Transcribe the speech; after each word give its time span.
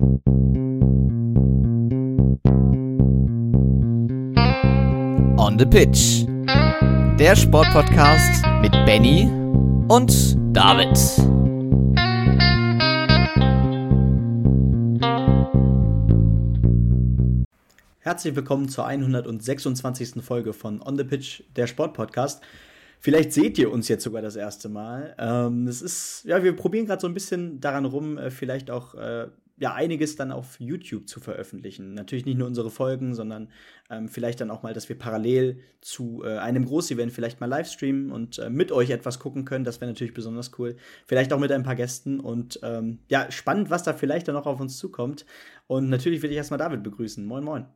On 0.00 0.06
the 5.58 5.66
Pitch. 5.66 6.24
Der 7.18 7.34
Sportpodcast 7.34 8.44
mit 8.62 8.70
Benny 8.86 9.28
und 9.88 10.36
David. 10.56 10.96
Herzlich 17.98 18.36
willkommen 18.36 18.68
zur 18.68 18.86
126. 18.86 20.22
Folge 20.22 20.52
von 20.52 20.80
On 20.80 20.96
the 20.96 21.02
Pitch, 21.02 21.42
der 21.56 21.66
Sportpodcast. 21.66 22.40
Vielleicht 23.00 23.32
seht 23.32 23.58
ihr 23.58 23.72
uns 23.72 23.88
jetzt 23.88 24.04
sogar 24.04 24.22
das 24.22 24.36
erste 24.36 24.68
Mal. 24.68 25.16
Ähm, 25.18 25.66
es 25.66 25.82
ist, 25.82 26.22
ja, 26.24 26.44
wir 26.44 26.54
probieren 26.54 26.86
gerade 26.86 27.00
so 27.00 27.08
ein 27.08 27.14
bisschen 27.14 27.60
daran 27.60 27.84
rum, 27.84 28.16
äh, 28.16 28.30
vielleicht 28.30 28.70
auch 28.70 28.94
äh, 28.94 29.26
ja 29.58 29.74
einiges 29.74 30.16
dann 30.16 30.32
auf 30.32 30.58
YouTube 30.60 31.08
zu 31.08 31.20
veröffentlichen. 31.20 31.94
Natürlich 31.94 32.24
nicht 32.26 32.38
nur 32.38 32.46
unsere 32.46 32.70
Folgen, 32.70 33.14
sondern 33.14 33.48
ähm, 33.90 34.08
vielleicht 34.08 34.40
dann 34.40 34.50
auch 34.50 34.62
mal, 34.62 34.72
dass 34.72 34.88
wir 34.88 34.98
parallel 34.98 35.60
zu 35.80 36.22
äh, 36.24 36.38
einem 36.38 36.64
Großevent 36.64 37.12
vielleicht 37.12 37.40
mal 37.40 37.46
livestreamen 37.46 38.10
und 38.10 38.38
äh, 38.38 38.50
mit 38.50 38.72
euch 38.72 38.90
etwas 38.90 39.18
gucken 39.18 39.44
können. 39.44 39.64
Das 39.64 39.80
wäre 39.80 39.90
natürlich 39.90 40.14
besonders 40.14 40.52
cool. 40.58 40.76
Vielleicht 41.06 41.32
auch 41.32 41.40
mit 41.40 41.52
ein 41.52 41.62
paar 41.62 41.76
Gästen 41.76 42.20
und 42.20 42.60
ähm, 42.62 42.98
ja, 43.08 43.30
spannend, 43.30 43.70
was 43.70 43.82
da 43.82 43.92
vielleicht 43.92 44.28
dann 44.28 44.34
noch 44.34 44.46
auf 44.46 44.60
uns 44.60 44.78
zukommt. 44.78 45.26
Und 45.66 45.88
natürlich 45.88 46.22
will 46.22 46.30
ich 46.30 46.36
erstmal 46.36 46.58
David 46.58 46.82
begrüßen. 46.82 47.24
Moin, 47.24 47.44
moin. 47.44 47.66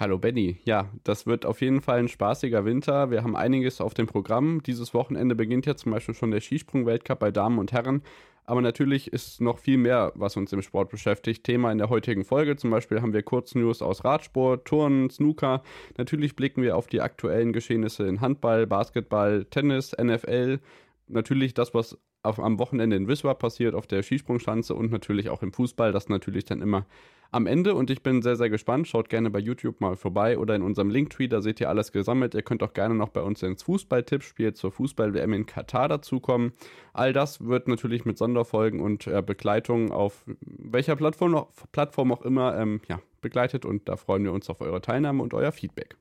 Hallo 0.00 0.18
Benny. 0.18 0.58
Ja, 0.64 0.90
das 1.04 1.26
wird 1.26 1.44
auf 1.44 1.60
jeden 1.60 1.82
Fall 1.82 1.98
ein 1.98 2.08
spaßiger 2.08 2.64
Winter. 2.64 3.10
Wir 3.10 3.22
haben 3.22 3.36
einiges 3.36 3.80
auf 3.80 3.92
dem 3.92 4.06
Programm. 4.06 4.62
Dieses 4.62 4.94
Wochenende 4.94 5.34
beginnt 5.34 5.66
ja 5.66 5.76
zum 5.76 5.92
Beispiel 5.92 6.14
schon 6.14 6.30
der 6.30 6.40
Skisprung-Weltcup 6.40 7.18
bei 7.18 7.30
Damen 7.30 7.58
und 7.58 7.72
Herren. 7.72 8.02
Aber 8.44 8.60
natürlich 8.60 9.12
ist 9.12 9.40
noch 9.40 9.58
viel 9.58 9.78
mehr, 9.78 10.12
was 10.14 10.36
uns 10.36 10.52
im 10.52 10.62
Sport 10.62 10.90
beschäftigt. 10.90 11.44
Thema 11.44 11.70
in 11.70 11.78
der 11.78 11.90
heutigen 11.90 12.24
Folge. 12.24 12.56
Zum 12.56 12.70
Beispiel 12.70 13.00
haben 13.00 13.12
wir 13.12 13.22
Kurznews 13.22 13.82
aus 13.82 14.04
Radsport, 14.04 14.64
Turnen, 14.64 15.10
Snooker. 15.10 15.62
Natürlich 15.96 16.34
blicken 16.34 16.62
wir 16.62 16.76
auf 16.76 16.88
die 16.88 17.00
aktuellen 17.00 17.52
Geschehnisse 17.52 18.06
in 18.06 18.20
Handball, 18.20 18.66
Basketball, 18.66 19.44
Tennis, 19.44 19.92
NFL. 19.96 20.58
Natürlich 21.06 21.54
das, 21.54 21.72
was 21.72 21.96
auf, 22.24 22.40
am 22.40 22.58
Wochenende 22.58 22.96
in 22.96 23.08
Wiswa 23.08 23.34
passiert, 23.34 23.74
auf 23.74 23.86
der 23.86 24.02
Skisprungschanze 24.02 24.74
und 24.74 24.90
natürlich 24.90 25.28
auch 25.28 25.42
im 25.42 25.52
Fußball. 25.52 25.92
Das 25.92 26.08
natürlich 26.08 26.44
dann 26.44 26.62
immer 26.62 26.86
am 27.32 27.46
Ende 27.46 27.74
und 27.74 27.90
ich 27.90 28.02
bin 28.02 28.20
sehr, 28.22 28.36
sehr 28.36 28.50
gespannt. 28.50 28.86
Schaut 28.86 29.08
gerne 29.08 29.30
bei 29.30 29.38
YouTube 29.38 29.80
mal 29.80 29.96
vorbei 29.96 30.38
oder 30.38 30.54
in 30.54 30.62
unserem 30.62 30.90
Linktree, 30.90 31.28
da 31.28 31.40
seht 31.40 31.60
ihr 31.60 31.70
alles 31.70 31.90
gesammelt. 31.90 32.34
Ihr 32.34 32.42
könnt 32.42 32.62
auch 32.62 32.74
gerne 32.74 32.94
noch 32.94 33.08
bei 33.08 33.22
uns 33.22 33.42
ins 33.42 33.62
Fußball-Tippspiel 33.62 34.52
zur 34.52 34.70
Fußball-WM 34.70 35.32
in 35.32 35.46
Katar 35.46 35.88
dazukommen. 35.88 36.52
All 36.92 37.14
das 37.14 37.44
wird 37.44 37.68
natürlich 37.68 38.04
mit 38.04 38.18
Sonderfolgen 38.18 38.80
und 38.80 39.06
äh, 39.06 39.22
Begleitung 39.22 39.90
auf 39.92 40.24
welcher 40.40 40.94
Plattform, 40.94 41.46
Plattform 41.72 42.12
auch 42.12 42.22
immer 42.22 42.56
ähm, 42.58 42.82
ja, 42.88 43.00
begleitet 43.22 43.64
und 43.64 43.88
da 43.88 43.96
freuen 43.96 44.24
wir 44.24 44.32
uns 44.32 44.50
auf 44.50 44.60
eure 44.60 44.82
Teilnahme 44.82 45.22
und 45.22 45.32
euer 45.32 45.52
Feedback. 45.52 45.96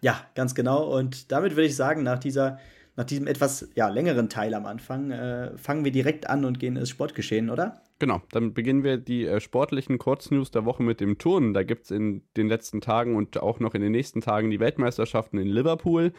Ja, 0.00 0.20
ganz 0.34 0.54
genau. 0.54 0.84
Und 0.84 1.30
damit 1.32 1.52
würde 1.52 1.66
ich 1.66 1.76
sagen, 1.76 2.02
nach 2.02 2.18
dieser 2.18 2.58
nach 2.96 3.04
diesem 3.04 3.26
etwas 3.26 3.68
ja, 3.74 3.88
längeren 3.88 4.30
Teil 4.30 4.54
am 4.54 4.64
Anfang 4.64 5.10
äh, 5.10 5.56
fangen 5.58 5.84
wir 5.84 5.92
direkt 5.92 6.30
an 6.30 6.46
und 6.46 6.58
gehen 6.58 6.76
ins 6.76 6.88
Sportgeschehen, 6.88 7.50
oder? 7.50 7.82
Genau, 7.98 8.20
dann 8.30 8.52
beginnen 8.52 8.84
wir 8.84 8.98
die 8.98 9.24
äh, 9.24 9.40
sportlichen 9.40 9.96
Kurznews 9.96 10.50
der 10.50 10.66
Woche 10.66 10.82
mit 10.82 11.00
dem 11.00 11.16
Turnen. 11.16 11.54
Da 11.54 11.62
gibt 11.62 11.86
es 11.86 11.90
in 11.90 12.22
den 12.36 12.46
letzten 12.46 12.82
Tagen 12.82 13.16
und 13.16 13.40
auch 13.40 13.58
noch 13.58 13.74
in 13.74 13.80
den 13.80 13.92
nächsten 13.92 14.20
Tagen 14.20 14.50
die 14.50 14.60
Weltmeisterschaften 14.60 15.38
in 15.38 15.48
Liverpool. 15.48 16.12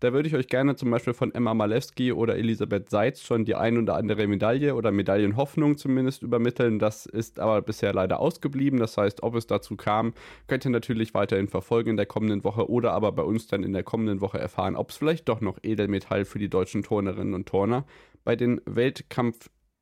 Da 0.00 0.12
würde 0.12 0.28
ich 0.28 0.34
euch 0.34 0.48
gerne 0.48 0.74
zum 0.74 0.90
Beispiel 0.90 1.12
von 1.12 1.32
Emma 1.32 1.54
Malewski 1.54 2.10
oder 2.12 2.36
Elisabeth 2.36 2.90
Seitz 2.90 3.22
schon 3.22 3.44
die 3.44 3.54
ein 3.54 3.78
oder 3.78 3.94
andere 3.94 4.26
Medaille 4.26 4.74
oder 4.74 4.90
Medaillenhoffnung 4.90 5.76
zumindest 5.76 6.22
übermitteln. 6.22 6.80
Das 6.80 7.06
ist 7.06 7.38
aber 7.38 7.62
bisher 7.62 7.92
leider 7.92 8.18
ausgeblieben. 8.18 8.80
Das 8.80 8.96
heißt, 8.96 9.22
ob 9.22 9.36
es 9.36 9.46
dazu 9.46 9.76
kam, 9.76 10.14
könnt 10.48 10.64
ihr 10.64 10.70
natürlich 10.70 11.14
weiterhin 11.14 11.46
verfolgen 11.46 11.90
in 11.90 11.96
der 11.96 12.06
kommenden 12.06 12.42
Woche 12.42 12.68
oder 12.68 12.92
aber 12.92 13.12
bei 13.12 13.22
uns 13.22 13.46
dann 13.46 13.62
in 13.62 13.72
der 13.72 13.84
kommenden 13.84 14.20
Woche 14.20 14.38
erfahren, 14.38 14.74
ob 14.74 14.90
es 14.90 14.96
vielleicht 14.96 15.28
doch 15.28 15.40
noch 15.40 15.58
Edelmetall 15.62 16.24
für 16.24 16.40
die 16.40 16.48
deutschen 16.48 16.82
Turnerinnen 16.82 17.34
und 17.34 17.46
Turner 17.46 17.84
bei 18.24 18.34
den 18.34 18.60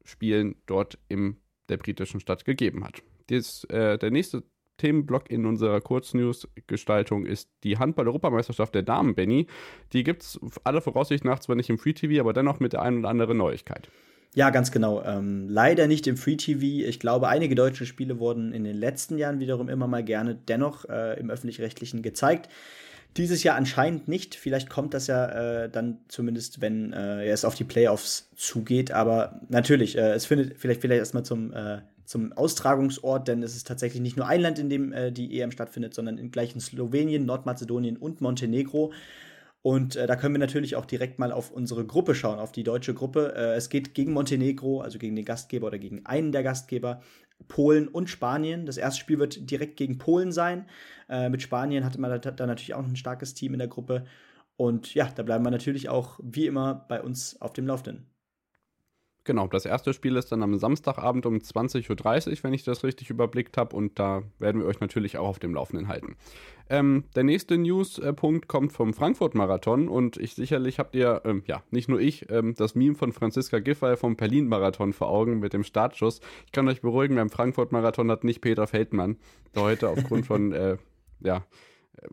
Weltkampfspielen 0.09 0.57
dort 0.67 0.99
in 1.09 1.37
der 1.69 1.77
britischen 1.77 2.21
Stadt 2.21 2.45
gegeben 2.45 2.85
hat. 2.85 3.03
Dies, 3.29 3.65
äh, 3.65 3.99
der 3.99 4.11
nächste 4.11 4.43
Themenblock 4.79 5.31
in 5.31 5.45
unserer 5.45 5.81
Kurznews-Gestaltung 5.81 7.27
ist 7.27 7.51
die 7.65 7.79
Handball-Europameisterschaft 7.79 8.75
der 8.75 8.83
Damen, 8.83 9.15
Benny. 9.15 9.47
Die 9.93 10.05
gibt 10.05 10.23
es 10.23 10.41
aller 10.65 10.81
Voraussicht 10.81 11.25
nach 11.25 11.41
zwar 11.41 11.57
nicht 11.57 11.69
im 11.69 11.79
Free 11.79 11.93
TV, 11.93 12.21
aber 12.21 12.33
dennoch 12.33 12.61
mit 12.61 12.73
der 12.73 12.83
einen 12.83 13.01
oder 13.01 13.09
anderen 13.09 13.37
Neuigkeit. 13.37 13.91
Ja, 14.35 14.51
ganz 14.51 14.71
genau. 14.71 15.03
Ähm, 15.03 15.49
leider 15.49 15.89
nicht 15.89 16.07
im 16.07 16.17
Free 16.17 16.37
TV. 16.37 16.87
Ich 16.89 17.01
glaube, 17.01 17.29
einige 17.29 17.55
deutsche 17.55 17.87
Spiele 17.87 18.19
wurden 18.19 18.53
in 18.53 18.63
den 18.63 18.77
letzten 18.77 19.19
Jahren 19.19 19.41
wiederum 19.41 19.69
immer 19.69 19.89
mal 19.89 20.05
gerne 20.05 20.37
dennoch 20.37 20.85
äh, 20.85 21.19
im 21.19 21.29
öffentlich-rechtlichen 21.29 22.03
gezeigt. 22.03 22.49
Dieses 23.19 23.43
Jahr 23.43 23.57
anscheinend 23.57 24.09
nicht. 24.09 24.37
Vielleicht 24.37 24.71
kommt 24.71 24.95
das 24.95 25.09
ja 25.09 25.65
äh, 25.65 25.69
dann 25.69 25.99
zumindest, 26.09 26.61
wenn 26.61 26.93
äh, 26.93 27.27
es 27.29 27.45
auf 27.45 27.57
die 27.57 27.65
Playoffs 27.65 28.31
zugeht. 28.37 28.93
Aber 28.93 29.41
natürlich, 29.49 29.99
äh, 29.99 30.13
es 30.13 30.25
findet 30.25 30.59
vielleicht 30.59 30.81
vielleicht 30.81 31.01
erstmal 31.01 31.25
zum 31.25 31.53
äh, 31.53 31.79
zum 32.09 32.33
Austragungsort, 32.33 33.29
denn 33.29 33.43
es 33.43 33.55
ist 33.55 33.67
tatsächlich 33.67 34.01
nicht 34.01 34.17
nur 34.17 34.27
ein 34.27 34.41
Land, 34.41 34.59
in 34.59 34.71
dem 34.71 34.95
äh, 34.95 35.13
die 35.13 35.39
EM 35.39 35.51
stattfindet, 35.51 35.93
sondern 35.93 36.17
in 36.17 36.31
gleichen 36.31 36.59
Slowenien, 36.59 37.27
Nordmazedonien 37.27 37.99
und 37.99 38.23
Montenegro. 38.23 38.93
Und 39.63 39.97
äh, 39.97 40.07
da 40.07 40.17
können 40.17 40.35
wir 40.35 40.39
natürlich 40.39 40.77
auch 40.77 40.87
direkt 40.87 41.19
mal 41.19 41.33
auf 41.33 41.51
unsere 41.51 41.85
Gruppe 41.85 42.15
schauen, 42.15 42.39
auf 42.39 42.53
die 42.53 42.63
deutsche 42.63 42.95
Gruppe. 42.95 43.35
Äh, 43.37 43.55
es 43.55 43.69
geht 43.69 43.95
gegen 43.95 44.13
Montenegro, 44.13 44.81
also 44.81 44.99
gegen 44.99 45.17
den 45.17 45.25
Gastgeber 45.25 45.67
oder 45.67 45.79
gegen 45.79 46.07
einen 46.07 46.33
der 46.33 46.43
Gastgeber, 46.43 47.03
Polen 47.49 47.89
und 47.89 48.09
Spanien. 48.09 48.67
Das 48.67 48.77
erste 48.77 49.01
Spiel 49.01 49.19
wird 49.19 49.51
direkt 49.51 49.77
gegen 49.77 49.99
Polen 49.99 50.33
sein. 50.33 50.69
Äh, 51.09 51.29
mit 51.29 51.43
Spanien 51.43 51.85
hatte 51.85 52.01
man 52.01 52.21
da, 52.21 52.31
da 52.31 52.47
natürlich 52.47 52.75
auch 52.75 52.85
ein 52.85 52.97
starkes 52.97 53.35
Team 53.35 53.53
in 53.53 53.59
der 53.59 53.69
Gruppe. 53.69 54.07
Und 54.57 54.95
ja, 54.95 55.09
da 55.15 55.23
bleiben 55.23 55.45
wir 55.45 55.51
natürlich 55.51 55.89
auch 55.89 56.19
wie 56.23 56.47
immer 56.47 56.87
bei 56.89 57.03
uns 57.03 57.41
auf 57.41 57.53
dem 57.53 57.67
Laufenden. 57.67 58.07
Genau, 59.25 59.47
das 59.47 59.67
erste 59.67 59.93
Spiel 59.93 60.17
ist 60.17 60.33
dann 60.33 60.43
am 60.43 60.57
Samstagabend 60.57 61.27
um 61.27 61.37
20.30 61.37 62.31
Uhr, 62.31 62.37
wenn 62.43 62.55
ich 62.55 62.65
das 62.65 62.83
richtig 62.83 63.11
überblickt 63.11 63.59
habe. 63.59 63.77
Und 63.77 63.99
da 63.99 64.23
werden 64.39 64.61
wir 64.61 64.67
euch 64.67 64.81
natürlich 64.81 65.19
auch 65.19 65.29
auf 65.29 65.39
dem 65.39 65.55
Laufenden 65.55 65.89
halten. 65.89 66.17
Ähm, 66.71 67.05
der 67.15 67.25
nächste 67.25 67.59
News-Punkt 67.59 68.49
kommt 68.49 68.73
vom 68.73 68.95
Frankfurt-Marathon. 68.95 69.89
Und 69.89 70.17
ich 70.17 70.35
sicherlich 70.35 70.79
habt 70.79 70.95
ihr, 70.95 71.21
ähm, 71.25 71.43
ja, 71.47 71.63
nicht 71.71 71.89
nur 71.89 72.01
ich, 72.01 72.31
ähm, 72.31 72.55
das 72.55 72.75
Meme 72.75 72.95
von 72.95 73.13
Franziska 73.13 73.59
Giffey 73.59 73.97
vom 73.97 74.17
Berlin-Marathon 74.17 74.95
vor 74.95 75.09
Augen 75.09 75.41
mit 75.41 75.53
dem 75.53 75.65
Startschuss. 75.65 76.21
Ich 76.47 76.53
kann 76.53 76.69
euch 76.69 76.81
beruhigen, 76.81 77.17
beim 77.17 77.29
Frankfurt-Marathon 77.29 78.11
hat 78.11 78.25
nicht 78.25 78.41
Peter 78.41 78.67
Feldmann, 78.67 79.19
der 79.55 79.63
heute 79.63 79.89
aufgrund 79.91 80.27
von, 80.27 80.53
äh, 80.55 80.79
ja, 81.21 81.45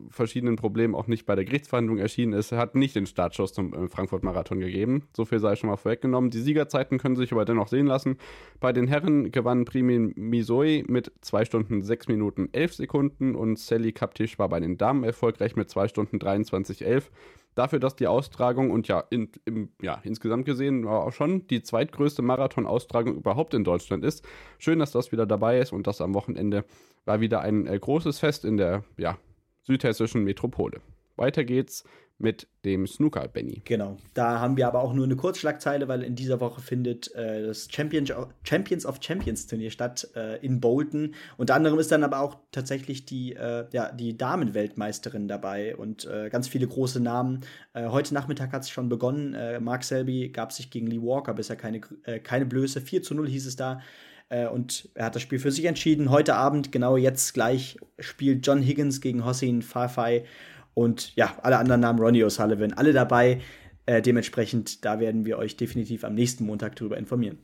verschiedenen 0.10 0.56
Problemen 0.56 0.96
auch 0.96 1.08
nicht 1.08 1.26
bei 1.26 1.36
der 1.36 1.46
Gerichtsverhandlung 1.46 1.98
erschienen 1.98 2.34
ist, 2.34 2.52
hat 2.52 2.76
nicht 2.76 2.96
den 2.96 3.06
Startschuss 3.06 3.54
zum 3.54 3.74
äh, 3.74 3.88
Frankfurt-Marathon 3.88 4.60
gegeben. 4.60 5.08
So 5.16 5.26
viel 5.26 5.40
sei 5.40 5.56
schon 5.56 5.70
mal 5.70 5.78
vorweggenommen. 5.78 6.30
Die 6.30 6.42
Siegerzeiten 6.42 6.98
können 6.98 7.16
sich 7.16 7.32
aber 7.32 7.46
dennoch 7.46 7.68
sehen 7.68 7.88
lassen. 7.88 8.18
Bei 8.60 8.74
den 8.74 8.88
Herren 8.88 9.32
gewann 9.32 9.66
Primin 9.66 10.14
Misoi 10.16 10.84
mit 10.88 11.12
2 11.22 11.46
Stunden 11.46 11.82
6 11.82 12.08
Minuten 12.08 12.50
11 12.52 12.76
Sekunden 12.76 13.36
und 13.36 13.60
Sally 13.60 13.92
Kaptisch 13.92 14.40
war 14.40 14.50
bei 14.50 14.60
den 14.60 14.78
Damen 14.78 15.04
erfolgreich 15.04 15.56
mit 15.56 15.70
2 15.70 15.88
Stunden 15.88 16.20
23 16.20 16.86
11. 16.86 17.12
Dafür, 17.56 17.80
dass 17.80 17.96
die 17.96 18.08
Austragung 18.08 18.70
und 18.70 18.90
ja, 18.90 19.04
in, 19.10 19.30
im, 19.46 19.70
ja, 19.82 20.02
insgesamt 20.04 20.46
gesehen 20.46 20.86
auch 20.86 21.14
schon 21.14 21.48
die 21.48 21.64
zweitgrößte 21.64 22.22
Marathon-Austragung 22.22 23.16
überhaupt 23.16 23.54
in 23.54 23.64
Deutschland 23.64 24.04
ist. 24.04 24.26
Schön, 24.58 24.80
dass 24.80 24.92
das 24.92 25.14
wieder 25.14 25.26
dabei 25.26 25.60
ist 25.60 25.72
und 25.72 25.88
das 25.88 26.02
am 26.02 26.14
Wochenende 26.14 26.66
war 27.06 27.22
wieder 27.22 27.42
ein 27.42 27.66
äh, 27.66 27.80
großes 27.80 28.20
Fest 28.20 28.44
in 28.44 28.58
der 28.58 28.84
ja, 28.98 29.18
südhessischen 29.66 30.24
Metropole. 30.24 30.82
Weiter 31.16 31.44
geht's 31.44 31.84
mit 32.18 32.48
dem 32.64 32.88
Snooker, 32.88 33.28
Benny. 33.28 33.62
Genau. 33.66 33.98
Da 34.14 34.40
haben 34.40 34.56
wir 34.56 34.68
aber 34.68 34.82
auch 34.82 34.94
nur 34.94 35.04
eine 35.04 35.18
Kurzschlagzeile, 35.18 35.90
weil 35.90 36.02
in 36.02 36.16
dieser 36.16 36.40
Woche 36.40 36.62
findet 36.62 37.14
äh, 37.14 37.46
das 37.46 37.68
Champions, 37.70 38.14
Champions 38.44 38.86
of 38.86 39.00
Champions 39.02 39.48
Turnier 39.48 39.70
statt 39.70 40.08
äh, 40.16 40.38
in 40.44 40.62
Bolton. 40.62 41.14
Unter 41.36 41.56
anderem 41.56 41.78
ist 41.78 41.92
dann 41.92 42.06
aber 42.06 42.22
auch 42.22 42.38
tatsächlich 42.52 43.06
die, 43.06 43.34
äh, 43.34 43.66
ja, 43.72 43.92
die 43.92 44.18
Damenweltmeisterin 44.18 45.28
dabei 45.28 45.76
und 45.76 46.06
äh, 46.06 46.30
ganz 46.30 46.48
viele 46.48 46.68
große 46.68 47.02
Namen. 47.02 47.42
Äh, 47.74 47.90
heute 47.90 48.14
Nachmittag 48.14 48.54
hat 48.54 48.62
es 48.62 48.70
schon 48.70 48.88
begonnen. 48.88 49.34
Äh, 49.34 49.60
Mark 49.60 49.84
Selby 49.84 50.30
gab 50.30 50.54
sich 50.54 50.70
gegen 50.70 50.88
Lee 50.88 51.02
Walker 51.02 51.34
bisher 51.34 51.58
keine, 51.58 51.82
keine 52.24 52.46
Blöße. 52.46 52.80
4 52.80 53.04
zu 53.04 53.14
0 53.14 53.28
hieß 53.28 53.46
es 53.46 53.58
da. 53.58 53.82
Äh, 54.30 54.48
und 54.48 54.90
er 54.96 55.06
hat 55.06 55.16
das 55.16 55.22
Spiel 55.22 55.40
für 55.40 55.52
sich 55.52 55.66
entschieden. 55.66 56.10
Heute 56.10 56.36
Abend, 56.36 56.72
genau 56.72 56.98
jetzt 56.98 57.34
gleich, 57.34 57.78
spielt 58.00 58.46
John 58.46 58.62
Higgins 58.62 59.02
gegen 59.02 59.26
Hossein 59.26 59.62
Farfai. 59.62 60.26
Und 60.74 61.16
ja, 61.16 61.38
alle 61.42 61.58
anderen 61.58 61.82
Namen, 61.82 62.00
Ronnie 62.00 62.24
O'Sullivan, 62.24 62.74
alle 62.74 62.94
dabei. 62.94 63.42
Äh, 63.86 64.02
dementsprechend, 64.02 64.84
da 64.84 65.00
werden 65.00 65.26
wir 65.26 65.38
euch 65.38 65.58
definitiv 65.58 66.04
am 66.04 66.16
nächsten 66.16 66.46
Montag 66.46 66.76
darüber 66.76 66.98
informieren. 66.98 67.38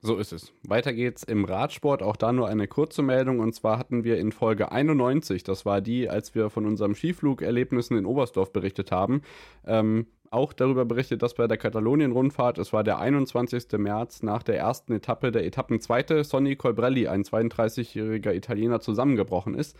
So 0.00 0.16
ist 0.16 0.32
es. 0.32 0.52
Weiter 0.62 0.92
geht's 0.92 1.22
im 1.22 1.44
Radsport. 1.44 2.02
Auch 2.02 2.16
da 2.16 2.32
nur 2.32 2.48
eine 2.48 2.68
kurze 2.68 3.02
Meldung. 3.02 3.40
Und 3.40 3.54
zwar 3.54 3.78
hatten 3.78 4.04
wir 4.04 4.18
in 4.18 4.30
Folge 4.30 4.70
91, 4.70 5.42
das 5.42 5.64
war 5.64 5.80
die, 5.80 6.08
als 6.08 6.34
wir 6.34 6.50
von 6.50 6.66
unserem 6.66 6.94
Skiflugerlebnissen 6.94 7.96
in 7.96 8.06
Oberstdorf 8.06 8.52
berichtet 8.52 8.92
haben, 8.92 9.22
ähm, 9.66 10.06
auch 10.30 10.52
darüber 10.52 10.84
berichtet, 10.84 11.22
dass 11.22 11.34
bei 11.34 11.46
der 11.46 11.56
Katalonien-Rundfahrt, 11.56 12.58
es 12.58 12.72
war 12.72 12.84
der 12.84 12.98
21. 12.98 13.78
März 13.78 14.22
nach 14.22 14.42
der 14.42 14.58
ersten 14.58 14.92
Etappe 14.92 15.30
der 15.32 15.46
Etappenzweite, 15.46 16.24
Sonny 16.24 16.56
Colbrelli, 16.56 17.08
ein 17.08 17.22
32-jähriger 17.22 18.34
Italiener, 18.34 18.80
zusammengebrochen 18.80 19.54
ist 19.54 19.76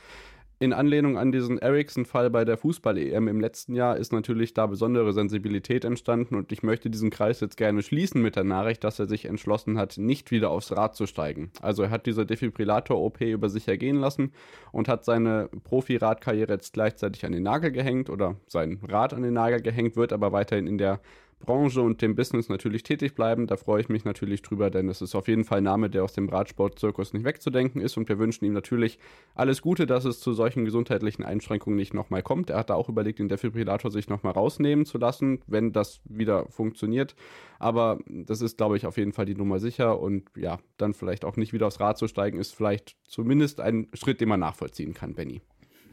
in 0.58 0.72
Anlehnung 0.72 1.18
an 1.18 1.32
diesen 1.32 1.58
Ericsson-Fall 1.58 2.30
bei 2.30 2.46
der 2.46 2.56
Fußball-EM 2.56 3.28
im 3.28 3.40
letzten 3.40 3.74
Jahr 3.74 3.98
ist 3.98 4.12
natürlich 4.12 4.54
da 4.54 4.66
besondere 4.66 5.12
Sensibilität 5.12 5.84
entstanden 5.84 6.34
und 6.34 6.50
ich 6.50 6.62
möchte 6.62 6.88
diesen 6.88 7.10
Kreis 7.10 7.40
jetzt 7.40 7.58
gerne 7.58 7.82
schließen 7.82 8.22
mit 8.22 8.36
der 8.36 8.44
Nachricht, 8.44 8.82
dass 8.82 8.98
er 8.98 9.06
sich 9.06 9.26
entschlossen 9.26 9.76
hat, 9.76 9.98
nicht 9.98 10.30
wieder 10.30 10.50
aufs 10.50 10.72
Rad 10.72 10.96
zu 10.96 11.06
steigen. 11.06 11.50
Also 11.60 11.82
er 11.82 11.90
hat 11.90 12.06
diese 12.06 12.24
Defibrillator-OP 12.24 13.20
über 13.20 13.50
sich 13.50 13.68
ergehen 13.68 13.96
lassen 13.96 14.32
und 14.72 14.88
hat 14.88 15.04
seine 15.04 15.50
Profi-Radkarriere 15.64 16.54
jetzt 16.54 16.72
gleichzeitig 16.72 17.26
an 17.26 17.32
den 17.32 17.42
Nagel 17.42 17.70
gehängt 17.70 18.08
oder 18.08 18.36
sein 18.46 18.80
Rad 18.88 19.12
an 19.12 19.22
den 19.22 19.34
Nagel 19.34 19.60
gehängt, 19.60 19.96
wird 19.96 20.14
aber 20.14 20.32
weiterhin 20.32 20.66
in 20.66 20.78
der 20.78 21.00
Branche 21.44 21.82
und 21.82 22.02
dem 22.02 22.16
Business 22.16 22.48
natürlich 22.48 22.82
tätig 22.82 23.14
bleiben. 23.14 23.46
Da 23.46 23.56
freue 23.56 23.80
ich 23.80 23.88
mich 23.88 24.04
natürlich 24.04 24.42
drüber, 24.42 24.70
denn 24.70 24.88
es 24.88 25.02
ist 25.02 25.14
auf 25.14 25.28
jeden 25.28 25.44
Fall 25.44 25.58
ein 25.58 25.64
Name, 25.64 25.90
der 25.90 26.02
aus 26.02 26.12
dem 26.12 26.28
Radsportzirkus 26.28 27.12
nicht 27.12 27.24
wegzudenken 27.24 27.80
ist 27.80 27.96
und 27.96 28.08
wir 28.08 28.18
wünschen 28.18 28.44
ihm 28.44 28.52
natürlich 28.52 28.98
alles 29.34 29.62
Gute, 29.62 29.86
dass 29.86 30.04
es 30.04 30.20
zu 30.20 30.32
solchen 30.32 30.64
gesundheitlichen 30.64 31.24
Einschränkungen 31.24 31.76
nicht 31.76 31.94
nochmal 31.94 32.22
kommt. 32.22 32.50
Er 32.50 32.58
hat 32.58 32.70
da 32.70 32.74
auch 32.74 32.88
überlegt, 32.88 33.18
den 33.18 33.28
Defibrillator 33.28 33.90
sich 33.90 34.08
nochmal 34.08 34.32
rausnehmen 34.32 34.86
zu 34.86 34.98
lassen, 34.98 35.40
wenn 35.46 35.72
das 35.72 36.00
wieder 36.04 36.46
funktioniert. 36.48 37.14
Aber 37.58 37.98
das 38.08 38.40
ist, 38.40 38.56
glaube 38.56 38.76
ich, 38.76 38.86
auf 38.86 38.96
jeden 38.96 39.12
Fall 39.12 39.26
die 39.26 39.34
Nummer 39.34 39.58
sicher 39.58 40.00
und 40.00 40.30
ja, 40.36 40.58
dann 40.78 40.94
vielleicht 40.94 41.24
auch 41.24 41.36
nicht 41.36 41.52
wieder 41.52 41.66
aufs 41.66 41.80
Rad 41.80 41.98
zu 41.98 42.08
steigen, 42.08 42.38
ist 42.38 42.54
vielleicht 42.54 42.96
zumindest 43.04 43.60
ein 43.60 43.88
Schritt, 43.94 44.20
den 44.20 44.28
man 44.28 44.40
nachvollziehen 44.40 44.94
kann, 44.94 45.14
Benny. 45.14 45.42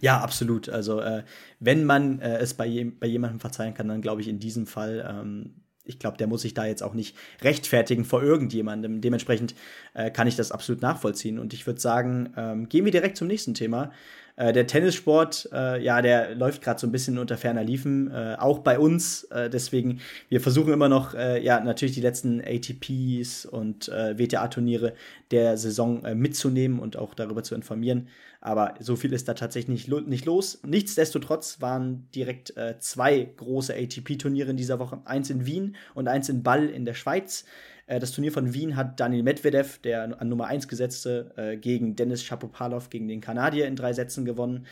Ja, 0.04 0.20
absolut. 0.20 0.68
Also 0.68 1.00
äh, 1.00 1.24
wenn 1.62 1.86
man 1.86 2.20
äh, 2.20 2.38
es 2.40 2.56
bei, 2.56 2.66
je 2.66 2.84
bei 2.84 3.08
jemandem 3.08 3.40
verzeihen 3.40 3.74
kann, 3.74 3.88
dann 3.88 4.02
glaube 4.02 4.20
ich 4.20 4.28
in 4.28 4.38
diesem 4.38 4.68
Fall, 4.68 5.10
ähm, 5.10 5.62
ich 5.86 5.98
glaube, 5.98 6.18
der 6.18 6.28
muss 6.28 6.42
sich 6.42 6.54
da 6.54 6.66
jetzt 6.66 6.84
auch 6.84 6.94
nicht 6.94 7.16
rechtfertigen 7.42 8.04
vor 8.04 8.22
irgendjemandem. 8.22 9.00
Dementsprechend 9.00 9.56
äh, 9.94 10.12
kann 10.12 10.28
ich 10.28 10.36
das 10.36 10.52
absolut 10.52 10.82
nachvollziehen. 10.82 11.40
Und 11.40 11.54
ich 11.54 11.66
würde 11.68 11.80
sagen, 11.80 12.34
ähm, 12.36 12.68
gehen 12.68 12.84
wir 12.84 12.92
direkt 12.92 13.16
zum 13.16 13.30
nächsten 13.30 13.54
Thema. 13.54 13.94
Äh, 14.36 14.52
der 14.52 14.66
Tennissport, 14.66 15.48
äh, 15.54 15.84
ja, 15.84 16.02
der 16.02 16.34
läuft 16.34 16.64
gerade 16.64 16.80
so 16.80 16.88
ein 16.88 16.92
bisschen 16.92 17.20
unter 17.20 17.38
ferner 17.38 17.64
Liefen, 17.64 18.10
äh, 18.10 18.36
auch 18.40 18.60
bei 18.60 18.80
uns. 18.80 19.26
Äh, 19.26 19.50
deswegen, 19.50 20.00
wir 20.30 20.42
versuchen 20.42 20.74
immer 20.74 20.90
noch, 20.90 21.14
äh, 21.14 21.44
ja, 21.44 21.60
natürlich 21.60 21.94
die 21.94 22.02
letzten 22.02 22.42
ATPs 22.42 23.46
und 23.46 23.88
WTA-Turniere 23.88 24.94
der 25.32 25.58
Saison 25.58 26.04
mitzunehmen 26.16 26.80
und 26.80 26.98
auch 26.98 27.14
darüber 27.14 27.44
zu 27.44 27.56
informieren. 27.56 28.08
Aber 28.42 28.76
so 28.80 28.96
viel 28.96 29.14
ist 29.14 29.28
da 29.28 29.34
tatsächlich 29.34 29.88
nicht, 29.88 30.08
nicht 30.08 30.26
los. 30.26 30.60
Nichtsdestotrotz 30.66 31.62
waren 31.62 32.08
direkt 32.14 32.54
zwei 32.80 33.30
große 33.38 33.74
ATP-Turniere 33.74 34.52
in 34.52 34.58
dieser 34.58 34.80
Woche. 34.80 35.00
Eins 35.06 35.30
in 35.30 35.46
Wien 35.46 35.76
und 35.94 36.08
eins 36.08 36.30
in 36.30 36.44
Ball 36.44 36.70
in 36.70 36.86
der 36.86 36.94
Schweiz. 36.94 37.46
Äh, 37.88 38.00
das 38.00 38.12
Turnier 38.12 38.32
von 38.32 38.54
Wien 38.54 38.76
hat 38.76 39.00
Daniel 39.00 39.24
Medvedev, 39.24 39.80
der 39.80 40.20
an 40.20 40.30
Nummer 40.30 40.48
1 40.48 40.68
gesetzte, 40.68 41.34
äh, 41.36 41.58
gegen 41.58 41.96
Dennis 41.96 42.24
Shapovalov, 42.24 42.90
gegen 42.90 43.08
den 43.08 43.22
Kanadier 43.22 43.68
in 43.68 43.76
drei 43.76 43.94
Sätzen 43.94 44.26
gewonnen. 44.26 44.66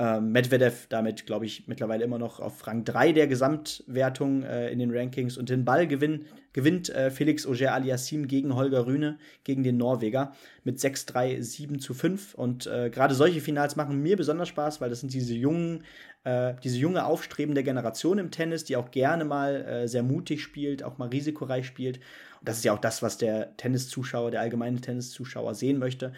Ähm, 0.00 0.30
Medvedev 0.30 0.86
damit, 0.88 1.26
glaube 1.26 1.44
ich, 1.44 1.66
mittlerweile 1.66 2.04
immer 2.04 2.18
noch 2.18 2.38
auf 2.38 2.64
Rang 2.68 2.84
3 2.84 3.12
der 3.12 3.26
Gesamtwertung 3.26 4.44
äh, 4.44 4.70
in 4.70 4.78
den 4.78 4.96
Rankings. 4.96 5.36
Und 5.36 5.48
den 5.48 5.64
Ball 5.64 5.88
gewinn, 5.88 6.26
gewinnt 6.52 6.88
äh, 6.90 7.10
Felix 7.10 7.44
Auger 7.46 7.74
Aliassim 7.74 8.28
gegen 8.28 8.54
Holger 8.54 8.86
Rühne, 8.86 9.18
gegen 9.42 9.64
den 9.64 9.76
Norweger, 9.76 10.34
mit 10.62 10.78
6-3, 10.78 11.42
7 11.42 11.80
zu 11.80 11.94
5. 11.94 12.34
Und 12.34 12.68
äh, 12.68 12.90
gerade 12.90 13.16
solche 13.16 13.40
Finals 13.40 13.74
machen 13.74 14.00
mir 14.00 14.16
besonders 14.16 14.48
Spaß, 14.48 14.80
weil 14.80 14.88
das 14.88 15.00
sind 15.00 15.12
diese 15.12 15.34
jungen, 15.34 15.82
äh, 16.22 16.54
diese 16.62 16.78
junge 16.78 17.04
aufstrebende 17.04 17.64
Generation 17.64 18.18
im 18.18 18.30
Tennis, 18.30 18.62
die 18.62 18.76
auch 18.76 18.92
gerne 18.92 19.24
mal 19.24 19.64
äh, 19.64 19.88
sehr 19.88 20.04
mutig 20.04 20.44
spielt, 20.44 20.84
auch 20.84 20.98
mal 20.98 21.08
risikoreich 21.08 21.66
spielt. 21.66 21.98
Und 22.40 22.48
das 22.48 22.58
ist 22.58 22.64
ja 22.64 22.72
auch 22.72 22.80
das, 22.80 23.02
was 23.02 23.18
der 23.18 23.56
Tenniszuschauer, 23.56 24.30
der 24.30 24.40
allgemeine 24.40 24.80
Tenniszuschauer 24.80 25.54
sehen 25.54 25.78
möchte. 25.78 26.12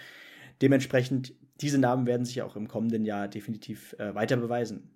Dementsprechend 0.62 1.34
diese 1.60 1.78
Namen 1.78 2.06
werden 2.06 2.24
sich 2.24 2.42
auch 2.42 2.56
im 2.56 2.68
kommenden 2.68 3.04
Jahr 3.04 3.28
definitiv 3.28 3.94
äh, 3.98 4.14
weiter 4.14 4.36
beweisen. 4.36 4.90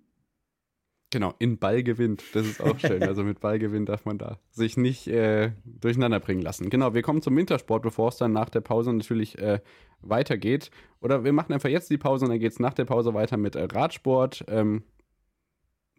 Genau, 1.11 1.33
in 1.39 1.57
Ball 1.59 1.83
gewinnt. 1.83 2.23
Das 2.33 2.45
ist 2.45 2.61
auch 2.61 2.77
schön. 2.77 3.01
Also 3.03 3.23
mit 3.23 3.39
Ballgewinn 3.39 3.85
darf 3.85 4.03
man 4.03 4.17
da 4.17 4.37
sich 4.51 4.75
nicht 4.75 5.07
äh, 5.07 5.51
durcheinander 5.63 6.19
bringen 6.19 6.41
lassen. 6.41 6.69
Genau, 6.69 6.93
wir 6.93 7.03
kommen 7.03 7.21
zum 7.21 7.37
Wintersport, 7.37 7.83
bevor 7.83 8.09
es 8.09 8.17
dann 8.17 8.33
nach 8.33 8.49
der 8.49 8.61
Pause 8.61 8.91
natürlich 8.91 9.37
äh, 9.37 9.61
weitergeht. 10.01 10.71
Oder 10.99 11.23
wir 11.23 11.31
machen 11.31 11.53
einfach 11.53 11.69
jetzt 11.69 11.89
die 11.89 11.97
Pause 11.97 12.25
und 12.25 12.31
dann 12.31 12.39
geht 12.39 12.51
es 12.51 12.59
nach 12.59 12.73
der 12.73 12.85
Pause 12.85 13.13
weiter 13.13 13.37
mit 13.37 13.55
äh, 13.55 13.63
Radsport. 13.63 14.43
Ähm, 14.49 14.83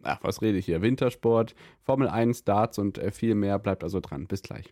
ach, 0.03 0.19
was 0.21 0.43
rede 0.43 0.59
ich 0.59 0.65
hier? 0.65 0.83
Wintersport, 0.83 1.55
Formel 1.81 2.09
1, 2.09 2.43
Darts 2.43 2.77
und 2.77 2.99
äh, 2.99 3.11
viel 3.11 3.33
mehr. 3.33 3.57
Bleibt 3.57 3.83
also 3.83 3.99
dran. 4.01 4.27
Bis 4.27 4.43
gleich. 4.43 4.71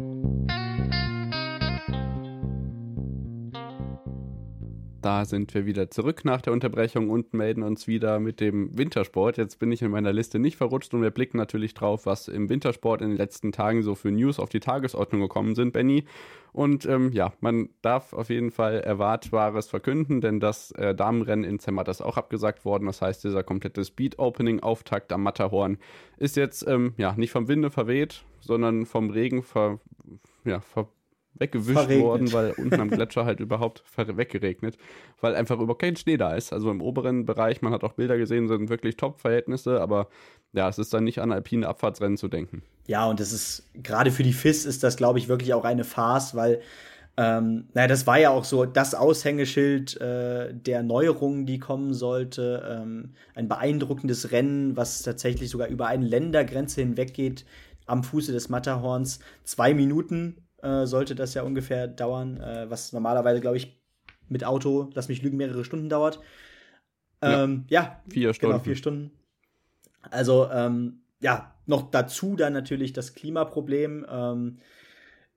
Da 5.01 5.25
sind 5.25 5.53
wir 5.55 5.65
wieder 5.65 5.89
zurück 5.89 6.25
nach 6.25 6.41
der 6.41 6.53
Unterbrechung 6.53 7.09
und 7.09 7.33
melden 7.33 7.63
uns 7.63 7.87
wieder 7.87 8.19
mit 8.19 8.39
dem 8.39 8.77
Wintersport. 8.77 9.37
Jetzt 9.37 9.57
bin 9.57 9.71
ich 9.71 9.81
in 9.81 9.89
meiner 9.89 10.13
Liste 10.13 10.37
nicht 10.37 10.57
verrutscht 10.57 10.93
und 10.93 11.01
wir 11.01 11.09
blicken 11.09 11.37
natürlich 11.37 11.73
drauf, 11.73 12.05
was 12.05 12.27
im 12.27 12.49
Wintersport 12.49 13.01
in 13.01 13.09
den 13.09 13.17
letzten 13.17 13.51
Tagen 13.51 13.81
so 13.81 13.95
für 13.95 14.11
News 14.11 14.37
auf 14.37 14.49
die 14.49 14.59
Tagesordnung 14.59 15.21
gekommen 15.21 15.55
sind, 15.55 15.73
Benny. 15.73 16.05
Und 16.53 16.85
ähm, 16.85 17.11
ja, 17.13 17.33
man 17.39 17.69
darf 17.81 18.13
auf 18.13 18.29
jeden 18.29 18.51
Fall 18.51 18.81
Erwartbares 18.81 19.69
verkünden, 19.69 20.21
denn 20.21 20.39
das 20.39 20.71
äh, 20.73 20.93
Damenrennen 20.93 21.49
in 21.49 21.57
Zermatt 21.57 21.87
ist 21.87 22.01
auch 22.01 22.17
abgesagt 22.17 22.63
worden. 22.63 22.85
Das 22.85 23.01
heißt, 23.01 23.23
dieser 23.23 23.43
komplette 23.43 23.83
Speed-Opening-Auftakt 23.83 25.11
am 25.13 25.23
Matterhorn 25.23 25.79
ist 26.17 26.35
jetzt 26.35 26.67
ähm, 26.67 26.93
ja 26.97 27.13
nicht 27.17 27.31
vom 27.31 27.47
Winde 27.47 27.71
verweht, 27.71 28.23
sondern 28.39 28.85
vom 28.85 29.09
Regen 29.09 29.41
ver, 29.41 29.79
ja, 30.45 30.59
ver 30.59 30.89
weggewischt 31.41 31.77
Verregnet. 31.77 32.05
worden, 32.05 32.33
weil 32.33 32.51
unten 32.51 32.79
am 32.79 32.89
Gletscher 32.89 33.25
halt 33.25 33.41
überhaupt 33.41 33.83
weggeregnet, 33.97 34.77
weil 35.19 35.35
einfach 35.35 35.59
über 35.59 35.77
kein 35.77 35.97
Schnee 35.97 36.15
da 36.15 36.33
ist. 36.35 36.53
Also 36.53 36.71
im 36.71 36.81
oberen 36.81 37.25
Bereich, 37.25 37.61
man 37.61 37.73
hat 37.73 37.83
auch 37.83 37.93
Bilder 37.93 38.17
gesehen, 38.17 38.47
sind 38.47 38.69
wirklich 38.69 38.95
Top-Verhältnisse, 38.95 39.81
aber 39.81 40.07
ja, 40.53 40.69
es 40.69 40.77
ist 40.77 40.93
dann 40.93 41.03
nicht 41.03 41.19
an 41.19 41.31
alpine 41.33 41.67
Abfahrtsrennen 41.67 42.17
zu 42.17 42.29
denken. 42.29 42.63
Ja, 42.87 43.05
und 43.05 43.19
das 43.19 43.33
ist, 43.33 43.69
gerade 43.73 44.11
für 44.11 44.23
die 44.23 44.33
FIS 44.33 44.65
ist 44.65 44.83
das, 44.83 44.95
glaube 44.95 45.19
ich, 45.19 45.27
wirklich 45.27 45.53
auch 45.53 45.65
eine 45.65 45.83
Farce, 45.83 46.35
weil 46.35 46.61
ähm, 47.17 47.65
naja, 47.73 47.87
das 47.87 48.07
war 48.07 48.19
ja 48.19 48.29
auch 48.29 48.45
so 48.45 48.65
das 48.65 48.95
Aushängeschild 48.95 49.99
äh, 49.99 50.53
der 50.53 50.81
Neuerungen, 50.81 51.45
die 51.45 51.59
kommen 51.59 51.93
sollte. 51.93 52.65
Ähm, 52.67 53.11
ein 53.35 53.49
beeindruckendes 53.49 54.31
Rennen, 54.31 54.77
was 54.77 55.01
tatsächlich 55.01 55.49
sogar 55.49 55.67
über 55.67 55.87
eine 55.87 56.05
Ländergrenze 56.05 56.81
hinweg 56.81 57.13
geht, 57.13 57.45
am 57.85 58.03
Fuße 58.03 58.31
des 58.31 58.47
Matterhorns. 58.49 59.19
Zwei 59.43 59.73
Minuten 59.73 60.37
äh, 60.61 60.85
sollte 60.85 61.15
das 61.15 61.33
ja 61.33 61.43
ungefähr 61.43 61.87
dauern, 61.87 62.37
äh, 62.37 62.69
was 62.69 62.93
normalerweise, 62.93 63.41
glaube 63.41 63.57
ich, 63.57 63.81
mit 64.29 64.43
Auto, 64.45 64.89
lass 64.93 65.09
mich 65.09 65.21
lügen, 65.21 65.37
mehrere 65.37 65.65
Stunden 65.65 65.89
dauert. 65.89 66.19
Ähm, 67.21 67.65
ja, 67.69 67.81
ja, 67.81 68.01
vier 68.09 68.21
genau, 68.21 68.33
Stunden. 68.33 68.53
Genau, 68.53 68.63
vier 68.63 68.75
Stunden. 68.75 69.11
Also, 70.09 70.49
ähm, 70.51 71.01
ja, 71.19 71.53
noch 71.65 71.91
dazu 71.91 72.35
dann 72.35 72.53
natürlich 72.53 72.93
das 72.93 73.13
Klimaproblem. 73.13 74.05
Ähm, 74.09 74.57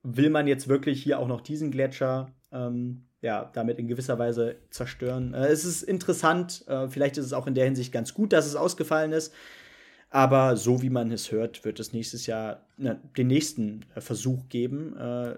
will 0.03 0.31
man 0.31 0.47
jetzt 0.47 0.69
wirklich 0.69 1.03
hier 1.03 1.19
auch 1.19 1.29
noch 1.29 1.41
diesen 1.41 1.71
Gletscher 1.71 2.31
ähm, 2.53 3.07
ja, 3.21 3.51
damit 3.55 3.79
in 3.79 3.89
gewisser 3.89 4.19
Weise 4.19 4.57
zerstören? 4.71 5.35
Äh, 5.35 5.47
es 5.47 5.65
ist 5.65 5.83
interessant, 5.83 6.65
äh, 6.69 6.89
vielleicht 6.89 7.17
ist 7.17 7.27
es 7.27 7.33
auch 7.33 7.47
in 7.47 7.55
der 7.55 7.65
Hinsicht 7.65 7.93
ganz 7.93 8.15
gut, 8.15 8.33
dass 8.33 8.47
es 8.47 8.55
ausgefallen 8.57 9.13
ist. 9.13 9.33
Aber 10.11 10.57
so 10.57 10.83
wie 10.83 10.91
man 10.91 11.11
es 11.11 11.33
hört, 11.33 11.65
wird 11.65 11.81
es 11.81 11.93
nächstes 11.93 12.27
Jahr 12.27 12.64
na, 12.77 12.95
den 13.17 13.27
nächsten 13.27 13.85
äh, 13.95 14.01
Versuch 14.01 14.49
geben. 14.49 14.97
Äh, 14.97 15.37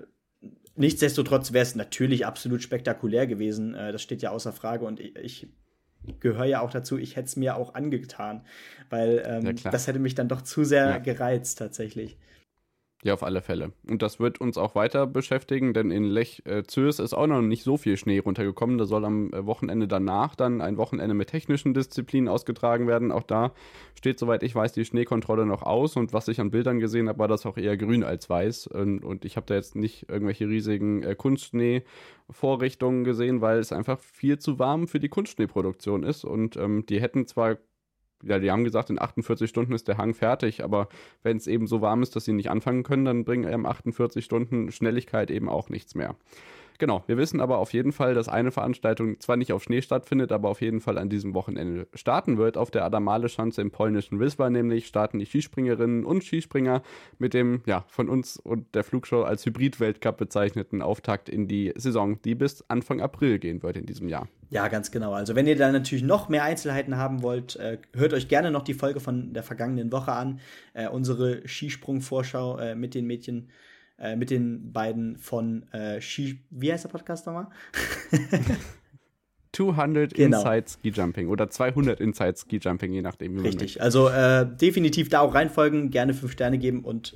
nichtsdestotrotz 0.74 1.52
wäre 1.52 1.62
es 1.62 1.74
natürlich 1.74 2.26
absolut 2.26 2.62
spektakulär 2.62 3.26
gewesen. 3.26 3.74
Äh, 3.74 3.92
das 3.92 4.02
steht 4.02 4.22
ja 4.22 4.30
außer 4.30 4.52
Frage 4.52 4.84
und 4.84 5.00
ich, 5.00 5.16
ich 5.16 5.48
gehöre 6.20 6.44
ja 6.44 6.60
auch 6.60 6.70
dazu. 6.70 6.98
Ich 6.98 7.16
hätte 7.16 7.26
es 7.26 7.36
mir 7.36 7.56
auch 7.56 7.74
angetan, 7.74 8.42
weil 8.90 9.22
ähm, 9.26 9.56
das 9.64 9.86
hätte 9.86 9.98
mich 9.98 10.14
dann 10.14 10.28
doch 10.28 10.42
zu 10.42 10.64
sehr 10.64 10.86
ja. 10.86 10.98
gereizt 10.98 11.58
tatsächlich. 11.58 12.16
Ja, 13.06 13.14
auf 13.14 13.22
alle 13.22 13.40
Fälle. 13.40 13.70
Und 13.88 14.02
das 14.02 14.18
wird 14.18 14.40
uns 14.40 14.58
auch 14.58 14.74
weiter 14.74 15.06
beschäftigen, 15.06 15.72
denn 15.74 15.92
in 15.92 16.02
Lech 16.02 16.42
äh, 16.44 16.64
Zürs 16.64 16.98
ist 16.98 17.14
auch 17.14 17.28
noch 17.28 17.40
nicht 17.40 17.62
so 17.62 17.76
viel 17.76 17.96
Schnee 17.96 18.18
runtergekommen. 18.18 18.78
Da 18.78 18.84
soll 18.84 19.04
am 19.04 19.32
äh, 19.32 19.46
Wochenende 19.46 19.86
danach 19.86 20.34
dann 20.34 20.60
ein 20.60 20.76
Wochenende 20.76 21.14
mit 21.14 21.28
technischen 21.28 21.72
Disziplinen 21.72 22.28
ausgetragen 22.28 22.88
werden. 22.88 23.12
Auch 23.12 23.22
da 23.22 23.52
steht, 23.94 24.18
soweit 24.18 24.42
ich 24.42 24.56
weiß, 24.56 24.72
die 24.72 24.84
Schneekontrolle 24.84 25.46
noch 25.46 25.62
aus. 25.62 25.94
Und 25.94 26.12
was 26.12 26.26
ich 26.26 26.40
an 26.40 26.50
Bildern 26.50 26.80
gesehen 26.80 27.08
habe, 27.08 27.20
war 27.20 27.28
das 27.28 27.46
auch 27.46 27.56
eher 27.56 27.76
grün 27.76 28.02
als 28.02 28.28
weiß. 28.28 28.66
Und, 28.66 29.04
und 29.04 29.24
ich 29.24 29.36
habe 29.36 29.46
da 29.46 29.54
jetzt 29.54 29.76
nicht 29.76 30.08
irgendwelche 30.08 30.48
riesigen 30.48 31.04
äh, 31.04 31.14
Kunstschnee-Vorrichtungen 31.14 33.04
gesehen, 33.04 33.40
weil 33.40 33.60
es 33.60 33.70
einfach 33.70 34.00
viel 34.00 34.40
zu 34.40 34.58
warm 34.58 34.88
für 34.88 34.98
die 34.98 35.10
Kunstschneeproduktion 35.10 36.02
ist. 36.02 36.24
Und 36.24 36.56
ähm, 36.56 36.84
die 36.86 37.00
hätten 37.00 37.24
zwar 37.28 37.58
ja, 38.22 38.38
die 38.38 38.50
haben 38.50 38.64
gesagt, 38.64 38.90
in 38.90 39.00
48 39.00 39.48
Stunden 39.48 39.72
ist 39.72 39.88
der 39.88 39.98
Hang 39.98 40.14
fertig, 40.14 40.64
aber 40.64 40.88
wenn 41.22 41.36
es 41.36 41.46
eben 41.46 41.66
so 41.66 41.80
warm 41.80 42.02
ist, 42.02 42.16
dass 42.16 42.24
sie 42.24 42.32
nicht 42.32 42.50
anfangen 42.50 42.82
können, 42.82 43.04
dann 43.04 43.24
bringen 43.24 43.46
einem 43.46 43.66
48 43.66 44.24
Stunden 44.24 44.70
Schnelligkeit 44.72 45.30
eben 45.30 45.48
auch 45.48 45.68
nichts 45.68 45.94
mehr. 45.94 46.16
Genau, 46.78 47.02
wir 47.06 47.16
wissen 47.16 47.40
aber 47.40 47.58
auf 47.58 47.72
jeden 47.72 47.92
Fall, 47.92 48.12
dass 48.14 48.28
eine 48.28 48.50
Veranstaltung 48.50 49.18
zwar 49.20 49.36
nicht 49.36 49.52
auf 49.52 49.62
Schnee 49.62 49.80
stattfindet, 49.80 50.30
aber 50.30 50.50
auf 50.50 50.60
jeden 50.60 50.80
Fall 50.80 50.98
an 50.98 51.08
diesem 51.08 51.34
Wochenende 51.34 51.88
starten 51.94 52.36
wird. 52.36 52.58
Auf 52.58 52.70
der 52.70 52.84
Adamale-Schanze 52.84 53.62
im 53.62 53.70
polnischen 53.70 54.20
Wisła 54.20 54.50
nämlich 54.50 54.86
starten 54.86 55.18
die 55.18 55.24
Skispringerinnen 55.24 56.04
und 56.04 56.22
Skispringer 56.22 56.82
mit 57.18 57.32
dem, 57.32 57.62
ja, 57.66 57.84
von 57.88 58.08
uns 58.08 58.38
und 58.38 58.74
der 58.74 58.84
Flugshow 58.84 59.22
als 59.22 59.46
Hybrid-Weltcup 59.46 60.18
bezeichneten 60.18 60.82
Auftakt 60.82 61.28
in 61.28 61.48
die 61.48 61.72
Saison, 61.76 62.20
die 62.22 62.34
bis 62.34 62.62
Anfang 62.68 63.00
April 63.00 63.38
gehen 63.38 63.62
wird 63.62 63.76
in 63.78 63.86
diesem 63.86 64.08
Jahr. 64.08 64.28
Ja, 64.48 64.68
ganz 64.68 64.90
genau. 64.90 65.12
Also 65.12 65.34
wenn 65.34 65.46
ihr 65.46 65.56
da 65.56 65.72
natürlich 65.72 66.04
noch 66.04 66.28
mehr 66.28 66.44
Einzelheiten 66.44 66.96
haben 66.96 67.22
wollt, 67.22 67.56
äh, 67.56 67.78
hört 67.94 68.12
euch 68.12 68.28
gerne 68.28 68.50
noch 68.50 68.62
die 68.62 68.74
Folge 68.74 69.00
von 69.00 69.32
der 69.32 69.42
vergangenen 69.42 69.90
Woche 69.92 70.12
an. 70.12 70.40
Äh, 70.72 70.88
unsere 70.88 71.46
Skisprung-Vorschau 71.46 72.58
äh, 72.58 72.74
mit 72.74 72.94
den 72.94 73.06
Mädchen 73.06 73.50
mit 74.18 74.28
den 74.28 74.74
beiden 74.74 75.16
von 75.16 75.64
Ski. 76.00 76.44
Wie 76.50 76.70
heißt 76.70 76.84
der 76.84 76.90
Podcast 76.90 77.24
nochmal? 77.24 77.46
200 79.56 80.12
genau. 80.12 80.36
Inside 80.36 80.64
Ski 80.68 80.90
Jumping 80.90 81.28
oder 81.28 81.48
200 81.48 81.98
Inside 81.98 82.34
Ski 82.36 82.58
Jumping, 82.60 82.92
je 82.92 83.00
nachdem. 83.00 83.36
Wie 83.36 83.40
Richtig, 83.40 83.80
also 83.80 84.08
äh, 84.08 84.46
definitiv 84.46 85.08
da 85.08 85.20
auch 85.20 85.34
reinfolgen, 85.34 85.90
gerne 85.90 86.12
fünf 86.12 86.32
Sterne 86.32 86.58
geben 86.58 86.84
und 86.84 87.14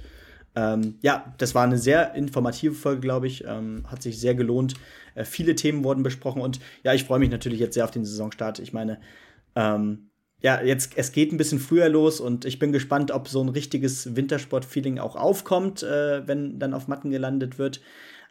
ähm, 0.56 0.98
ja, 1.00 1.32
das 1.38 1.54
war 1.54 1.64
eine 1.64 1.78
sehr 1.78 2.14
informative 2.14 2.74
Folge, 2.74 3.00
glaube 3.00 3.26
ich. 3.26 3.44
Ähm, 3.46 3.84
hat 3.86 4.02
sich 4.02 4.18
sehr 4.18 4.34
gelohnt. 4.34 4.74
Äh, 5.14 5.24
viele 5.24 5.54
Themen 5.54 5.84
wurden 5.84 6.02
besprochen 6.02 6.42
und 6.42 6.60
ja, 6.82 6.92
ich 6.94 7.04
freue 7.04 7.18
mich 7.18 7.30
natürlich 7.30 7.60
jetzt 7.60 7.74
sehr 7.74 7.84
auf 7.84 7.90
den 7.90 8.04
Saisonstart. 8.04 8.58
Ich 8.58 8.72
meine, 8.72 9.00
ähm, 9.54 10.10
ja, 10.42 10.62
jetzt, 10.62 10.92
es 10.96 11.12
geht 11.12 11.32
ein 11.32 11.36
bisschen 11.36 11.60
früher 11.60 11.88
los 11.88 12.18
und 12.18 12.44
ich 12.44 12.58
bin 12.58 12.72
gespannt, 12.72 13.10
ob 13.10 13.28
so 13.28 13.42
ein 13.42 13.50
richtiges 13.50 14.16
Wintersport-Feeling 14.16 14.98
auch 14.98 15.16
aufkommt, 15.16 15.82
äh, 15.82 16.26
wenn 16.26 16.58
dann 16.58 16.74
auf 16.74 16.88
Matten 16.88 17.10
gelandet 17.10 17.58
wird. 17.58 17.80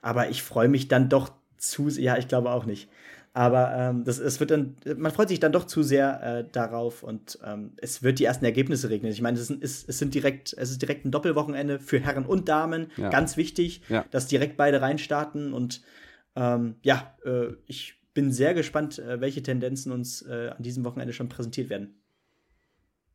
Aber 0.01 0.29
ich 0.29 0.41
freue 0.41 0.69
mich 0.69 0.87
dann 0.87 1.09
doch 1.09 1.31
zu, 1.57 1.89
ja, 1.89 2.17
ich 2.17 2.27
glaube 2.27 2.51
auch 2.51 2.65
nicht. 2.65 2.89
Aber 3.33 3.73
ähm, 3.75 4.03
das, 4.03 4.17
es 4.19 4.39
wird 4.39 4.51
dann, 4.51 4.75
man 4.97 5.11
freut 5.11 5.29
sich 5.29 5.39
dann 5.39 5.51
doch 5.51 5.65
zu 5.65 5.83
sehr 5.83 6.21
äh, 6.23 6.45
darauf 6.51 7.03
und 7.03 7.37
ähm, 7.45 7.73
es 7.77 8.01
wird 8.01 8.19
die 8.19 8.25
ersten 8.25 8.43
Ergebnisse 8.43 8.89
regnen. 8.89 9.11
Ich 9.11 9.21
meine, 9.21 9.37
es, 9.37 9.49
ist, 9.49 9.87
es 9.87 9.99
sind 9.99 10.15
direkt, 10.15 10.53
es 10.57 10.71
ist 10.71 10.81
direkt 10.81 11.05
ein 11.05 11.11
Doppelwochenende 11.11 11.79
für 11.79 11.99
Herren 11.99 12.25
und 12.25 12.49
Damen. 12.49 12.87
Ja. 12.97 13.09
Ganz 13.09 13.37
wichtig, 13.37 13.83
ja. 13.87 14.03
dass 14.09 14.27
direkt 14.27 14.57
beide 14.57 14.81
reinstarten. 14.81 15.53
Und 15.53 15.81
ähm, 16.35 16.75
ja, 16.81 17.15
äh, 17.23 17.53
ich 17.67 17.99
bin 18.13 18.31
sehr 18.31 18.53
gespannt, 18.53 18.97
äh, 18.99 19.21
welche 19.21 19.43
Tendenzen 19.43 19.91
uns 19.91 20.23
äh, 20.23 20.49
an 20.55 20.63
diesem 20.63 20.83
Wochenende 20.83 21.13
schon 21.13 21.29
präsentiert 21.29 21.69
werden. 21.69 21.98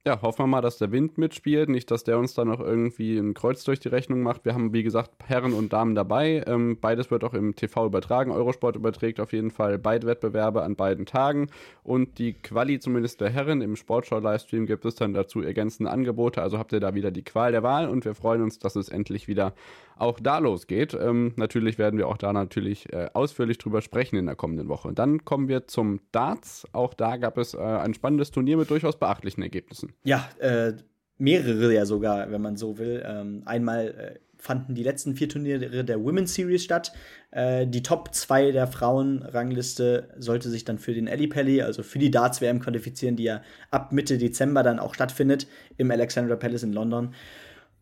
Ja, 0.06 0.20
hoffen 0.20 0.40
wir 0.40 0.46
mal, 0.48 0.60
dass 0.60 0.76
der 0.76 0.92
Wind 0.92 1.16
mitspielt, 1.16 1.70
nicht, 1.70 1.90
dass 1.90 2.04
der 2.04 2.18
uns 2.18 2.34
da 2.34 2.44
noch 2.44 2.60
irgendwie 2.60 3.16
ein 3.16 3.32
Kreuz 3.32 3.64
durch 3.64 3.80
die 3.80 3.88
Rechnung 3.88 4.20
macht. 4.20 4.44
Wir 4.44 4.52
haben, 4.52 4.74
wie 4.74 4.82
gesagt, 4.82 5.12
Herren 5.26 5.54
und 5.54 5.72
Damen 5.72 5.94
dabei. 5.94 6.44
Ähm, 6.46 6.76
beides 6.78 7.10
wird 7.10 7.24
auch 7.24 7.32
im 7.32 7.56
TV 7.56 7.86
übertragen. 7.86 8.30
Eurosport 8.30 8.76
überträgt 8.76 9.18
auf 9.18 9.32
jeden 9.32 9.50
Fall 9.50 9.78
beide 9.78 10.06
Wettbewerbe 10.06 10.62
an 10.62 10.76
beiden 10.76 11.06
Tagen. 11.06 11.48
Und 11.84 12.18
die 12.18 12.34
Quali 12.34 12.78
zumindest 12.80 13.22
der 13.22 13.30
Herren 13.30 13.62
im 13.62 13.76
Sportschau-Livestream 13.76 14.66
gibt 14.66 14.84
es 14.84 14.94
dann 14.94 15.14
dazu 15.14 15.40
ergänzende 15.40 15.90
Angebote. 15.90 16.42
Also 16.42 16.58
habt 16.58 16.74
ihr 16.74 16.80
da 16.80 16.94
wieder 16.94 17.10
die 17.10 17.24
Qual 17.24 17.52
der 17.52 17.62
Wahl 17.62 17.88
und 17.88 18.04
wir 18.04 18.14
freuen 18.14 18.42
uns, 18.42 18.58
dass 18.58 18.76
es 18.76 18.90
endlich 18.90 19.26
wieder 19.26 19.54
auch 19.96 20.20
da 20.20 20.36
losgeht. 20.36 20.92
Ähm, 20.92 21.32
natürlich 21.36 21.78
werden 21.78 21.96
wir 21.96 22.08
auch 22.08 22.18
da 22.18 22.34
natürlich 22.34 22.92
äh, 22.92 23.08
ausführlich 23.14 23.56
drüber 23.56 23.80
sprechen 23.80 24.16
in 24.16 24.26
der 24.26 24.36
kommenden 24.36 24.68
Woche. 24.68 24.92
Dann 24.92 25.24
kommen 25.24 25.48
wir 25.48 25.66
zum 25.66 26.00
Darts. 26.12 26.66
Auch 26.72 26.92
da 26.92 27.16
gab 27.16 27.38
es 27.38 27.54
äh, 27.54 27.58
ein 27.58 27.94
spannendes 27.94 28.30
Turnier 28.30 28.58
mit 28.58 28.68
durchaus 28.68 28.98
beachtlichen 28.98 29.42
Ergebnissen. 29.42 29.93
Ja, 30.02 30.28
äh, 30.38 30.74
mehrere 31.18 31.72
ja 31.72 31.86
sogar, 31.86 32.30
wenn 32.30 32.42
man 32.42 32.56
so 32.56 32.78
will. 32.78 33.02
Ähm, 33.06 33.42
einmal 33.46 33.88
äh, 33.88 34.18
fanden 34.44 34.74
die 34.74 34.82
letzten 34.82 35.14
vier 35.14 35.28
Turniere 35.28 35.84
der 35.84 36.04
Women's 36.04 36.34
Series 36.34 36.62
statt. 36.62 36.92
Äh, 37.30 37.66
die 37.66 37.82
Top 37.82 38.14
2 38.14 38.52
der 38.52 38.66
Frauenrangliste 38.66 40.10
sollte 40.18 40.50
sich 40.50 40.64
dann 40.64 40.78
für 40.78 40.92
den 40.92 41.06
Ellie 41.06 41.28
Pelli, 41.28 41.62
also 41.62 41.82
für 41.82 41.98
die 41.98 42.10
Darts 42.10 42.40
WM 42.40 42.60
qualifizieren, 42.60 43.16
die 43.16 43.24
ja 43.24 43.42
ab 43.70 43.92
Mitte 43.92 44.18
Dezember 44.18 44.62
dann 44.62 44.78
auch 44.78 44.94
stattfindet 44.94 45.46
im 45.78 45.90
Alexandra 45.90 46.36
Palace 46.36 46.62
in 46.62 46.72
London. 46.72 47.14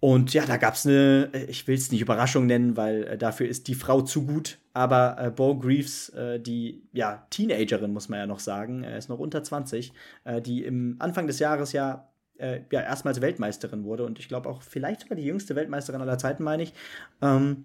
Und 0.04 0.34
ja, 0.34 0.44
da 0.44 0.56
gab 0.56 0.74
es 0.74 0.84
eine, 0.84 1.30
ich 1.46 1.68
will 1.68 1.76
es 1.76 1.92
nicht 1.92 2.00
Überraschung 2.00 2.46
nennen, 2.46 2.76
weil 2.76 3.04
äh, 3.04 3.16
dafür 3.16 3.46
ist 3.46 3.68
die 3.68 3.76
Frau 3.76 4.02
zu 4.02 4.26
gut. 4.26 4.58
Aber 4.72 5.16
äh, 5.16 5.30
Bo 5.30 5.56
Greaves, 5.56 6.08
äh, 6.08 6.40
die 6.40 6.82
ja 6.92 7.24
Teenagerin, 7.30 7.92
muss 7.92 8.08
man 8.08 8.18
ja 8.18 8.26
noch 8.26 8.40
sagen, 8.40 8.82
er 8.82 8.98
ist 8.98 9.08
noch 9.08 9.20
unter 9.20 9.44
20, 9.44 9.92
äh, 10.24 10.42
die 10.42 10.64
im 10.64 10.96
Anfang 10.98 11.28
des 11.28 11.38
Jahres 11.38 11.72
ja, 11.72 12.08
äh, 12.36 12.62
ja 12.72 12.80
erstmals 12.80 13.20
Weltmeisterin 13.20 13.84
wurde 13.84 14.04
und 14.04 14.18
ich 14.18 14.26
glaube 14.26 14.48
auch 14.48 14.62
vielleicht 14.62 15.02
sogar 15.02 15.14
die 15.14 15.24
jüngste 15.24 15.54
Weltmeisterin 15.54 16.00
aller 16.00 16.18
Zeiten, 16.18 16.42
meine 16.42 16.64
ich. 16.64 16.72
Ähm, 17.20 17.64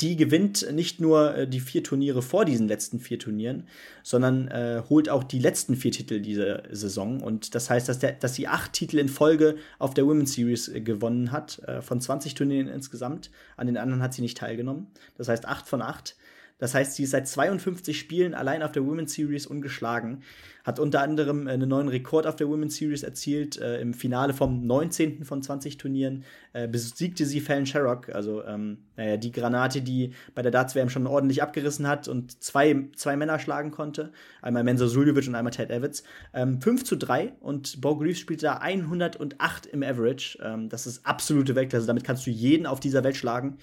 die 0.00 0.16
gewinnt 0.16 0.70
nicht 0.72 1.00
nur 1.00 1.34
äh, 1.34 1.48
die 1.48 1.60
vier 1.60 1.84
Turniere 1.84 2.20
vor 2.20 2.44
diesen 2.44 2.66
letzten 2.66 2.98
vier 2.98 3.18
Turnieren, 3.18 3.68
sondern 4.02 4.48
äh, 4.48 4.82
holt 4.88 5.08
auch 5.08 5.22
die 5.22 5.38
letzten 5.38 5.76
vier 5.76 5.92
Titel 5.92 6.20
dieser 6.20 6.62
Saison. 6.70 7.22
Und 7.22 7.54
das 7.54 7.70
heißt, 7.70 7.88
dass, 7.88 8.00
der, 8.00 8.12
dass 8.12 8.34
sie 8.34 8.48
acht 8.48 8.72
Titel 8.72 8.98
in 8.98 9.08
Folge 9.08 9.56
auf 9.78 9.94
der 9.94 10.04
Women's 10.04 10.32
Series 10.32 10.68
äh, 10.68 10.80
gewonnen 10.80 11.30
hat, 11.30 11.60
äh, 11.60 11.80
von 11.80 12.00
20 12.00 12.34
Turnieren 12.34 12.68
insgesamt. 12.68 13.30
An 13.56 13.66
den 13.66 13.76
anderen 13.76 14.02
hat 14.02 14.14
sie 14.14 14.22
nicht 14.22 14.36
teilgenommen. 14.36 14.88
Das 15.16 15.28
heißt, 15.28 15.46
acht 15.46 15.68
von 15.68 15.80
acht. 15.80 16.16
Das 16.64 16.74
heißt, 16.74 16.94
sie 16.94 17.02
ist 17.02 17.10
seit 17.10 17.28
52 17.28 17.98
Spielen 17.98 18.32
allein 18.32 18.62
auf 18.62 18.72
der 18.72 18.86
Women's 18.86 19.12
Series 19.12 19.46
ungeschlagen. 19.46 20.22
Hat 20.64 20.78
unter 20.78 21.02
anderem 21.02 21.46
äh, 21.46 21.50
einen 21.50 21.68
neuen 21.68 21.88
Rekord 21.88 22.26
auf 22.26 22.36
der 22.36 22.48
Women's 22.48 22.76
Series 22.76 23.02
erzielt. 23.02 23.60
Äh, 23.60 23.82
Im 23.82 23.92
Finale 23.92 24.32
vom 24.32 24.66
19. 24.66 25.26
von 25.26 25.42
20 25.42 25.76
Turnieren 25.76 26.24
äh, 26.54 26.66
besiegte 26.66 27.26
sie 27.26 27.42
Fallon 27.42 27.66
Sherrock, 27.66 28.08
also 28.08 28.42
ähm, 28.44 28.78
naja, 28.96 29.18
die 29.18 29.30
Granate, 29.30 29.82
die 29.82 30.14
bei 30.34 30.40
der 30.40 30.52
Darts-WM 30.52 30.88
schon 30.88 31.06
ordentlich 31.06 31.42
abgerissen 31.42 31.86
hat 31.86 32.08
und 32.08 32.42
zwei, 32.42 32.88
zwei 32.96 33.14
Männer 33.14 33.38
schlagen 33.38 33.70
konnte. 33.70 34.10
Einmal 34.40 34.64
Menzo 34.64 34.86
Suljovic 34.86 35.28
und 35.28 35.34
einmal 35.34 35.52
Ted 35.52 35.70
Evans. 35.70 36.02
Ähm, 36.32 36.62
5 36.62 36.84
zu 36.84 36.96
3 36.96 37.34
und 37.40 37.82
Bo 37.82 37.98
Greaves 37.98 38.20
spielt 38.20 38.42
da 38.42 38.54
108 38.56 39.66
im 39.66 39.82
Average. 39.82 40.38
Ähm, 40.42 40.70
das 40.70 40.86
ist 40.86 41.04
absolute 41.04 41.56
Weltklasse. 41.56 41.86
Damit 41.86 42.04
kannst 42.04 42.26
du 42.26 42.30
jeden 42.30 42.64
auf 42.64 42.80
dieser 42.80 43.04
Welt 43.04 43.18
schlagen. 43.18 43.58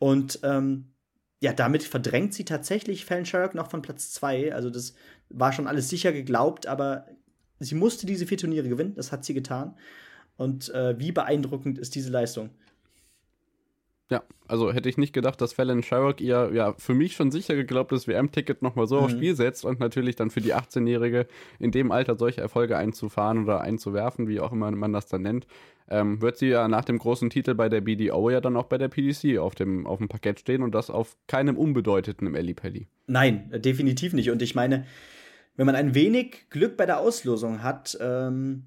Und 0.00 0.40
ähm, 0.42 0.86
ja, 1.42 1.52
damit 1.52 1.82
verdrängt 1.82 2.34
sie 2.34 2.44
tatsächlich 2.44 3.04
Fallon 3.04 3.26
Sherrock 3.26 3.56
noch 3.56 3.68
von 3.68 3.82
Platz 3.82 4.12
2. 4.12 4.54
Also 4.54 4.70
das 4.70 4.94
war 5.28 5.52
schon 5.52 5.66
alles 5.66 5.88
sicher 5.88 6.12
geglaubt, 6.12 6.68
aber 6.68 7.06
sie 7.58 7.74
musste 7.74 8.06
diese 8.06 8.28
vier 8.28 8.38
Turniere 8.38 8.68
gewinnen. 8.68 8.94
Das 8.94 9.10
hat 9.10 9.24
sie 9.24 9.34
getan. 9.34 9.76
Und 10.36 10.72
äh, 10.72 10.96
wie 11.00 11.10
beeindruckend 11.10 11.80
ist 11.80 11.96
diese 11.96 12.10
Leistung? 12.10 12.50
Ja, 14.10 14.22
also 14.46 14.72
hätte 14.72 14.88
ich 14.88 14.98
nicht 14.98 15.14
gedacht, 15.14 15.40
dass 15.40 15.54
Fallon 15.54 15.82
Sherrock 15.82 16.20
ihr 16.20 16.50
ja 16.52 16.74
für 16.76 16.92
mich 16.92 17.14
schon 17.14 17.30
sicher 17.30 17.54
geglaubtes 17.54 18.06
WM-Ticket 18.06 18.60
nochmal 18.60 18.86
so 18.86 18.98
mhm. 18.98 19.04
aufs 19.04 19.14
Spiel 19.14 19.34
setzt 19.34 19.64
und 19.64 19.80
natürlich 19.80 20.16
dann 20.16 20.30
für 20.30 20.42
die 20.42 20.54
18-Jährige 20.54 21.26
in 21.58 21.70
dem 21.70 21.90
Alter 21.90 22.16
solche 22.16 22.42
Erfolge 22.42 22.76
einzufahren 22.76 23.44
oder 23.44 23.62
einzuwerfen, 23.62 24.28
wie 24.28 24.40
auch 24.40 24.52
immer 24.52 24.70
man 24.70 24.92
das 24.92 25.06
dann 25.06 25.22
nennt, 25.22 25.46
ähm, 25.88 26.20
wird 26.20 26.36
sie 26.36 26.48
ja 26.48 26.68
nach 26.68 26.84
dem 26.84 26.98
großen 26.98 27.30
Titel 27.30 27.54
bei 27.54 27.68
der 27.68 27.80
BDO 27.80 28.30
ja 28.30 28.40
dann 28.40 28.56
auch 28.56 28.66
bei 28.66 28.78
der 28.78 28.88
PDC 28.88 29.38
auf 29.38 29.54
dem, 29.54 29.86
auf 29.86 29.98
dem 29.98 30.08
Parkett 30.08 30.40
stehen 30.40 30.62
und 30.62 30.74
das 30.74 30.90
auf 30.90 31.16
keinem 31.26 31.56
Unbedeuteten 31.56 32.26
im 32.26 32.34
Ellipelli. 32.34 32.88
Nein, 33.06 33.50
definitiv 33.62 34.12
nicht. 34.12 34.30
Und 34.30 34.42
ich 34.42 34.54
meine, 34.54 34.84
wenn 35.56 35.66
man 35.66 35.74
ein 35.74 35.94
wenig 35.94 36.50
Glück 36.50 36.76
bei 36.76 36.86
der 36.86 37.00
Auslosung 37.00 37.62
hat, 37.62 37.96
ähm, 38.00 38.66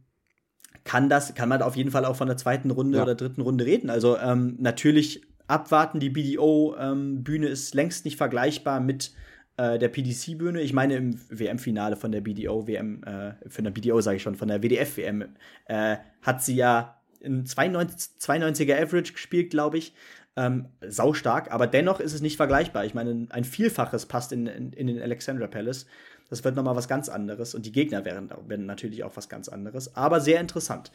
kann 0.86 1.10
das, 1.10 1.34
kann 1.36 1.50
man 1.50 1.62
auf 1.62 1.76
jeden 1.76 1.92
Fall 1.92 2.06
auch 2.06 2.16
von 2.16 2.28
der 2.28 2.38
zweiten 2.38 2.72
Runde 2.72 3.00
ja. 3.00 3.04
oder 3.04 3.16
dritten 3.16 3.42
Runde 3.42 3.66
reden. 3.66 3.90
Also 3.90 4.18
ähm, 4.18 4.56
natürlich 4.60 5.24
abwarten. 5.48 6.00
Die 6.00 6.10
BDO-Bühne 6.10 7.48
ähm, 7.48 7.52
ist 7.52 7.74
längst 7.76 8.06
nicht 8.06 8.18
vergleichbar 8.18 8.80
mit 8.80 9.12
äh, 9.58 9.80
der 9.80 9.90
PDC-Bühne. 9.90 10.62
Ich 10.62 10.74
meine, 10.74 10.96
im 10.96 11.20
WM-Finale 11.30 11.96
von 11.96 12.12
der 12.12 12.22
BDO, 12.22 12.68
WM, 12.68 13.04
äh, 13.04 13.34
von 13.50 13.64
der 13.64 13.72
BDO 13.72 14.00
sage 14.00 14.18
ich 14.18 14.24
schon, 14.24 14.36
von 14.36 14.48
der 14.48 14.62
WDF-WM, 14.62 15.26
äh, 15.66 15.98
hat 16.22 16.44
sie 16.44 16.56
ja 16.56 17.02
ein 17.24 17.46
92, 17.46 18.20
92er 18.20 18.82
Average 18.82 19.14
gespielt, 19.14 19.50
glaube 19.50 19.78
ich. 19.78 19.94
Ähm, 20.38 20.66
sau 20.86 21.14
stark, 21.14 21.54
aber 21.54 21.66
dennoch 21.66 22.02
ist 22.02 22.14
es 22.14 22.22
nicht 22.22 22.36
vergleichbar. 22.36 22.84
Ich 22.84 22.94
meine, 22.94 23.26
ein 23.30 23.46
Vielfaches 23.46 24.06
passt 24.06 24.34
in, 24.34 24.48
in, 24.48 24.74
in 24.74 24.88
den 24.88 25.02
Alexandra 25.02 25.48
Palace. 25.48 25.86
Das 26.30 26.44
wird 26.44 26.56
nochmal 26.56 26.76
was 26.76 26.88
ganz 26.88 27.10
anderes 27.10 27.56
und 27.56 27.66
die 27.66 27.72
Gegner 27.72 28.06
werden, 28.06 28.30
werden 28.48 28.66
natürlich 28.66 29.04
auch 29.04 29.16
was 29.16 29.30
ganz 29.30 29.50
anderes, 29.50 29.96
aber 29.96 30.20
sehr 30.20 30.40
interessant. 30.40 30.92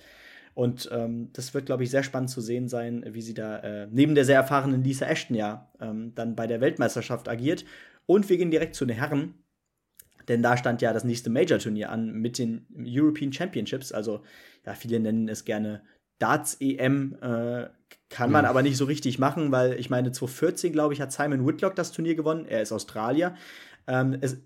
Und 0.55 0.89
ähm, 0.93 1.31
das 1.33 1.55
wird, 1.55 1.67
glaube 1.67 1.85
ich, 1.85 1.91
sehr 1.91 2.03
spannend 2.03 2.31
zu 2.31 2.41
sehen 2.41 2.69
sein, 2.69 3.05
wie 3.09 3.23
sie 3.23 3.35
da 3.35 3.59
äh, 3.59 3.89
neben 3.91 4.15
der 4.15 4.25
sehr 4.25 4.37
erfahrenen 4.37 4.83
Lisa 4.83 5.07
Ashton 5.07 5.37
ja 5.37 5.71
ähm, 5.81 6.13
dann 6.15 6.35
bei 6.35 6.47
der 6.47 6.61
Weltmeisterschaft 6.61 7.29
agiert. 7.29 7.65
Und 8.07 8.29
wir 8.29 8.37
gehen 8.37 8.51
direkt 8.51 8.75
zu 8.75 8.85
den 8.85 8.97
Herren, 8.97 9.35
denn 10.29 10.43
da 10.43 10.57
stand 10.57 10.83
ja 10.83 10.93
das 10.93 11.05
nächste 11.05 11.31
Major-Turnier 11.31 11.91
an 11.91 12.13
mit 12.13 12.39
den 12.39 12.67
European 12.77 13.33
Championships. 13.33 13.93
Also, 13.93 14.23
ja, 14.67 14.75
viele 14.75 14.99
nennen 14.99 15.29
es 15.29 15.45
gerne 15.45 15.83
Darts-EM. 16.19 17.17
Äh, 17.23 17.69
kann 18.09 18.31
man 18.33 18.45
aber 18.45 18.63
nicht 18.63 18.77
so 18.77 18.85
richtig 18.85 19.19
machen, 19.19 19.53
weil 19.53 19.79
ich 19.79 19.89
meine, 19.89 20.13
2014, 20.13 20.73
glaube 20.73 20.95
ich, 20.95 21.01
hat 21.01 21.13
Simon 21.13 21.47
Whitlock 21.47 21.77
das 21.77 21.93
Turnier 21.93 22.17
gewonnen. 22.17 22.45
Er 22.47 22.61
ist 22.61 22.73
Australier. 22.73 23.37
Ähm, 23.87 24.19
es, 24.21 24.39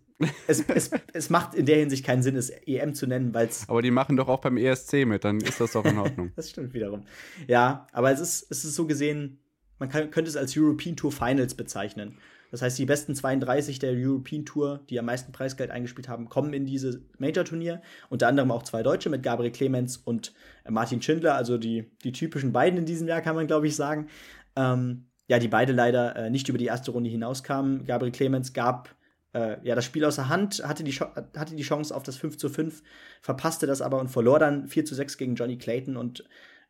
es, 0.46 0.60
es, 0.68 0.90
es, 1.12 1.30
macht 1.30 1.54
in 1.54 1.66
der 1.66 1.78
Hinsicht 1.78 2.04
keinen 2.04 2.22
Sinn, 2.22 2.36
es 2.36 2.50
EM 2.50 2.94
zu 2.94 3.06
nennen, 3.06 3.34
weil 3.34 3.48
es. 3.48 3.68
Aber 3.68 3.82
die 3.82 3.90
machen 3.90 4.16
doch 4.16 4.28
auch 4.28 4.40
beim 4.40 4.56
ESC 4.56 5.06
mit, 5.06 5.24
dann 5.24 5.40
ist 5.40 5.60
das 5.60 5.72
doch 5.72 5.84
in 5.84 5.98
Ordnung. 5.98 6.32
das 6.36 6.50
stimmt 6.50 6.72
wiederum. 6.72 7.04
Ja, 7.48 7.86
aber 7.92 8.12
es 8.12 8.20
ist, 8.20 8.46
es 8.50 8.64
ist 8.64 8.74
so 8.74 8.86
gesehen, 8.86 9.40
man 9.78 9.88
kann, 9.88 10.10
könnte 10.10 10.28
es 10.28 10.36
als 10.36 10.56
European 10.56 10.96
Tour 10.96 11.10
Finals 11.10 11.54
bezeichnen. 11.54 12.16
Das 12.52 12.62
heißt, 12.62 12.78
die 12.78 12.86
besten 12.86 13.16
32 13.16 13.80
der 13.80 13.94
European 13.94 14.44
Tour, 14.44 14.84
die 14.88 15.00
am 15.00 15.06
meisten 15.06 15.32
Preisgeld 15.32 15.72
eingespielt 15.72 16.08
haben, 16.08 16.28
kommen 16.28 16.52
in 16.52 16.64
dieses 16.66 17.00
Major-Turnier. 17.18 17.82
Unter 18.10 18.28
anderem 18.28 18.52
auch 18.52 18.62
zwei 18.62 18.84
Deutsche 18.84 19.10
mit 19.10 19.24
Gabriel 19.24 19.50
Clemens 19.50 19.96
und 19.96 20.32
äh, 20.62 20.70
Martin 20.70 21.02
Schindler, 21.02 21.34
also 21.34 21.58
die, 21.58 21.90
die 22.04 22.12
typischen 22.12 22.52
beiden 22.52 22.78
in 22.78 22.86
diesem 22.86 23.08
Jahr, 23.08 23.22
kann 23.22 23.34
man 23.34 23.48
glaube 23.48 23.66
ich 23.66 23.74
sagen. 23.74 24.06
Ähm, 24.54 25.06
ja, 25.26 25.40
die 25.40 25.48
beide 25.48 25.72
leider 25.72 26.14
äh, 26.14 26.30
nicht 26.30 26.48
über 26.48 26.58
die 26.58 26.66
erste 26.66 26.92
Runde 26.92 27.10
hinauskamen. 27.10 27.86
Gabriel 27.86 28.12
Clemens 28.12 28.52
gab 28.52 28.94
äh, 29.34 29.56
ja, 29.62 29.74
das 29.74 29.84
Spiel 29.84 30.04
außer 30.04 30.28
Hand, 30.28 30.62
hatte 30.66 30.84
die, 30.84 30.92
hatte 30.92 31.56
die 31.56 31.62
Chance 31.62 31.94
auf 31.94 32.02
das 32.02 32.16
5 32.16 32.38
zu 32.38 32.48
5, 32.48 32.82
verpasste 33.20 33.66
das 33.66 33.82
aber 33.82 34.00
und 34.00 34.08
verlor 34.08 34.38
dann 34.38 34.68
4 34.68 34.84
zu 34.84 34.94
6 34.94 35.18
gegen 35.18 35.34
Johnny 35.34 35.58
Clayton 35.58 35.96
und 35.96 36.24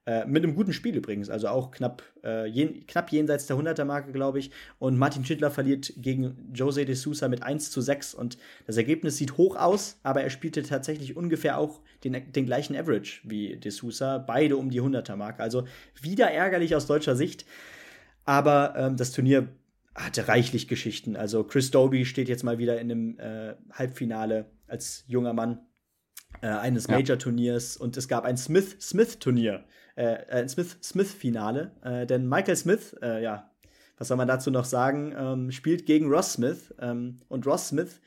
äh, 0.07 0.27
mit 0.27 0.45
einem 0.45 0.55
guten 0.55 0.75
Spiel 0.75 0.95
übrigens, 0.97 1.31
also 1.31 1.49
auch 1.49 1.71
knapp, 1.71 2.03
äh, 2.23 2.47
jen, 2.47 2.87
knapp 2.87 3.11
jenseits 3.11 3.47
der 3.47 3.57
100er-Marke, 3.57 4.13
glaube 4.13 4.39
ich. 4.39 4.51
Und 4.79 4.99
Martin 4.99 5.25
Schindler 5.25 5.51
verliert 5.51 5.95
gegen 5.97 6.51
Jose 6.53 6.85
de 6.85 6.95
Sousa 6.95 7.29
mit 7.29 7.43
1 7.43 7.71
zu 7.71 7.81
6 7.81 8.15
und 8.15 8.37
das 8.67 8.77
Ergebnis 8.77 9.17
sieht 9.17 9.39
hoch 9.39 9.57
aus, 9.57 9.99
aber 10.03 10.23
er 10.23 10.29
spielte 10.29 10.63
tatsächlich 10.63 11.17
ungefähr 11.17 11.57
auch 11.57 11.81
den, 12.05 12.33
den 12.33 12.45
gleichen 12.45 12.77
Average 12.77 13.21
wie 13.25 13.57
de 13.57 13.71
Sousa, 13.71 14.19
beide 14.19 14.59
um 14.59 14.69
die 14.69 14.83
100er-Marke. 14.83 15.43
Also 15.43 15.65
wieder 16.03 16.31
ärgerlich 16.31 16.77
aus 16.77 16.87
deutscher 16.87 17.17
Sicht, 17.17 17.47
aber 18.27 18.75
ähm, 18.77 18.97
das 18.99 19.11
Turnier 19.11 19.49
hatte 19.95 20.29
reichlich 20.29 20.69
Geschichten. 20.69 21.17
Also 21.17 21.45
Chris 21.45 21.71
Doby 21.71 22.05
steht 22.05 22.29
jetzt 22.29 22.43
mal 22.43 22.59
wieder 22.59 22.81
in 22.81 22.91
einem 22.91 23.19
äh, 23.19 23.55
Halbfinale 23.73 24.51
als 24.67 25.05
junger 25.07 25.33
Mann 25.33 25.61
äh, 26.41 26.49
eines 26.49 26.89
Major-Turniers 26.89 27.77
und 27.77 27.97
es 27.97 28.09
gab 28.09 28.25
ein 28.25 28.37
Smith-Smith-Turnier, 28.37 29.65
äh, 29.95 30.17
ein 30.31 30.49
Smith-Smith-Finale, 30.49 31.73
äh, 31.83 32.07
denn 32.07 32.29
Michael 32.29 32.57
Smith, 32.57 32.97
äh, 33.03 33.23
ja, 33.23 33.51
was 33.97 34.09
soll 34.09 34.17
man 34.17 34.27
dazu 34.27 34.51
noch 34.51 34.65
sagen, 34.65 35.15
ähm, 35.17 35.53
spielt 35.53 35.87
gegen 35.87 36.09
Ross 36.09 36.33
Smith 36.33 36.75
ähm, 36.81 37.21
und 37.29 37.47
Ross 37.47 37.69
Smith, 37.69 38.01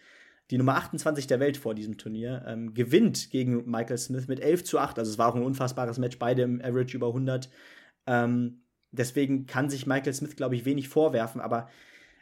die 0.52 0.58
Nummer 0.58 0.76
28 0.76 1.28
der 1.28 1.40
Welt 1.40 1.58
vor 1.58 1.74
diesem 1.74 1.98
Turnier, 1.98 2.44
ähm, 2.48 2.74
gewinnt 2.74 3.32
gegen 3.32 3.70
Michael 3.70 3.98
Smith 3.98 4.28
mit 4.28 4.40
11 4.40 4.64
zu 4.64 4.80
8. 4.80 5.00
Also 5.00 5.12
es 5.12 5.18
war 5.18 5.30
auch 5.30 5.36
ein 5.36 5.44
unfassbares 5.44 5.98
Match, 5.98 6.20
beide 6.20 6.42
im 6.42 6.62
Average 6.62 6.96
über 6.96 7.08
100. 7.08 7.50
Ähm, 8.06 8.62
Deswegen 8.98 9.46
kann 9.46 9.70
sich 9.70 9.88
Michael 9.88 10.14
Smith, 10.14 10.36
glaube 10.36 10.56
ich, 10.56 10.66
wenig 10.66 10.90
vorwerfen, 10.90 11.42
aber 11.42 11.70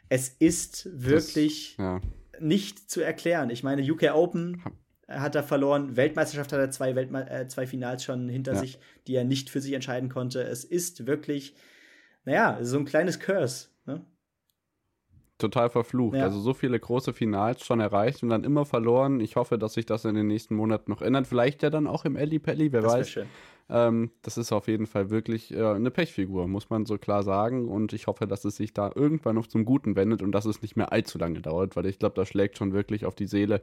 es 0.08 0.28
ist 0.28 0.88
wirklich 0.92 1.74
das, 1.76 1.84
ja. 1.84 2.00
nicht 2.40 2.90
zu 2.90 3.00
erklären. 3.00 3.50
Ich 3.50 3.62
meine, 3.62 3.82
UK 3.82 4.14
Open 4.14 4.62
hat 5.08 5.34
er 5.34 5.42
verloren, 5.42 5.96
Weltmeisterschaft 5.96 6.52
hat 6.52 6.58
er 6.58 6.70
zwei, 6.70 6.94
Weltme 6.96 7.28
äh, 7.30 7.46
zwei 7.48 7.66
Finals 7.66 8.04
schon 8.04 8.28
hinter 8.28 8.54
ja. 8.54 8.58
sich, 8.58 8.78
die 9.06 9.14
er 9.14 9.24
nicht 9.24 9.50
für 9.50 9.60
sich 9.60 9.72
entscheiden 9.72 10.08
konnte. 10.08 10.42
Es 10.42 10.64
ist 10.64 11.06
wirklich, 11.06 11.54
naja, 12.24 12.58
so 12.62 12.78
ein 12.78 12.84
kleines 12.84 13.20
Curse. 13.20 13.68
Ne? 13.84 14.04
Total 15.38 15.70
verflucht. 15.70 16.16
Ja. 16.16 16.24
Also 16.24 16.40
so 16.40 16.54
viele 16.54 16.80
große 16.80 17.12
Finals 17.12 17.64
schon 17.64 17.78
erreicht 17.78 18.22
und 18.22 18.30
dann 18.30 18.42
immer 18.42 18.64
verloren. 18.64 19.20
Ich 19.20 19.36
hoffe, 19.36 19.58
dass 19.58 19.74
sich 19.74 19.86
das 19.86 20.04
in 20.04 20.14
den 20.14 20.26
nächsten 20.26 20.54
Monaten 20.54 20.90
noch 20.90 21.02
ändert. 21.02 21.26
Vielleicht 21.26 21.62
ja 21.62 21.70
dann 21.70 21.86
auch 21.86 22.04
im 22.04 22.16
Ellie 22.16 22.40
Pelli, 22.40 22.72
wer 22.72 22.82
das 22.82 22.92
weiß. 22.92 23.10
Schön. 23.10 23.26
Ähm, 23.68 24.10
das 24.22 24.38
ist 24.38 24.52
auf 24.52 24.68
jeden 24.68 24.86
Fall 24.86 25.10
wirklich 25.10 25.52
äh, 25.52 25.64
eine 25.64 25.90
Pechfigur, 25.90 26.46
muss 26.46 26.70
man 26.70 26.86
so 26.86 26.98
klar 26.98 27.22
sagen. 27.22 27.68
Und 27.68 27.92
ich 27.92 28.06
hoffe, 28.06 28.26
dass 28.26 28.44
es 28.44 28.56
sich 28.56 28.72
da 28.72 28.90
irgendwann 28.94 29.34
noch 29.34 29.46
zum 29.46 29.64
Guten 29.64 29.96
wendet 29.96 30.22
und 30.22 30.32
dass 30.32 30.44
es 30.44 30.62
nicht 30.62 30.76
mehr 30.76 30.92
allzu 30.92 31.18
lange 31.18 31.40
dauert, 31.40 31.76
weil 31.76 31.86
ich 31.86 31.98
glaube, 31.98 32.14
das 32.14 32.28
schlägt 32.28 32.58
schon 32.58 32.72
wirklich 32.72 33.04
auf 33.04 33.14
die 33.14 33.26
Seele, 33.26 33.60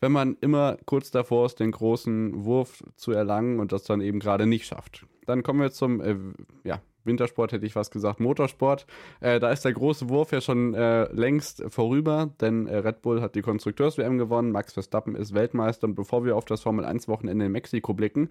wenn 0.00 0.12
man 0.12 0.36
immer 0.40 0.76
kurz 0.84 1.10
davor 1.10 1.46
ist, 1.46 1.60
den 1.60 1.70
großen 1.70 2.44
Wurf 2.44 2.82
zu 2.96 3.12
erlangen 3.12 3.58
und 3.58 3.72
das 3.72 3.84
dann 3.84 4.00
eben 4.00 4.20
gerade 4.20 4.46
nicht 4.46 4.66
schafft. 4.66 5.06
Dann 5.26 5.42
kommen 5.42 5.60
wir 5.60 5.72
zum 5.72 6.00
äh, 6.00 6.16
ja, 6.64 6.82
Wintersport 7.04 7.52
hätte 7.52 7.66
ich 7.66 7.76
was 7.76 7.90
gesagt, 7.90 8.20
Motorsport. 8.20 8.86
Äh, 9.20 9.40
da 9.40 9.50
ist 9.50 9.64
der 9.64 9.72
große 9.72 10.08
Wurf 10.08 10.32
ja 10.32 10.40
schon 10.40 10.74
äh, 10.74 11.04
längst 11.12 11.64
vorüber, 11.68 12.30
denn 12.40 12.66
äh, 12.66 12.76
Red 12.76 13.02
Bull 13.02 13.20
hat 13.20 13.34
die 13.34 13.42
Konstrukteurs-WM 13.42 14.18
gewonnen, 14.18 14.52
Max 14.52 14.72
Verstappen 14.72 15.14
ist 15.14 15.34
Weltmeister 15.34 15.86
und 15.86 15.94
bevor 15.94 16.24
wir 16.24 16.36
auf 16.36 16.44
das 16.44 16.62
Formel-1-Wochenende 16.62 17.46
in 17.46 17.52
Mexiko 17.52 17.94
blicken, 17.94 18.28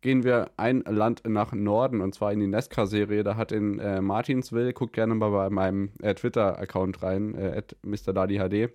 gehen 0.00 0.24
wir 0.24 0.50
ein 0.56 0.82
Land 0.82 1.22
nach 1.26 1.52
Norden 1.52 2.00
und 2.00 2.14
zwar 2.14 2.32
in 2.32 2.40
die 2.40 2.46
NASCAR-Serie. 2.46 3.22
Da 3.24 3.36
hat 3.36 3.52
in 3.52 3.78
äh, 3.78 4.00
Martinsville, 4.00 4.72
guckt 4.72 4.92
gerne 4.92 5.14
mal 5.14 5.30
bei 5.30 5.50
meinem 5.50 5.90
äh, 6.00 6.14
Twitter-Account 6.14 7.02
rein, 7.02 7.34
äh, 7.34 7.62
MrDaddyHD. 7.82 8.72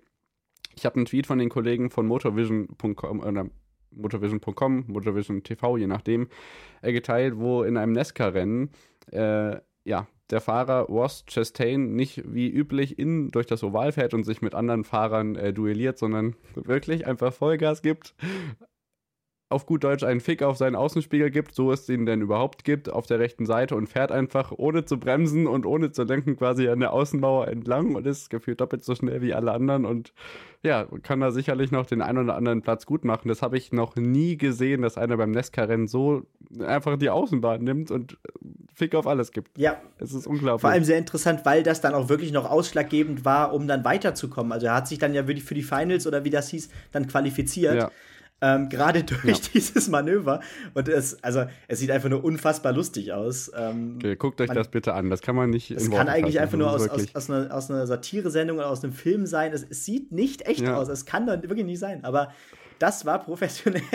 Ich 0.76 0.84
habe 0.84 0.96
einen 0.96 1.06
Tweet 1.06 1.26
von 1.26 1.38
den 1.38 1.48
Kollegen 1.48 1.90
von 1.90 2.06
motorvision.com 2.06 3.20
oder 3.20 3.46
motorvision.com, 3.90 4.84
Motorvision 4.88 5.42
TV, 5.42 5.78
je 5.78 5.86
nachdem, 5.86 6.28
äh, 6.82 6.92
geteilt, 6.92 7.38
wo 7.38 7.62
in 7.62 7.76
einem 7.76 7.92
NASCAR-Rennen 7.92 8.70
äh, 9.12 9.56
ja, 9.84 10.08
der 10.30 10.40
Fahrer 10.40 10.82
Ross 10.82 11.24
Chastain 11.26 11.94
nicht 11.94 12.22
wie 12.26 12.48
üblich 12.50 12.98
in 12.98 13.30
durch 13.30 13.46
das 13.46 13.62
Oval 13.62 13.92
fährt 13.92 14.14
und 14.14 14.24
sich 14.24 14.42
mit 14.42 14.54
anderen 14.54 14.84
Fahrern 14.84 15.36
äh, 15.36 15.52
duelliert, 15.52 15.98
sondern 15.98 16.34
wirklich 16.54 17.06
einfach 17.06 17.32
Vollgas 17.32 17.82
gibt, 17.82 18.14
auf 19.48 19.64
gut 19.64 19.84
Deutsch 19.84 20.02
einen 20.02 20.20
Fick 20.20 20.42
auf 20.42 20.56
seinen 20.56 20.74
Außenspiegel 20.74 21.30
gibt, 21.30 21.54
so 21.54 21.70
es 21.70 21.86
den 21.86 22.04
denn 22.04 22.20
überhaupt 22.20 22.64
gibt, 22.64 22.90
auf 22.90 23.06
der 23.06 23.20
rechten 23.20 23.46
Seite 23.46 23.76
und 23.76 23.88
fährt 23.88 24.10
einfach 24.10 24.52
ohne 24.56 24.84
zu 24.84 24.98
bremsen 24.98 25.46
und 25.46 25.66
ohne 25.66 25.92
zu 25.92 26.02
lenken 26.02 26.36
quasi 26.36 26.68
an 26.68 26.80
der 26.80 26.92
Außenmauer 26.92 27.46
entlang 27.46 27.94
und 27.94 28.06
ist 28.06 28.28
gefühlt 28.28 28.60
doppelt 28.60 28.82
so 28.82 28.96
schnell 28.96 29.22
wie 29.22 29.34
alle 29.34 29.52
anderen 29.52 29.84
und 29.84 30.12
ja, 30.62 30.86
kann 31.04 31.20
da 31.20 31.30
sicherlich 31.30 31.70
noch 31.70 31.86
den 31.86 32.02
einen 32.02 32.18
oder 32.18 32.34
anderen 32.34 32.60
Platz 32.60 32.86
gut 32.86 33.04
machen. 33.04 33.28
Das 33.28 33.40
habe 33.40 33.56
ich 33.56 33.70
noch 33.70 33.94
nie 33.94 34.36
gesehen, 34.36 34.82
dass 34.82 34.98
einer 34.98 35.16
beim 35.16 35.30
Nesca-Rennen 35.30 35.86
so 35.86 36.26
einfach 36.58 36.96
die 36.96 37.10
Außenbahn 37.10 37.62
nimmt 37.62 37.92
und 37.92 38.18
Fick 38.74 38.96
auf 38.96 39.06
alles 39.06 39.30
gibt. 39.30 39.56
Ja. 39.56 39.80
Es 39.98 40.12
ist 40.12 40.26
unglaublich. 40.26 40.62
Vor 40.62 40.70
allem 40.70 40.82
sehr 40.82 40.98
interessant, 40.98 41.42
weil 41.44 41.62
das 41.62 41.80
dann 41.80 41.94
auch 41.94 42.08
wirklich 42.08 42.32
noch 42.32 42.50
ausschlaggebend 42.50 43.24
war, 43.24 43.54
um 43.54 43.68
dann 43.68 43.84
weiterzukommen. 43.84 44.50
Also 44.50 44.66
er 44.66 44.74
hat 44.74 44.88
sich 44.88 44.98
dann 44.98 45.14
ja 45.14 45.28
wirklich 45.28 45.44
für 45.44 45.54
die 45.54 45.62
Finals 45.62 46.06
oder 46.06 46.24
wie 46.24 46.30
das 46.30 46.48
hieß, 46.48 46.68
dann 46.90 47.06
qualifiziert. 47.06 47.76
Ja. 47.76 47.90
Ähm, 48.42 48.68
Gerade 48.68 49.02
durch 49.02 49.24
ja. 49.24 49.34
dieses 49.54 49.88
Manöver. 49.88 50.40
Und 50.74 50.88
es, 50.88 51.22
also, 51.24 51.46
es 51.68 51.78
sieht 51.78 51.90
einfach 51.90 52.10
nur 52.10 52.22
unfassbar 52.22 52.72
lustig 52.72 53.12
aus. 53.12 53.50
Ähm, 53.56 53.94
okay, 53.96 54.16
guckt 54.16 54.40
euch 54.40 54.48
man, 54.48 54.56
das 54.56 54.68
bitte 54.68 54.92
an. 54.94 55.08
Das 55.08 55.22
kann 55.22 55.34
man 55.34 55.50
nicht. 55.50 55.70
Es 55.70 55.90
kann 55.90 56.08
eigentlich 56.08 56.38
einfach 56.38 56.58
nur 56.58 56.70
aus, 56.70 56.88
aus, 56.88 57.14
aus, 57.14 57.30
einer, 57.30 57.54
aus 57.54 57.70
einer 57.70 57.86
Satire-Sendung 57.86 58.58
oder 58.58 58.68
aus 58.68 58.84
einem 58.84 58.92
Film 58.92 59.26
sein. 59.26 59.52
Es, 59.52 59.66
es 59.68 59.84
sieht 59.84 60.12
nicht 60.12 60.42
echt 60.46 60.60
ja. 60.60 60.76
aus. 60.76 60.88
Es 60.88 61.06
kann 61.06 61.26
doch 61.26 61.40
wirklich 61.42 61.64
nicht 61.64 61.78
sein. 61.78 62.04
Aber 62.04 62.32
das 62.78 63.06
war 63.06 63.22
professionell. 63.22 63.82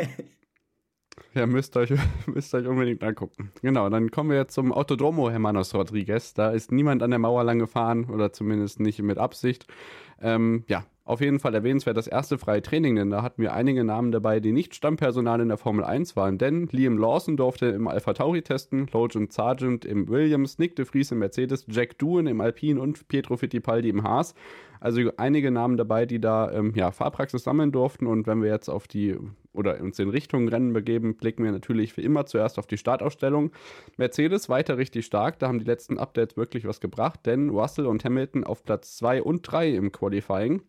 Ja, 1.34 1.46
müsst 1.46 1.78
euch, 1.78 1.94
müsst 2.26 2.54
euch 2.54 2.68
unbedingt 2.68 3.04
angucken. 3.04 3.52
Genau, 3.62 3.90
dann 3.90 4.12
kommen 4.12 4.30
wir 4.30 4.38
jetzt 4.38 4.54
zum 4.54 4.74
Autodromo 4.74 5.30
Hermanos 5.30 5.74
Rodriguez. 5.74 6.34
Da 6.34 6.52
ist 6.52 6.72
niemand 6.72 7.04
an 7.04 7.10
der 7.10 7.20
Mauer 7.20 7.44
lang 7.44 7.60
gefahren 7.60 8.06
oder 8.06 8.34
zumindest 8.34 8.80
nicht 8.80 9.02
mit 9.02 9.18
Absicht. 9.18 9.66
Ähm, 10.20 10.66
ja, 10.68 10.86
auf 11.12 11.20
jeden 11.20 11.40
Fall 11.40 11.54
erwähnenswert 11.54 11.98
das 11.98 12.08
erste 12.08 12.38
freie 12.38 12.62
Training, 12.62 12.96
denn 12.96 13.10
da 13.10 13.22
hatten 13.22 13.42
wir 13.42 13.54
einige 13.54 13.84
Namen 13.84 14.14
dabei, 14.14 14.40
die 14.40 14.54
nicht 14.54 14.74
Stammpersonal 14.74 15.42
in 15.42 15.50
der 15.50 15.58
Formel 15.58 15.84
1 15.84 16.16
waren. 16.16 16.38
Denn 16.38 16.70
Liam 16.72 16.98
Lawson 16.98 17.36
durfte 17.36 17.66
im 17.66 17.90
Alpha 17.90 18.14
Tauri 18.14 18.44
testen, 18.44 18.88
Logan 18.94 19.28
Sargent 19.30 19.84
im 19.84 20.08
Williams, 20.08 20.58
Nick 20.58 20.78
de 20.78 20.86
Vries 20.86 21.12
im 21.12 21.20
Mercedes, 21.20 21.66
Jack 21.68 21.98
Doohan 21.98 22.28
im 22.28 22.40
Alpine 22.40 22.80
und 22.80 23.10
Pietro 23.10 23.36
Fittipaldi 23.36 23.90
im 23.90 24.04
Haas. 24.04 24.36
Also 24.80 25.02
einige 25.18 25.52
Namen 25.52 25.76
dabei, 25.76 26.06
die 26.06 26.22
da 26.22 26.50
ähm, 26.54 26.72
ja, 26.78 26.92
Fahrpraxis 26.92 27.44
sammeln 27.44 27.74
durften. 27.74 28.08
Und 28.08 28.26
wenn 28.26 28.42
wir 28.42 28.50
jetzt 28.50 28.70
auf 28.70 28.88
die 28.88 29.18
oder 29.52 29.82
uns 29.82 30.00
in 30.00 30.08
Richtung 30.08 30.48
Rennen 30.48 30.72
begeben, 30.72 31.18
blicken 31.18 31.44
wir 31.44 31.52
natürlich 31.52 31.98
wie 31.98 32.04
immer 32.04 32.26
zuerst 32.26 32.58
auf 32.58 32.68
die 32.68 32.78
Startausstellung. 32.78 33.52
Mercedes 33.98 34.48
weiter 34.48 34.78
richtig 34.78 35.06
stark, 35.06 35.40
da 35.40 35.50
haben 35.50 35.60
die 35.60 35.66
letzten 35.66 35.98
Updates 35.98 36.38
wirklich 36.38 36.66
was 36.66 36.80
gebracht, 36.80 37.20
denn 37.26 37.50
Russell 37.50 37.86
und 37.86 38.06
Hamilton 38.06 38.46
auf 38.46 38.64
Platz 38.64 38.96
2 38.96 39.22
und 39.24 39.42
3 39.42 39.72
im 39.72 39.92
Qualifying. 39.92 40.62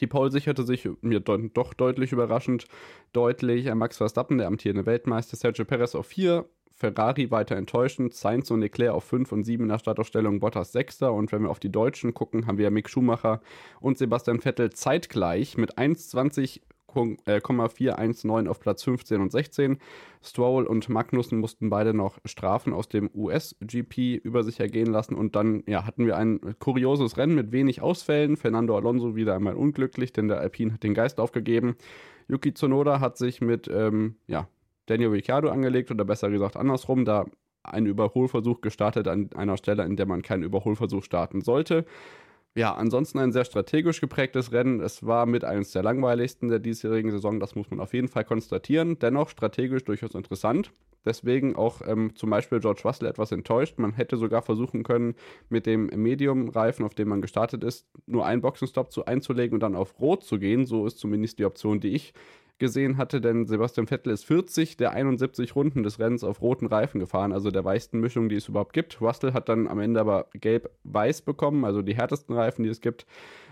Die 0.00 0.06
Pole 0.06 0.30
sicherte 0.30 0.64
sich 0.64 0.88
mir 1.00 1.20
doch 1.20 1.74
deutlich 1.74 2.12
überraschend 2.12 2.66
deutlich. 3.12 3.72
Max 3.74 3.96
Verstappen, 3.96 4.38
der 4.38 4.46
amtierende 4.46 4.86
Weltmeister, 4.86 5.36
Sergio 5.36 5.64
Perez 5.64 5.94
auf 5.94 6.06
4, 6.06 6.44
Ferrari 6.74 7.30
weiter 7.30 7.56
enttäuschend, 7.56 8.12
Sainz 8.14 8.50
und 8.50 8.60
Leclerc 8.60 8.92
auf 8.94 9.04
5 9.04 9.32
und 9.32 9.44
7 9.44 9.62
in 9.62 9.70
der 9.70 9.78
Startaufstellung, 9.78 10.40
Bottas 10.40 10.72
6. 10.72 11.02
Und 11.02 11.32
wenn 11.32 11.42
wir 11.42 11.50
auf 11.50 11.58
die 11.58 11.72
Deutschen 11.72 12.12
gucken, 12.12 12.46
haben 12.46 12.58
wir 12.58 12.70
Mick 12.70 12.90
Schumacher 12.90 13.40
und 13.80 13.96
Sebastian 13.96 14.40
Vettel 14.40 14.70
zeitgleich 14.70 15.56
mit 15.56 15.78
1,20 15.78 16.60
419 16.92 18.48
auf 18.48 18.60
Platz 18.60 18.82
15 18.84 19.20
und 19.20 19.32
16. 19.32 19.78
Stroll 20.22 20.66
und 20.66 20.88
Magnussen 20.88 21.38
mussten 21.38 21.70
beide 21.70 21.94
noch 21.94 22.18
Strafen 22.24 22.72
aus 22.72 22.88
dem 22.88 23.10
US-GP 23.14 24.16
über 24.16 24.42
sich 24.42 24.60
ergehen 24.60 24.90
lassen 24.92 25.14
und 25.14 25.36
dann 25.36 25.62
ja, 25.66 25.84
hatten 25.84 26.06
wir 26.06 26.16
ein 26.16 26.40
kurioses 26.58 27.16
Rennen 27.16 27.34
mit 27.34 27.52
wenig 27.52 27.82
Ausfällen. 27.82 28.36
Fernando 28.36 28.76
Alonso 28.76 29.14
wieder 29.16 29.34
einmal 29.34 29.54
unglücklich, 29.54 30.12
denn 30.12 30.28
der 30.28 30.40
Alpine 30.40 30.72
hat 30.72 30.82
den 30.82 30.94
Geist 30.94 31.20
aufgegeben. 31.20 31.76
Yuki 32.28 32.54
Tsunoda 32.54 33.00
hat 33.00 33.16
sich 33.18 33.40
mit 33.40 33.68
ähm, 33.68 34.16
ja, 34.26 34.48
Daniel 34.86 35.10
Ricciardo 35.10 35.48
angelegt 35.48 35.90
oder 35.90 36.04
besser 36.04 36.30
gesagt 36.30 36.56
andersrum, 36.56 37.04
da 37.04 37.26
ein 37.62 37.86
Überholversuch 37.86 38.60
gestartet 38.60 39.08
an 39.08 39.30
einer 39.34 39.56
Stelle, 39.56 39.84
in 39.84 39.96
der 39.96 40.06
man 40.06 40.22
keinen 40.22 40.44
Überholversuch 40.44 41.02
starten 41.02 41.40
sollte. 41.40 41.84
Ja, 42.56 42.74
ansonsten 42.74 43.18
ein 43.18 43.32
sehr 43.32 43.44
strategisch 43.44 44.00
geprägtes 44.00 44.50
Rennen. 44.50 44.80
Es 44.80 45.04
war 45.04 45.26
mit 45.26 45.44
eines 45.44 45.72
der 45.72 45.82
langweiligsten 45.82 46.48
der 46.48 46.58
diesjährigen 46.58 47.10
Saison, 47.10 47.38
das 47.38 47.54
muss 47.54 47.68
man 47.68 47.80
auf 47.80 47.92
jeden 47.92 48.08
Fall 48.08 48.24
konstatieren. 48.24 48.98
Dennoch 48.98 49.28
strategisch 49.28 49.84
durchaus 49.84 50.14
interessant. 50.14 50.72
Deswegen 51.04 51.54
auch 51.54 51.82
ähm, 51.86 52.16
zum 52.16 52.30
Beispiel 52.30 52.58
George 52.60 52.80
Russell 52.86 53.08
etwas 53.08 53.30
enttäuscht. 53.30 53.78
Man 53.78 53.92
hätte 53.92 54.16
sogar 54.16 54.40
versuchen 54.40 54.84
können, 54.84 55.16
mit 55.50 55.66
dem 55.66 55.88
Medium-Reifen, 55.88 56.82
auf 56.86 56.94
dem 56.94 57.08
man 57.08 57.20
gestartet 57.20 57.62
ist, 57.62 57.88
nur 58.06 58.24
einen 58.24 58.40
Boxenstopp 58.40 58.90
zu 58.90 59.04
einzulegen 59.04 59.52
und 59.52 59.60
dann 59.60 59.76
auf 59.76 60.00
Rot 60.00 60.24
zu 60.24 60.38
gehen. 60.38 60.64
So 60.64 60.86
ist 60.86 60.98
zumindest 60.98 61.38
die 61.38 61.44
Option, 61.44 61.78
die 61.78 61.90
ich 61.90 62.14
gesehen 62.58 62.96
hatte, 62.96 63.20
denn 63.20 63.46
Sebastian 63.46 63.86
Vettel 63.86 64.12
ist 64.12 64.24
40 64.24 64.76
der 64.76 64.92
71 64.92 65.54
Runden 65.54 65.82
des 65.82 65.98
Rennens 65.98 66.24
auf 66.24 66.40
roten 66.40 66.66
Reifen 66.66 66.98
gefahren, 66.98 67.32
also 67.32 67.50
der 67.50 67.64
weichsten 67.64 68.00
Mischung, 68.00 68.28
die 68.28 68.36
es 68.36 68.48
überhaupt 68.48 68.72
gibt. 68.72 69.00
Russell 69.00 69.32
hat 69.32 69.48
dann 69.48 69.66
am 69.66 69.78
Ende 69.78 70.00
aber 70.00 70.28
gelb-weiß 70.32 71.22
bekommen, 71.22 71.64
also 71.64 71.82
die 71.82 71.94
härtesten 71.94 72.34
Reifen, 72.34 72.62
die 72.62 72.70
es 72.70 72.80
gibt. 72.80 73.06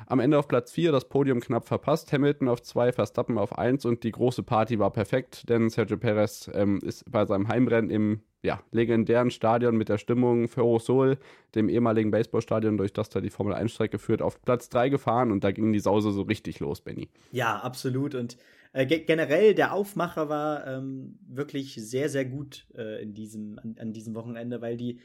Am 0.06 0.20
Ende 0.20 0.38
auf 0.38 0.48
Platz 0.48 0.72
4 0.72 0.92
das 0.92 1.08
Podium 1.08 1.40
knapp 1.40 1.66
verpasst, 1.66 2.12
Hamilton 2.12 2.48
auf 2.48 2.62
2, 2.62 2.92
Verstappen 2.92 3.38
auf 3.38 3.56
1 3.58 3.84
und 3.84 4.04
die 4.04 4.12
große 4.12 4.42
Party 4.42 4.78
war 4.78 4.90
perfekt, 4.90 5.48
denn 5.48 5.70
Sergio 5.70 5.96
Perez 5.96 6.50
ähm, 6.54 6.80
ist 6.82 7.10
bei 7.10 7.24
seinem 7.26 7.48
Heimrennen 7.48 7.90
im 7.90 8.20
ja, 8.44 8.60
legendären 8.72 9.30
Stadion 9.30 9.76
mit 9.76 9.88
der 9.88 9.96
Stimmung 9.96 10.48
Ferrosol, 10.48 11.16
dem 11.54 11.70
ehemaligen 11.70 12.10
Baseballstadion, 12.10 12.76
durch 12.76 12.92
das 12.92 13.08
da 13.08 13.22
die 13.22 13.30
Formel 13.30 13.54
1-Strecke 13.54 13.98
führt, 13.98 14.20
auf 14.20 14.40
Platz 14.42 14.68
3 14.68 14.90
gefahren 14.90 15.32
und 15.32 15.42
da 15.42 15.50
ging 15.50 15.72
die 15.72 15.80
Sause 15.80 16.12
so 16.12 16.22
richtig 16.22 16.60
los, 16.60 16.82
Benny. 16.82 17.08
Ja, 17.32 17.58
absolut. 17.60 18.14
Und 18.14 18.36
äh, 18.74 18.86
generell, 18.86 19.54
der 19.54 19.72
Aufmacher 19.72 20.28
war 20.28 20.66
ähm, 20.66 21.16
wirklich 21.28 21.76
sehr, 21.76 22.08
sehr 22.08 22.24
gut 22.24 22.66
äh, 22.76 23.00
in 23.02 23.14
diesem, 23.14 23.58
an, 23.60 23.76
an, 23.78 23.92
diesem 23.92 24.16
Wochenende, 24.16 24.60
weil 24.60 24.76
die 24.76 24.98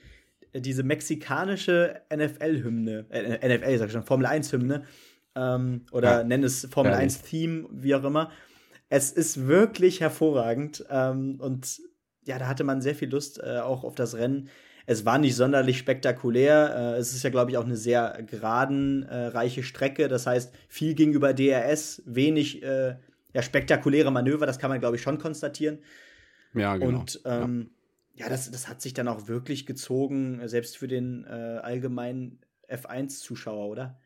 äh, 0.53 0.59
diese 0.59 0.81
mexikanische 0.81 2.01
NFL-Hymne, 2.11 3.05
äh, 3.09 3.47
NFL, 3.47 3.77
sag 3.77 3.87
ich 3.87 3.93
schon, 3.93 4.03
Formel 4.03 4.25
1-Hymne, 4.25 4.85
ähm, 5.35 5.85
oder 5.91 6.19
ja. 6.19 6.23
nenn 6.23 6.43
es 6.43 6.67
Formel 6.71 6.93
1-Theme, 6.93 7.69
wie 7.71 7.93
auch 7.93 8.03
immer. 8.03 8.31
Es 8.89 9.11
ist 9.11 9.45
wirklich 9.45 10.01
hervorragend 10.01 10.83
ähm, 10.89 11.39
und 11.39 11.79
ja, 12.25 12.39
da 12.39 12.47
hatte 12.47 12.63
man 12.63 12.81
sehr 12.81 12.95
viel 12.95 13.09
Lust 13.09 13.39
äh, 13.39 13.59
auch 13.59 13.83
auf 13.83 13.93
das 13.93 14.15
Rennen. 14.15 14.49
Es 14.87 15.05
war 15.05 15.19
nicht 15.19 15.35
sonderlich 15.35 15.77
spektakulär. 15.77 16.95
Äh, 16.95 16.97
es 16.97 17.13
ist 17.13 17.21
ja, 17.21 17.29
glaube 17.29 17.51
ich, 17.51 17.57
auch 17.57 17.65
eine 17.65 17.77
sehr 17.77 18.23
geradenreiche 18.25 19.61
Strecke. 19.61 20.07
Das 20.07 20.25
heißt, 20.25 20.51
viel 20.67 20.95
gegenüber 20.95 21.35
DRS, 21.35 22.01
wenig 22.07 22.63
äh, 22.63 22.95
ja, 23.33 23.41
spektakuläre 23.41 24.11
Manöver, 24.11 24.45
das 24.45 24.59
kann 24.59 24.69
man, 24.69 24.79
glaube 24.79 24.95
ich, 24.95 25.01
schon 25.01 25.17
konstatieren. 25.17 25.79
Ja, 26.53 26.77
genau. 26.77 26.99
Und 26.99 27.21
ähm, 27.25 27.71
ja. 28.15 28.25
ja, 28.25 28.29
das, 28.29 28.49
das 28.51 28.67
hat 28.67 28.81
sich 28.81 28.93
dann 28.93 29.07
auch 29.07 29.27
wirklich 29.27 29.65
gezogen, 29.65 30.47
selbst 30.47 30.77
für 30.77 30.87
den 30.87 31.25
äh, 31.25 31.59
allgemeinen 31.61 32.39
F1-Zuschauer, 32.67 33.67
oder? 33.67 33.99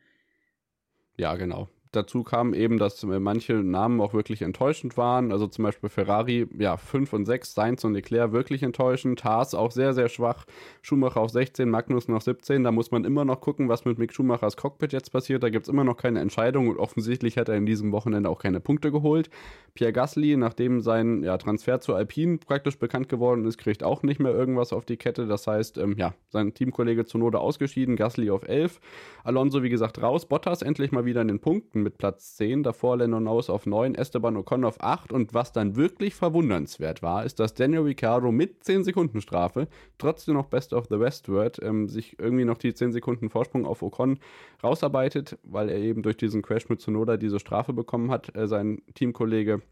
Ja, 1.16 1.36
genau 1.36 1.68
dazu 1.96 2.22
kam 2.22 2.54
eben, 2.54 2.78
dass 2.78 3.02
äh, 3.02 3.20
manche 3.20 3.54
Namen 3.54 4.00
auch 4.00 4.14
wirklich 4.14 4.42
enttäuschend 4.42 4.96
waren. 4.96 5.32
Also 5.32 5.46
zum 5.46 5.64
Beispiel 5.64 5.88
Ferrari, 5.88 6.46
ja, 6.58 6.76
5 6.76 7.12
und 7.12 7.26
6, 7.26 7.54
Sainz 7.54 7.84
und 7.84 7.94
Leclerc 7.94 8.32
wirklich 8.32 8.62
enttäuschend. 8.62 9.24
Haas 9.24 9.54
auch 9.54 9.70
sehr, 9.70 9.94
sehr 9.94 10.08
schwach. 10.08 10.44
Schumacher 10.82 11.20
auf 11.20 11.30
16, 11.30 11.68
Magnus 11.70 12.08
noch 12.08 12.20
17. 12.20 12.64
Da 12.64 12.72
muss 12.72 12.90
man 12.90 13.04
immer 13.04 13.24
noch 13.24 13.40
gucken, 13.40 13.68
was 13.68 13.84
mit 13.84 13.98
Mick 13.98 14.12
Schumachers 14.12 14.56
Cockpit 14.56 14.92
jetzt 14.92 15.12
passiert. 15.12 15.42
Da 15.42 15.50
gibt 15.50 15.66
es 15.66 15.68
immer 15.68 15.84
noch 15.84 15.96
keine 15.96 16.20
Entscheidung 16.20 16.68
und 16.68 16.78
offensichtlich 16.78 17.38
hat 17.38 17.48
er 17.48 17.56
in 17.56 17.66
diesem 17.66 17.92
Wochenende 17.92 18.28
auch 18.28 18.38
keine 18.38 18.60
Punkte 18.60 18.90
geholt. 18.90 19.30
Pierre 19.74 19.92
Gasly, 19.92 20.36
nachdem 20.36 20.80
sein 20.80 21.22
ja, 21.22 21.38
Transfer 21.38 21.80
zu 21.80 21.94
Alpine 21.94 22.38
praktisch 22.38 22.78
bekannt 22.78 23.08
geworden 23.08 23.44
ist, 23.44 23.58
kriegt 23.58 23.82
auch 23.82 24.02
nicht 24.02 24.20
mehr 24.20 24.32
irgendwas 24.32 24.72
auf 24.72 24.84
die 24.84 24.96
Kette. 24.96 25.26
Das 25.26 25.46
heißt, 25.46 25.78
ähm, 25.78 25.94
ja, 25.98 26.14
sein 26.28 26.54
Teamkollege 26.54 27.04
Zunoda 27.04 27.38
ausgeschieden, 27.38 27.96
Gasly 27.96 28.30
auf 28.30 28.46
11. 28.46 28.80
Alonso, 29.22 29.62
wie 29.62 29.70
gesagt, 29.70 30.02
raus. 30.02 30.26
Bottas 30.26 30.62
endlich 30.62 30.92
mal 30.92 31.04
wieder 31.04 31.22
in 31.22 31.28
den 31.28 31.40
Punkten 31.40 31.83
mit 31.84 31.98
Platz 31.98 32.34
10, 32.36 32.64
davor 32.64 32.96
Lando 32.96 33.20
Norris 33.20 33.48
auf 33.48 33.66
9, 33.66 33.94
Esteban 33.94 34.36
Ocon 34.36 34.64
auf 34.64 34.80
8 34.80 35.12
und 35.12 35.34
was 35.34 35.52
dann 35.52 35.76
wirklich 35.76 36.16
verwundernswert 36.16 37.02
war, 37.02 37.24
ist, 37.24 37.38
dass 37.38 37.54
Daniel 37.54 37.82
Ricciardo 37.82 38.32
mit 38.32 38.64
10 38.64 38.82
Sekunden 38.82 39.20
Strafe, 39.20 39.68
trotzdem 39.98 40.34
noch 40.34 40.46
Best 40.46 40.72
of 40.72 40.86
the 40.90 40.98
West 40.98 41.28
wird, 41.28 41.62
ähm, 41.62 41.88
sich 41.88 42.18
irgendwie 42.18 42.44
noch 42.44 42.58
die 42.58 42.74
10 42.74 42.92
Sekunden 42.92 43.30
Vorsprung 43.30 43.66
auf 43.66 43.82
Ocon 43.82 44.18
rausarbeitet, 44.64 45.38
weil 45.44 45.68
er 45.68 45.78
eben 45.78 46.02
durch 46.02 46.16
diesen 46.16 46.42
Crash 46.42 46.68
mit 46.68 46.80
Tsunoda 46.80 47.16
diese 47.16 47.38
Strafe 47.38 47.72
bekommen 47.72 48.10
hat. 48.10 48.34
Äh, 48.34 48.48
sein 48.48 48.82
Teamkollege 48.94 49.62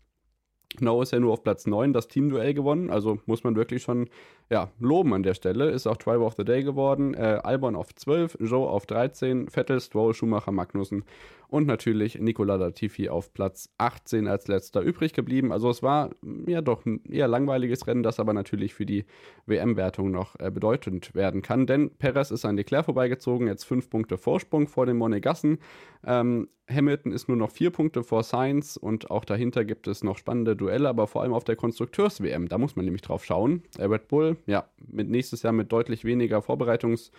No 0.80 1.02
ist 1.02 1.12
ja 1.12 1.20
nur 1.20 1.32
auf 1.32 1.42
Platz 1.42 1.66
9 1.66 1.92
das 1.92 2.08
Teamduell 2.08 2.54
gewonnen, 2.54 2.90
also 2.90 3.18
muss 3.26 3.44
man 3.44 3.56
wirklich 3.56 3.82
schon 3.82 4.08
ja, 4.52 4.68
loben 4.80 5.14
an 5.14 5.22
der 5.22 5.32
Stelle. 5.32 5.70
Ist 5.70 5.86
auch 5.86 5.96
Driver 5.96 6.26
of 6.26 6.34
the 6.36 6.44
Day 6.44 6.62
geworden. 6.62 7.14
Äh, 7.14 7.40
Albon 7.42 7.74
auf 7.74 7.94
12, 7.94 8.36
Joe 8.38 8.68
auf 8.68 8.84
13, 8.84 9.48
Vettel, 9.48 9.80
Stroll, 9.80 10.12
Schumacher, 10.12 10.52
Magnussen 10.52 11.04
und 11.52 11.66
natürlich 11.66 12.18
Nicola 12.18 12.56
Latifi 12.56 13.10
auf 13.10 13.34
Platz 13.34 13.68
18 13.76 14.26
als 14.26 14.48
letzter 14.48 14.80
übrig 14.80 15.12
geblieben. 15.12 15.52
Also 15.52 15.68
es 15.68 15.82
war 15.82 16.10
ja 16.46 16.62
doch 16.62 16.86
ein 16.86 17.04
eher 17.04 17.28
langweiliges 17.28 17.86
Rennen, 17.86 18.02
das 18.02 18.18
aber 18.18 18.32
natürlich 18.32 18.72
für 18.72 18.86
die 18.86 19.04
WM-Wertung 19.44 20.10
noch 20.10 20.34
äh, 20.38 20.50
bedeutend 20.50 21.14
werden 21.14 21.42
kann. 21.42 21.66
Denn 21.66 21.90
Perez 21.90 22.30
ist 22.30 22.46
an 22.46 22.56
Leclerc 22.56 22.86
vorbeigezogen, 22.86 23.48
jetzt 23.48 23.64
fünf 23.64 23.90
Punkte 23.90 24.16
Vorsprung 24.16 24.66
vor 24.66 24.86
dem 24.86 24.96
Monegassen. 24.96 25.58
Ähm, 26.06 26.48
Hamilton 26.70 27.12
ist 27.12 27.28
nur 27.28 27.36
noch 27.36 27.50
vier 27.50 27.70
Punkte 27.70 28.02
vor 28.02 28.22
Sainz 28.22 28.78
und 28.78 29.10
auch 29.10 29.26
dahinter 29.26 29.66
gibt 29.66 29.88
es 29.88 30.02
noch 30.02 30.16
spannende 30.16 30.56
Duelle, 30.56 30.88
aber 30.88 31.06
vor 31.06 31.20
allem 31.20 31.34
auf 31.34 31.44
der 31.44 31.56
Konstrukteurs-WM, 31.56 32.48
da 32.48 32.56
muss 32.56 32.76
man 32.76 32.86
nämlich 32.86 33.02
drauf 33.02 33.26
schauen. 33.26 33.62
Äh, 33.76 33.84
Red 33.84 34.08
Bull, 34.08 34.38
ja, 34.46 34.68
mit 34.78 35.08
nächstes 35.08 35.42
Jahr 35.42 35.52
mit 35.52 35.72
deutlich 35.72 36.04
weniger 36.04 36.38
Vorbereitungs- 36.38 37.10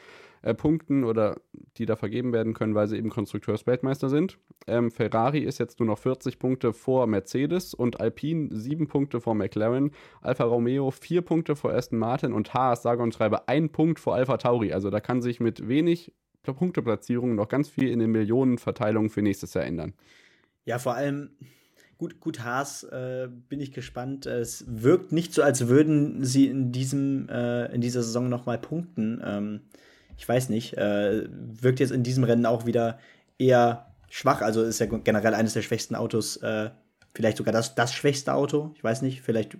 äh, 0.43 0.53
oder 1.03 1.41
die 1.77 1.85
da 1.85 1.95
vergeben 1.95 2.33
werden 2.33 2.53
können, 2.53 2.75
weil 2.75 2.87
sie 2.87 2.97
eben 2.97 3.09
Konstrukteursweltmeister 3.09 4.09
sind. 4.09 4.37
Ähm, 4.67 4.91
Ferrari 4.91 5.39
ist 5.39 5.59
jetzt 5.59 5.79
nur 5.79 5.87
noch 5.87 5.97
40 5.97 6.37
Punkte 6.37 6.73
vor 6.73 7.07
Mercedes 7.07 7.73
und 7.73 7.99
Alpine 7.99 8.49
7 8.51 8.87
Punkte 8.87 9.21
vor 9.21 9.35
McLaren, 9.35 9.91
Alfa 10.21 10.43
Romeo 10.43 10.91
4 10.91 11.21
Punkte 11.21 11.55
vor 11.55 11.73
Aston 11.73 11.97
Martin 11.97 12.33
und 12.33 12.53
Haas, 12.53 12.83
sage 12.83 13.01
und 13.01 13.13
schreibe, 13.13 13.47
1 13.47 13.71
Punkt 13.71 13.99
vor 13.99 14.15
Alfa 14.15 14.37
Tauri. 14.37 14.73
Also 14.73 14.89
da 14.89 14.99
kann 14.99 15.21
sich 15.21 15.39
mit 15.39 15.67
wenig 15.67 16.13
Punkteplatzierungen 16.43 17.37
noch 17.37 17.47
ganz 17.47 17.69
viel 17.69 17.89
in 17.89 17.99
den 17.99 18.11
Millionenverteilungen 18.11 19.09
für 19.09 19.21
nächstes 19.21 19.53
Jahr 19.53 19.65
ändern. 19.65 19.93
Ja, 20.65 20.77
vor 20.77 20.95
allem 20.95 21.31
Gut, 22.03 22.19
gut 22.19 22.43
Haas, 22.43 22.83
äh, 22.83 23.29
bin 23.47 23.61
ich 23.61 23.71
gespannt. 23.71 24.25
Es 24.25 24.65
wirkt 24.67 25.13
nicht 25.13 25.33
so, 25.33 25.41
als 25.41 25.69
würden 25.69 26.25
sie 26.25 26.47
in 26.47 26.73
diesem 26.73 27.29
äh, 27.29 27.73
in 27.73 27.79
dieser 27.79 28.03
Saison 28.03 28.27
noch 28.27 28.45
mal 28.45 28.57
punkten. 28.57 29.21
Ähm, 29.23 29.61
ich 30.17 30.27
weiß 30.27 30.49
nicht, 30.49 30.73
äh, 30.73 31.29
wirkt 31.31 31.79
jetzt 31.79 31.91
in 31.93 32.03
diesem 32.03 32.25
Rennen 32.25 32.45
auch 32.45 32.65
wieder 32.65 32.99
eher 33.37 33.85
schwach. 34.09 34.41
Also 34.41 34.63
ist 34.63 34.79
ja 34.79 34.85
generell 34.87 35.33
eines 35.33 35.53
der 35.53 35.61
schwächsten 35.61 35.95
Autos, 35.95 36.35
äh, 36.43 36.71
vielleicht 37.13 37.37
sogar 37.37 37.53
das, 37.53 37.73
das 37.73 37.93
schwächste 37.93 38.33
Auto. 38.33 38.73
Ich 38.75 38.83
weiß 38.83 39.01
nicht, 39.01 39.21
vielleicht 39.21 39.55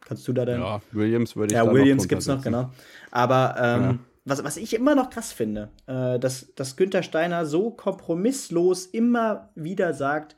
kannst 0.00 0.26
du 0.28 0.32
da 0.32 0.46
dann. 0.46 0.62
Ja, 0.62 0.80
Williams 0.92 1.36
würde 1.36 1.52
ich 1.52 1.56
Ja, 1.58 1.70
Williams 1.70 2.08
gibt 2.08 2.22
es 2.22 2.26
noch, 2.26 2.40
genau. 2.40 2.70
Aber 3.10 3.54
ähm, 3.58 3.82
ja. 3.82 3.98
was, 4.24 4.44
was 4.44 4.56
ich 4.56 4.72
immer 4.72 4.94
noch 4.94 5.10
krass 5.10 5.30
finde, 5.30 5.68
äh, 5.88 6.18
dass, 6.18 6.54
dass 6.54 6.76
Günther 6.76 7.02
Steiner 7.02 7.44
so 7.44 7.70
kompromisslos 7.70 8.86
immer 8.86 9.50
wieder 9.54 9.92
sagt, 9.92 10.36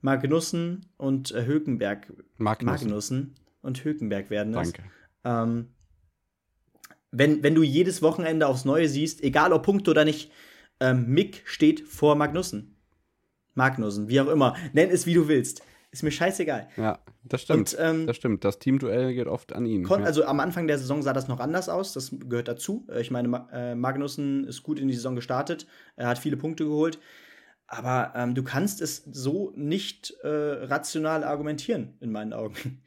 Magnussen 0.00 0.86
und 0.96 1.32
äh, 1.32 1.44
Hökenberg. 1.44 2.12
Magnussen. 2.36 2.88
Magnussen 2.88 3.34
und 3.62 3.84
Hökenberg 3.84 4.30
werden 4.30 4.54
es. 4.54 4.72
Danke. 4.72 4.90
Ähm, 5.24 5.68
wenn, 7.10 7.42
wenn 7.42 7.54
du 7.54 7.62
jedes 7.62 8.02
Wochenende 8.02 8.46
aufs 8.46 8.64
Neue 8.64 8.88
siehst, 8.88 9.22
egal 9.22 9.52
ob 9.52 9.64
Punkte 9.64 9.90
oder 9.90 10.04
nicht, 10.04 10.30
ähm, 10.80 11.06
Mick 11.08 11.42
steht 11.46 11.80
vor 11.80 12.14
Magnussen. 12.14 12.76
Magnussen, 13.54 14.08
wie 14.08 14.20
auch 14.20 14.28
immer. 14.28 14.54
Nenn 14.72 14.90
es, 14.90 15.06
wie 15.06 15.14
du 15.14 15.26
willst. 15.26 15.62
Ist 15.90 16.02
mir 16.02 16.10
scheißegal. 16.10 16.68
Ja, 16.76 16.98
das 17.24 17.42
stimmt. 17.42 17.74
Und, 17.74 17.76
ähm, 17.80 18.06
das 18.06 18.16
stimmt. 18.16 18.44
Das 18.44 18.58
Teamduell 18.58 19.14
geht 19.14 19.26
oft 19.26 19.54
an 19.54 19.64
ihn. 19.64 19.86
Ja. 19.86 19.96
Also 19.96 20.24
am 20.24 20.38
Anfang 20.38 20.66
der 20.66 20.78
Saison 20.78 21.02
sah 21.02 21.14
das 21.14 21.28
noch 21.28 21.40
anders 21.40 21.70
aus. 21.70 21.94
Das 21.94 22.14
gehört 22.28 22.46
dazu. 22.46 22.86
Äh, 22.90 23.00
ich 23.00 23.10
meine, 23.10 23.48
äh, 23.52 23.74
Magnussen 23.74 24.44
ist 24.44 24.62
gut 24.62 24.78
in 24.78 24.88
die 24.88 24.94
Saison 24.94 25.16
gestartet. 25.16 25.66
Er 25.96 26.08
hat 26.08 26.18
viele 26.18 26.36
Punkte 26.36 26.64
geholt. 26.64 26.98
Aber 27.68 28.12
ähm, 28.16 28.34
du 28.34 28.42
kannst 28.42 28.80
es 28.80 29.04
so 29.12 29.52
nicht 29.54 30.14
äh, 30.22 30.28
rational 30.28 31.22
argumentieren, 31.22 31.94
in 32.00 32.10
meinen 32.10 32.32
Augen. 32.32 32.82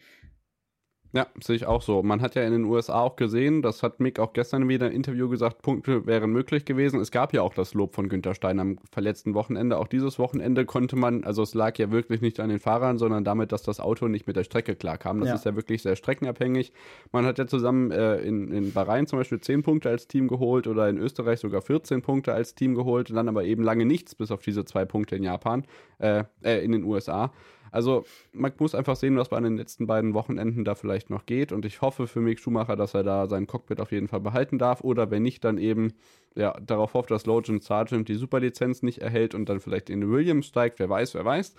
Ja, 1.13 1.27
sehe 1.43 1.57
ich 1.57 1.65
auch 1.65 1.81
so. 1.81 2.03
Man 2.03 2.21
hat 2.21 2.35
ja 2.35 2.43
in 2.43 2.53
den 2.53 2.63
USA 2.63 3.01
auch 3.01 3.17
gesehen, 3.17 3.61
das 3.61 3.83
hat 3.83 3.99
Mick 3.99 4.17
auch 4.17 4.31
gestern 4.31 4.69
wieder 4.69 4.87
im 4.87 4.93
Interview 4.93 5.27
gesagt, 5.27 5.61
Punkte 5.61 6.05
wären 6.05 6.31
möglich 6.31 6.63
gewesen. 6.63 7.01
Es 7.01 7.11
gab 7.11 7.33
ja 7.33 7.41
auch 7.41 7.53
das 7.53 7.73
Lob 7.73 7.95
von 7.95 8.07
Günter 8.07 8.33
Stein 8.33 8.61
am 8.61 8.77
verletzten 8.91 9.33
Wochenende. 9.33 9.77
Auch 9.77 9.87
dieses 9.87 10.19
Wochenende 10.19 10.65
konnte 10.65 10.95
man, 10.95 11.25
also 11.25 11.43
es 11.43 11.53
lag 11.53 11.77
ja 11.77 11.91
wirklich 11.91 12.21
nicht 12.21 12.39
an 12.39 12.47
den 12.47 12.59
Fahrern, 12.59 12.97
sondern 12.97 13.25
damit, 13.25 13.51
dass 13.51 13.63
das 13.63 13.81
Auto 13.81 14.07
nicht 14.07 14.25
mit 14.25 14.37
der 14.37 14.45
Strecke 14.45 14.75
klarkam. 14.75 15.19
Das 15.19 15.29
ja. 15.29 15.35
ist 15.35 15.43
ja 15.43 15.55
wirklich 15.55 15.81
sehr 15.81 15.97
streckenabhängig. 15.97 16.71
Man 17.11 17.25
hat 17.25 17.39
ja 17.39 17.45
zusammen 17.45 17.91
äh, 17.91 18.17
in, 18.19 18.49
in 18.49 18.71
Bahrain 18.71 19.05
zum 19.05 19.19
Beispiel 19.19 19.41
10 19.41 19.63
Punkte 19.63 19.89
als 19.89 20.07
Team 20.07 20.29
geholt 20.29 20.65
oder 20.65 20.87
in 20.87 20.97
Österreich 20.97 21.41
sogar 21.41 21.61
14 21.61 22.01
Punkte 22.01 22.33
als 22.33 22.55
Team 22.55 22.73
geholt 22.73 23.09
und 23.09 23.17
dann 23.17 23.27
aber 23.27 23.43
eben 23.43 23.63
lange 23.63 23.85
nichts, 23.85 24.15
bis 24.15 24.31
auf 24.31 24.41
diese 24.41 24.63
zwei 24.63 24.85
Punkte 24.85 25.17
in 25.17 25.23
Japan, 25.23 25.65
äh, 25.99 26.23
äh 26.41 26.63
in 26.63 26.71
den 26.71 26.85
USA. 26.85 27.33
Also 27.71 28.05
man 28.33 28.51
muss 28.59 28.75
einfach 28.75 28.95
sehen, 28.95 29.17
was 29.17 29.29
bei 29.29 29.39
den 29.39 29.57
letzten 29.57 29.87
beiden 29.87 30.13
Wochenenden 30.13 30.63
da 30.63 30.75
vielleicht 30.75 31.09
noch 31.09 31.25
geht. 31.25 31.51
Und 31.51 31.65
ich 31.65 31.81
hoffe 31.81 32.07
für 32.07 32.19
Mick 32.19 32.39
Schumacher, 32.39 32.75
dass 32.75 32.93
er 32.93 33.03
da 33.03 33.27
sein 33.27 33.47
Cockpit 33.47 33.79
auf 33.79 33.91
jeden 33.91 34.07
Fall 34.07 34.19
behalten 34.19 34.59
darf. 34.59 34.81
Oder 34.81 35.09
wenn 35.09 35.23
nicht, 35.23 35.43
dann 35.43 35.57
eben 35.57 35.93
ja, 36.35 36.53
darauf 36.61 36.93
hofft, 36.93 37.11
dass 37.11 37.25
Logan 37.25 37.59
Sargent 37.59 38.07
die 38.07 38.15
Superlizenz 38.15 38.83
nicht 38.83 38.99
erhält 38.99 39.35
und 39.35 39.49
dann 39.49 39.59
vielleicht 39.59 39.89
in 39.89 40.09
Williams 40.09 40.47
steigt. 40.47 40.79
Wer 40.79 40.89
weiß, 40.89 41.15
wer 41.15 41.25
weiß. 41.25 41.55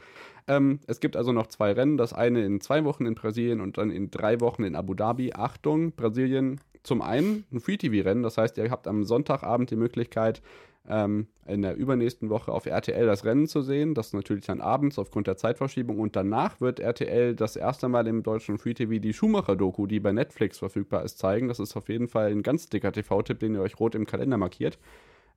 Ähm, 0.49 0.81
es 0.87 1.01
gibt 1.01 1.17
also 1.17 1.33
noch 1.33 1.47
zwei 1.47 1.73
Rennen. 1.73 1.97
Das 1.97 2.13
eine 2.13 2.45
in 2.45 2.61
zwei 2.61 2.85
Wochen 2.85 3.07
in 3.07 3.15
Brasilien 3.15 3.61
und 3.61 3.79
dann 3.79 3.91
in 3.91 4.11
drei 4.11 4.41
Wochen 4.41 4.65
in 4.65 4.77
Abu 4.77 4.95
Dhabi. 4.95 5.33
Achtung, 5.35 5.93
Brasilien 5.93 6.61
zum 6.83 7.03
einen 7.03 7.45
ein 7.53 7.61
Free-TV-Rennen. 7.61 8.23
Das 8.23 8.39
heißt, 8.39 8.59
ihr 8.59 8.71
habt 8.71 8.87
am 8.87 9.05
Sonntagabend 9.05 9.71
die 9.71 9.77
Möglichkeit, 9.77 10.43
ähm, 10.89 11.29
in 11.47 11.63
der 11.63 11.77
übernächsten 11.77 12.29
Woche 12.29 12.53
auf 12.53 12.67
RTL 12.67 13.07
das 13.07 13.25
Rennen 13.25 13.47
zu 13.47 13.63
sehen. 13.63 13.95
Das 13.95 14.13
natürlich 14.13 14.47
dann 14.47 14.61
abends 14.61 14.99
aufgrund 14.99 15.27
der 15.27 15.37
Zeitverschiebung. 15.37 15.99
Und 15.99 16.17
danach 16.17 16.61
wird 16.61 16.81
RTL 16.81 17.35
das 17.35 17.57
erste 17.57 17.89
Mal 17.89 18.07
im 18.07 18.23
deutschen 18.23 18.59
Free 18.59 18.75
TV 18.75 19.01
die 19.01 19.13
Schumacher-Doku, 19.13 19.87
die 19.87 20.01
bei 20.01 20.13
Netflix 20.13 20.59
verfügbar 20.59 21.05
ist, 21.05 21.19
zeigen. 21.19 21.49
Das 21.49 21.61
ist 21.61 21.77
auf 21.77 21.89
jeden 21.89 22.09
Fall 22.09 22.31
ein 22.31 22.43
ganz 22.43 22.69
dicker 22.69 22.93
TV-Tipp, 22.93 23.39
den 23.41 23.55
ihr 23.55 23.63
euch 23.63 23.79
rot 23.79 23.95
im 23.95 24.07
Kalender 24.07 24.37
markiert. 24.37 24.79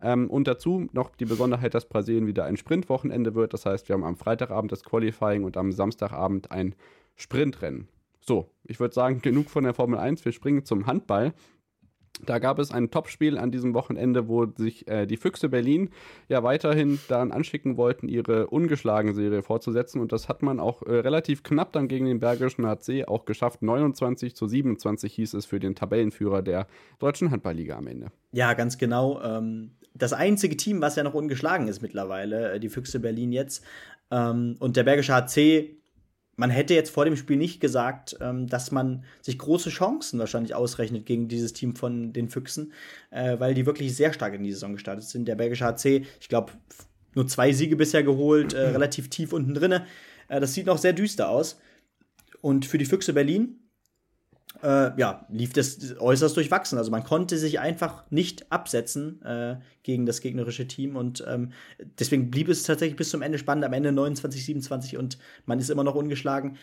Ähm, 0.02 0.30
und 0.30 0.48
dazu 0.48 0.88
noch 0.94 1.16
die 1.16 1.26
Besonderheit, 1.26 1.74
dass 1.74 1.88
Brasilien 1.88 2.28
wieder 2.28 2.46
ein 2.46 2.58
Sprintwochenende 2.58 3.36
wird. 3.36 3.54
Das 3.54 3.66
heißt, 3.66 3.88
wir 3.88 3.94
haben 3.94 4.04
am 4.04 4.18
Freitagabend 4.18 4.72
das 4.72 4.84
Qualifying 4.84 5.44
und 5.44 5.58
am 5.58 5.72
Samstagabend 5.72 6.52
ein 6.52 6.76
Sprintrennen. 7.16 7.88
So, 8.20 8.50
ich 8.64 8.80
würde 8.80 8.94
sagen, 8.94 9.22
genug 9.22 9.50
von 9.50 9.64
der 9.64 9.76
Formel 9.76 10.00
1. 10.00 10.26
Wir 10.26 10.32
springen 10.32 10.66
zum 10.66 10.88
Handball. 10.88 11.34
Da 12.24 12.40
gab 12.40 12.60
es 12.60 12.72
ein 12.72 12.92
Topspiel 12.92 13.38
an 13.38 13.52
diesem 13.52 13.74
Wochenende, 13.74 14.28
wo 14.28 14.46
sich 14.46 14.88
äh, 14.88 15.06
die 15.06 15.18
Füchse 15.18 15.50
Berlin 15.50 15.90
ja 16.30 16.44
weiterhin 16.44 17.00
daran 17.08 17.32
anschicken 17.32 17.78
wollten, 17.78 18.08
ihre 18.08 18.48
ungeschlagen 18.48 19.14
Serie 19.14 19.42
fortzusetzen. 19.44 20.00
Und 20.00 20.12
das 20.12 20.30
hat 20.30 20.42
man 20.42 20.60
auch 20.60 20.82
äh, 20.84 20.96
relativ 20.96 21.44
knapp 21.44 21.74
dann 21.74 21.88
gegen 21.88 22.06
den 22.06 22.20
Bergischen 22.20 22.66
HC 22.66 23.06
auch 23.06 23.26
geschafft. 23.26 23.62
29 23.62 24.36
zu 24.36 24.48
27 24.48 25.14
hieß 25.14 25.34
es 25.34 25.46
für 25.46 25.60
den 25.60 25.76
Tabellenführer 25.76 26.42
der 26.42 26.68
Deutschen 27.00 27.32
Handballliga 27.32 27.76
am 27.76 27.88
Ende. 27.88 28.12
Ja, 28.32 28.54
ganz 28.54 28.78
genau. 28.78 29.22
Ähm, 29.22 29.72
das 29.94 30.14
einzige 30.14 30.58
Team, 30.58 30.82
was 30.82 30.96
ja 30.96 31.04
noch 31.04 31.14
ungeschlagen 31.14 31.68
ist 31.68 31.82
mittlerweile, 31.82 32.54
äh, 32.54 32.60
die 32.60 32.70
Füchse 32.70 33.00
Berlin 33.00 33.32
jetzt. 33.32 33.64
Ähm, 34.12 34.56
und 34.60 34.78
der 34.78 34.84
Bergische 34.84 35.14
HC 35.14 35.78
man 36.38 36.50
hätte 36.50 36.74
jetzt 36.74 36.90
vor 36.90 37.06
dem 37.06 37.16
Spiel 37.16 37.38
nicht 37.38 37.60
gesagt, 37.60 38.18
ähm, 38.22 38.48
dass 38.48 38.72
man 38.72 39.04
sich 39.22 39.38
große 39.38 39.70
Chancen 39.70 40.20
wahrscheinlich 40.20 40.54
ausrechnet 40.54 41.06
gegen 41.06 41.28
dieses 41.28 41.54
Team 41.54 41.76
von 41.76 42.14
den 42.14 42.30
Füchsen, 42.30 42.74
äh, 43.12 43.40
weil 43.40 43.54
die 43.54 43.66
wirklich 43.66 43.96
sehr 43.96 44.14
stark 44.14 44.34
in 44.34 44.44
die 44.44 44.52
Saison 44.52 44.74
gestartet 44.74 45.06
sind. 45.06 45.28
Der 45.28 45.36
belgische 45.36 45.66
HC, 45.66 46.06
ich 46.20 46.30
glaube, 46.30 46.54
nur 47.14 47.28
zwei 47.28 47.54
Siege 47.54 47.76
bisher 47.76 48.04
geholt, 48.04 48.54
äh, 48.54 48.68
relativ 48.70 49.10
tief 49.10 49.32
unten 49.32 49.54
drinne. 49.54 49.86
Äh, 50.28 50.40
das 50.40 50.54
sieht 50.54 50.66
noch 50.66 50.78
sehr 50.78 50.94
düster 50.94 51.30
aus. 51.30 51.60
Und 52.42 52.66
für 52.66 52.78
die 52.78 52.86
Füchse 52.86 53.14
Berlin 53.14 53.60
äh, 54.64 55.00
ja, 55.00 55.26
lief 55.30 55.54
das 55.54 56.00
äußerst 56.00 56.36
durchwachsen. 56.36 56.78
Also 56.78 56.92
man 56.92 57.04
konnte 57.04 57.38
sich 57.38 57.60
einfach 57.60 58.04
nicht 58.10 58.52
absetzen 58.52 59.22
äh, 59.24 59.58
gegen 59.84 60.06
das 60.06 60.22
gegnerische 60.22 60.68
Team 60.68 60.96
und 60.96 61.24
ähm, 61.28 61.52
deswegen 62.00 62.32
blieb 62.32 62.50
es 62.50 62.64
tatsächlich 62.64 62.98
bis 62.98 63.10
zum 63.10 63.22
Ende 63.22 63.38
spannend. 63.38 63.66
Am 63.66 63.74
Ende 63.74 63.92
29, 63.92 64.46
27 64.46 64.98
und 64.98 65.18
man 65.46 65.60
ist 65.60 65.70
immer 65.70 65.84
noch 65.84 65.96
ungeschlagen. 65.96 66.58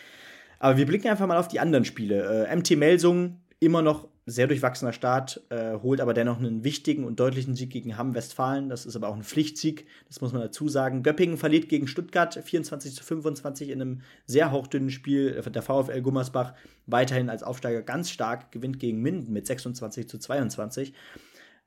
Aber 0.59 0.77
wir 0.77 0.87
blicken 0.87 1.09
einfach 1.09 1.27
mal 1.27 1.39
auf 1.39 1.49
die 1.49 1.61
anderen 1.61 1.85
Spiele. 1.85 2.47
Äh, 2.47 2.57
MT 2.57 2.77
Melsung 2.77 3.41
immer 3.59 3.83
noch 3.83 4.09
sehr 4.25 4.47
durchwachsener 4.47 4.93
Start, 4.93 5.43
äh, 5.49 5.75
holt 5.83 6.01
aber 6.01 6.15
dennoch 6.15 6.39
einen 6.39 6.63
wichtigen 6.63 7.05
und 7.05 7.19
deutlichen 7.19 7.57
Sieg 7.57 7.71
gegen 7.71 7.99
Hamm 7.99 8.15
Westfalen. 8.15 8.69
Das 8.69 8.87
ist 8.87 8.95
aber 8.95 9.09
auch 9.09 9.17
ein 9.17 9.25
Pflichtsieg, 9.25 9.87
das 10.07 10.21
muss 10.21 10.33
man 10.33 10.43
dazu 10.43 10.69
sagen. 10.69 11.03
Göppingen 11.03 11.37
verliert 11.37 11.69
gegen 11.69 11.89
Stuttgart 11.89 12.35
24 12.35 12.95
zu 12.95 13.03
25 13.03 13.71
in 13.71 13.81
einem 13.81 14.01
sehr 14.27 14.53
hauchdünnen 14.53 14.91
Spiel. 14.91 15.33
Der 15.33 15.63
VfL 15.63 16.03
Gummersbach 16.03 16.55
weiterhin 16.87 17.31
als 17.31 17.43
Aufsteiger 17.43 17.83
ganz 17.83 18.11
stark, 18.11 18.53
gewinnt 18.53 18.79
gegen 18.79 19.03
Minden 19.03 19.33
mit 19.33 19.47
26 19.47 20.09
zu 20.09 20.19
22. 20.19 20.93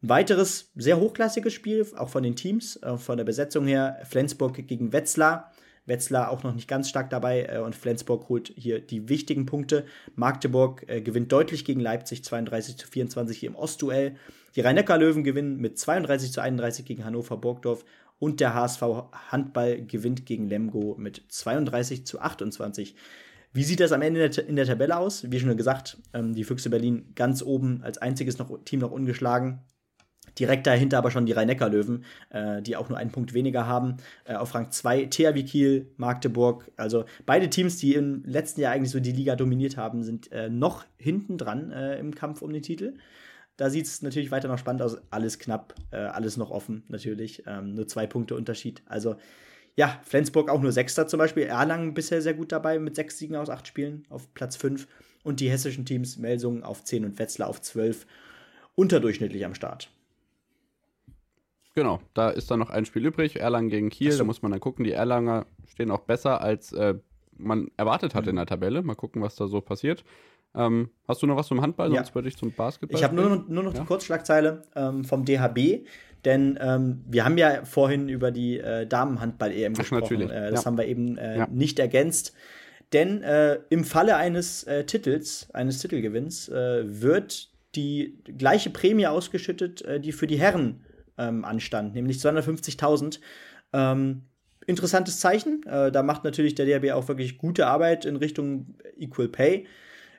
Ein 0.02 0.10
weiteres 0.10 0.72
sehr 0.76 1.00
hochklassiges 1.00 1.54
Spiel, 1.54 1.86
auch 1.98 2.10
von 2.10 2.24
den 2.24 2.36
Teams, 2.36 2.78
äh, 2.78 2.98
von 2.98 3.18
der 3.18 3.26
Besetzung 3.26 3.66
her. 3.66 4.00
Flensburg 4.04 4.66
gegen 4.68 4.94
Wetzlar. 4.94 5.52
Wetzlar 5.86 6.32
auch 6.32 6.44
noch 6.44 6.54
nicht 6.54 6.68
ganz 6.68 6.90
stark 6.90 7.10
dabei 7.10 7.46
äh, 7.46 7.60
und 7.60 7.76
Flensburg 7.76 8.30
holt 8.30 8.54
hier 8.56 8.80
die 8.80 9.10
wichtigen 9.10 9.46
Punkte. 9.46 9.86
Magdeburg 10.16 10.84
äh, 10.88 11.02
gewinnt 11.02 11.32
deutlich 11.32 11.66
gegen 11.66 11.80
Leipzig 11.80 12.24
32 12.24 12.78
zu 12.78 12.88
24 12.88 13.38
hier 13.38 13.50
im 13.50 13.56
Ostduell. 13.56 14.16
Die 14.56 14.62
Rhein-Neckar-Löwen 14.62 15.24
gewinnen 15.24 15.58
mit 15.58 15.78
32 15.78 16.32
zu 16.32 16.42
31 16.42 16.86
gegen 16.86 17.06
Hannover 17.06 17.38
Burgdorf 17.38 17.86
und 18.20 18.40
der 18.40 18.54
HSV 18.54 18.82
Handball 19.30 19.86
gewinnt 19.86 20.26
gegen 20.26 20.48
Lemgo 20.48 20.96
mit 20.98 21.24
32 21.28 22.06
zu 22.06 22.20
28. 22.20 22.96
Wie 23.52 23.64
sieht 23.64 23.80
das 23.80 23.92
am 23.92 24.02
Ende 24.02 24.26
in 24.42 24.56
der 24.56 24.66
Tabelle 24.66 24.98
aus? 24.98 25.32
Wie 25.32 25.40
schon 25.40 25.56
gesagt, 25.56 25.98
ähm, 26.14 26.34
die 26.34 26.44
Füchse 26.44 26.70
Berlin 26.70 27.12
ganz 27.16 27.42
oben 27.42 27.82
als 27.84 27.98
einziges 27.98 28.38
noch, 28.38 28.50
Team 28.66 28.80
noch 28.82 28.92
ungeschlagen. 28.92 29.62
Direkt 30.40 30.68
dahinter 30.68 30.98
aber 30.98 31.12
schon 31.12 31.26
die 31.26 31.32
Rhein-Neckar-Löwen, 31.32 32.04
äh, 32.30 32.62
die 32.62 32.76
auch 32.76 32.90
nur 32.90 32.98
einen 32.98 33.12
Punkt 33.12 33.34
weniger 33.34 33.68
haben. 33.68 33.98
Äh, 34.26 34.36
auf 34.36 34.54
Rang 34.54 34.72
2 34.72 35.06
THW 35.06 35.44
Kiel, 35.44 35.88
Magdeburg. 35.98 36.72
Also 36.78 37.06
beide 37.26 37.50
Teams, 37.50 37.78
die 37.78 37.96
im 37.96 38.24
letzten 38.26 38.62
Jahr 38.62 38.74
eigentlich 38.74 38.92
so 38.92 39.00
die 39.00 39.12
Liga 39.12 39.36
dominiert 39.36 39.78
haben, 39.78 40.04
sind 40.04 40.32
äh, 40.32 40.50
noch 40.50 40.86
hinten 40.98 41.38
dran 41.38 41.72
äh, 41.72 41.98
im 42.00 42.14
Kampf 42.14 42.42
um 42.42 42.52
den 42.52 42.62
Titel. 42.62 42.96
Da 43.58 43.70
sieht 43.70 43.86
es 43.86 44.02
natürlich 44.02 44.32
weiter 44.32 44.50
noch 44.50 44.58
spannend 44.58 44.82
aus. 44.82 44.98
Alles 45.12 45.40
knapp, 45.40 45.76
äh, 45.92 45.98
alles 45.98 46.36
noch 46.36 46.52
offen, 46.52 46.84
natürlich. 46.90 47.44
Ähm, 47.48 47.74
nur 47.74 47.88
zwei 47.88 48.06
Punkte 48.06 48.36
Unterschied. 48.36 48.82
Also 48.86 49.16
ja, 49.78 50.00
Flensburg 50.04 50.50
auch 50.50 50.62
nur 50.62 50.72
Sechster 50.72 51.08
zum 51.08 51.18
Beispiel. 51.18 51.44
Erlangen 51.44 51.94
bisher 51.94 52.22
sehr 52.22 52.34
gut 52.34 52.52
dabei 52.52 52.80
mit 52.80 52.96
sechs 52.96 53.18
Siegen 53.18 53.36
aus 53.36 53.50
acht 53.50 53.68
Spielen 53.68 54.06
auf 54.10 54.34
Platz 54.34 54.56
5. 54.58 54.88
Und 55.24 55.40
die 55.40 55.50
hessischen 55.50 55.86
Teams 55.86 56.18
Melsungen 56.18 56.64
auf 56.64 56.84
10 56.84 57.04
und 57.04 57.18
Wetzlar 57.18 57.50
auf 57.50 57.62
12 57.62 58.06
unterdurchschnittlich 58.76 59.44
am 59.44 59.56
Start. 59.56 59.90
Genau, 61.76 62.00
da 62.14 62.30
ist 62.30 62.50
dann 62.50 62.60
noch 62.60 62.70
ein 62.70 62.86
Spiel 62.86 63.06
übrig, 63.06 63.40
Erlangen 63.40 63.70
gegen 63.70 63.90
Kiel, 63.90 64.14
so. 64.14 64.20
da 64.20 64.24
muss 64.24 64.42
man 64.42 64.52
dann 64.52 64.62
gucken. 64.62 64.86
Die 64.86 64.94
Erlanger 64.94 65.46
stehen 65.68 65.92
auch 65.92 66.00
besser, 66.00 66.42
als 66.42 66.72
äh, 66.72 66.96
man 67.38 67.70
erwartet 67.76 68.16
hat 68.16 68.24
mhm. 68.24 68.30
in 68.30 68.36
der 68.38 68.46
Tabelle. 68.46 68.82
Mal 68.82 68.96
gucken, 68.96 69.22
was 69.22 69.36
da 69.36 69.48
so 69.48 69.60
passiert. 69.60 70.06
Ähm, 70.56 70.90
hast 71.06 71.22
du 71.22 71.28
noch 71.28 71.36
was 71.36 71.48
zum 71.48 71.62
Handball? 71.62 71.90
Ja. 71.90 71.98
Sonst 71.98 72.16
würde 72.16 72.30
ich 72.30 72.38
zum 72.38 72.54
Basketball. 72.54 72.98
Ich 72.98 73.04
habe 73.04 73.14
nur, 73.14 73.44
nur 73.50 73.64
noch 73.64 73.74
ja? 73.74 73.82
die 73.82 73.86
Kurzschlagzeile 73.86 74.62
ähm, 74.74 75.04
vom 75.04 75.26
DHB, 75.26 75.86
denn 76.24 76.58
ähm, 76.62 77.04
wir 77.08 77.26
haben 77.26 77.38
ja 77.38 77.66
vorhin 77.66 78.08
über 78.08 78.32
die 78.32 78.58
äh, 78.58 78.88
Damenhandball-EM 78.88 79.74
gesprochen. 79.74 80.30
Äh, 80.30 80.52
das 80.52 80.62
ja. 80.62 80.66
haben 80.68 80.78
wir 80.78 80.86
eben 80.86 81.18
äh, 81.18 81.46
nicht 81.52 81.78
ergänzt. 81.80 82.34
Denn 82.94 83.22
äh, 83.22 83.60
im 83.70 83.84
Falle 83.84 84.16
eines 84.16 84.64
äh, 84.64 84.86
Titels, 84.86 85.50
eines 85.54 85.80
Titelgewinns, 85.80 86.48
äh, 86.48 86.84
wird 86.86 87.50
die 87.76 88.18
gleiche 88.38 88.70
Prämie 88.70 89.08
ausgeschüttet, 89.08 89.84
die 90.02 90.14
für 90.14 90.28
die 90.28 90.40
Herren 90.40 90.86
ähm, 91.18 91.46
anstand, 91.46 91.96
nämlich 91.96 92.18
250.000. 92.18 93.20
Ähm, 93.74 94.24
interessantes 94.68 95.20
Zeichen. 95.20 95.64
Äh, 95.66 95.92
da 95.92 96.04
macht 96.04 96.24
natürlich 96.24 96.56
der 96.56 96.66
DRB 96.66 96.94
auch 96.94 97.08
wirklich 97.08 97.38
gute 97.38 97.68
Arbeit 97.68 98.06
in 98.06 98.16
Richtung 98.16 98.76
Equal 98.98 99.28
Pay. 99.28 99.68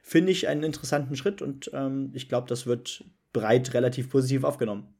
Finde 0.02 0.32
ich 0.32 0.48
einen 0.48 0.62
interessanten 0.62 1.16
Schritt 1.16 1.42
und 1.42 1.70
ähm, 1.72 2.10
ich 2.14 2.28
glaube, 2.28 2.48
das 2.48 2.66
wird 2.66 3.04
breit 3.32 3.74
relativ 3.74 4.10
positiv 4.10 4.44
aufgenommen. 4.44 4.95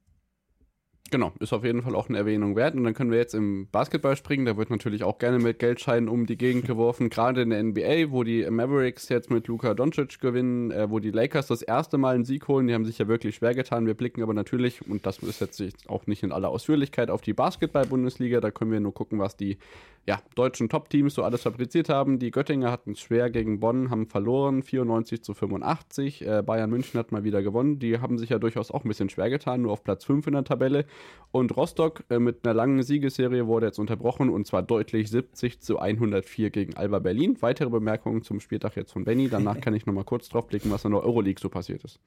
Genau, 1.11 1.33
ist 1.39 1.53
auf 1.53 1.65
jeden 1.65 1.83
Fall 1.83 1.95
auch 1.95 2.09
eine 2.09 2.19
Erwähnung 2.19 2.57
wert. 2.57 2.75
Und 2.75 2.85
dann 2.85 2.95
können 2.95 3.11
wir 3.11 3.19
jetzt 3.19 3.35
im 3.35 3.69
Basketball 3.71 4.17
springen. 4.17 4.45
Da 4.45 4.57
wird 4.57 4.71
natürlich 4.71 5.05
auch 5.05 5.19
gerne 5.19 5.39
mit 5.39 5.61
Geldscheinen 5.61 6.09
um 6.09 6.27
die 6.27 6.37
Gegend 6.37 6.67
geworfen. 6.67 7.11
Gerade 7.11 7.43
in 7.43 7.51
der 7.51 7.63
NBA, 7.63 8.11
wo 8.11 8.25
die 8.25 8.49
Mavericks 8.51 9.09
jetzt 9.09 9.31
mit 9.31 9.47
Luka 9.47 9.75
Doncic 9.75 10.21
gewinnen, 10.21 10.73
äh, 10.73 10.91
wo 10.91 10.99
die 10.99 11.13
Lakers 11.13 11.47
das 11.47 11.63
erste 11.63 11.97
Mal 11.97 12.17
einen 12.17 12.25
Sieg 12.25 12.49
holen. 12.49 12.67
Die 12.67 12.75
haben 12.75 12.85
sich 12.85 12.99
ja 12.99 13.07
wirklich 13.07 13.37
schwer 13.37 13.55
getan. 13.55 13.87
Wir 13.87 13.95
blicken 13.95 14.23
aber 14.23 14.35
natürlich, 14.35 14.87
und 14.89 15.07
das 15.07 15.19
ist 15.19 15.41
jetzt 15.41 15.89
auch 15.89 16.07
nicht 16.07 16.23
in 16.23 16.33
aller 16.33 16.49
Ausführlichkeit, 16.49 17.11
auf 17.11 17.21
die 17.21 17.35
Basketball-Bundesliga. 17.35 18.41
Da 18.41 18.51
können 18.51 18.73
wir 18.73 18.81
nur 18.81 18.95
gucken, 18.95 19.19
was 19.21 19.37
die 19.37 19.59
ja, 20.07 20.21
deutschen 20.37 20.69
Top-Teams 20.69 21.15
so 21.15 21.25
alles 21.25 21.43
fabriziert 21.43 21.89
haben. 21.89 22.21
Die 22.21 22.31
Göttinger 22.31 22.71
hatten 22.71 22.93
es 22.93 23.01
schwer 23.01 23.29
gegen 23.29 23.59
Bonn, 23.59 23.91
haben 23.91 24.07
verloren, 24.07 24.63
94 24.63 25.23
zu 25.23 25.35
85. 25.35 26.25
Äh, 26.25 26.43
Bayern 26.43 26.71
München 26.71 26.99
hat 26.99 27.11
mal 27.11 27.25
wieder 27.25 27.43
gewonnen. 27.43 27.81
Die 27.81 27.99
haben 27.99 28.17
sich 28.17 28.31
ja 28.31 28.39
durchaus 28.39 28.71
auch 28.71 28.85
ein 28.85 28.89
bisschen 28.89 29.11
schwer 29.11 29.31
getan, 29.31 29.63
nur 29.63 29.73
auf 29.73 29.83
Platz 29.83 30.05
5 30.05 30.29
in 30.29 30.35
der 30.35 30.45
Tabelle. 30.45 30.87
Und 31.33 31.55
Rostock 31.57 32.05
äh, 32.09 32.19
mit 32.19 32.45
einer 32.45 32.55
langen 32.55 32.83
Siegesserie 32.83 33.47
wurde 33.47 33.67
jetzt 33.67 33.79
unterbrochen 33.79 34.31
und 34.31 34.47
zwar 34.47 34.63
deutlich 34.63 35.11
70 35.11 35.61
zu 35.61 35.79
104 35.79 36.51
gegen 36.51 36.77
Alba 36.77 36.99
Berlin. 36.99 37.37
Weitere 37.41 37.69
Bemerkungen 37.69 38.23
zum 38.23 38.41
Spieltag 38.41 38.77
jetzt 38.77 38.93
von 38.93 39.05
Benny. 39.05 39.29
Danach 39.29 39.61
kann 39.61 39.75
ich 39.75 39.85
nochmal 39.85 40.05
kurz 40.05 40.29
drauf 40.29 40.47
blicken, 40.47 40.71
was 40.71 40.85
in 40.85 40.93
der 40.93 41.03
Euroleague 41.03 41.41
so 41.41 41.49
passiert 41.49 41.85
ist. 41.85 42.01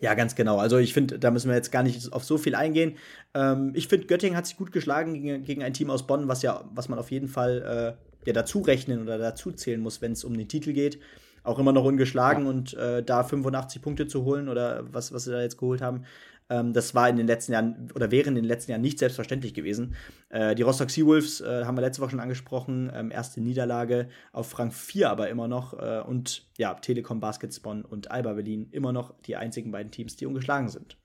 Ja, 0.00 0.12
ganz 0.12 0.34
genau. 0.34 0.58
Also 0.58 0.76
ich 0.76 0.92
finde, 0.92 1.18
da 1.18 1.30
müssen 1.30 1.48
wir 1.48 1.56
jetzt 1.56 1.72
gar 1.72 1.82
nicht 1.82 2.12
auf 2.12 2.24
so 2.24 2.36
viel 2.36 2.54
eingehen. 2.54 2.96
Ähm, 3.32 3.72
ich 3.74 3.88
finde, 3.88 4.06
Göttingen 4.06 4.36
hat 4.36 4.46
sich 4.46 4.56
gut 4.56 4.70
geschlagen 4.70 5.14
gegen, 5.14 5.44
gegen, 5.44 5.62
ein 5.62 5.72
Team 5.72 5.88
aus 5.88 6.06
Bonn, 6.06 6.28
was 6.28 6.42
ja, 6.42 6.64
was 6.74 6.90
man 6.90 6.98
auf 6.98 7.10
jeden 7.10 7.28
Fall 7.28 7.96
äh, 7.96 8.26
ja, 8.26 8.32
dazu 8.34 8.60
rechnen 8.60 9.00
oder 9.00 9.16
dazu 9.16 9.52
zählen 9.52 9.80
muss, 9.80 10.02
wenn 10.02 10.12
es 10.12 10.24
um 10.24 10.36
den 10.36 10.48
Titel 10.48 10.74
geht. 10.74 10.98
Auch 11.42 11.58
immer 11.58 11.72
noch 11.72 11.84
ungeschlagen 11.84 12.44
ja. 12.44 12.50
und 12.50 12.74
äh, 12.74 13.02
da 13.02 13.22
85 13.22 13.80
Punkte 13.80 14.06
zu 14.06 14.24
holen 14.24 14.48
oder 14.48 14.84
was, 14.92 15.12
was 15.12 15.24
sie 15.24 15.30
da 15.30 15.40
jetzt 15.40 15.58
geholt 15.58 15.80
haben, 15.80 16.04
ähm, 16.50 16.72
das 16.72 16.94
war 16.94 17.08
in 17.08 17.16
den 17.16 17.26
letzten 17.26 17.52
Jahren 17.52 17.90
oder 17.94 18.10
wäre 18.10 18.28
in 18.28 18.34
den 18.34 18.44
letzten 18.44 18.72
Jahren 18.72 18.82
nicht 18.82 18.98
selbstverständlich 18.98 19.54
gewesen. 19.54 19.94
Äh, 20.28 20.54
die 20.54 20.62
Rostock 20.62 20.90
Seawolves 20.90 21.40
äh, 21.40 21.64
haben 21.64 21.76
wir 21.76 21.82
letzte 21.82 22.02
Woche 22.02 22.10
schon 22.10 22.20
angesprochen. 22.20 22.90
Ähm, 22.94 23.10
erste 23.10 23.40
Niederlage 23.40 24.08
auf 24.32 24.58
Rang 24.58 24.70
4 24.70 25.10
aber 25.10 25.28
immer 25.30 25.48
noch. 25.48 25.74
Äh, 25.74 26.02
und 26.06 26.46
ja, 26.58 26.74
Telekom 26.74 27.20
Basketball 27.20 27.82
und 27.82 28.10
Alba 28.10 28.34
Berlin 28.34 28.68
immer 28.72 28.92
noch 28.92 29.14
die 29.22 29.36
einzigen 29.36 29.70
beiden 29.72 29.90
Teams, 29.90 30.16
die 30.16 30.26
ungeschlagen 30.26 30.68
sind. 30.68 30.96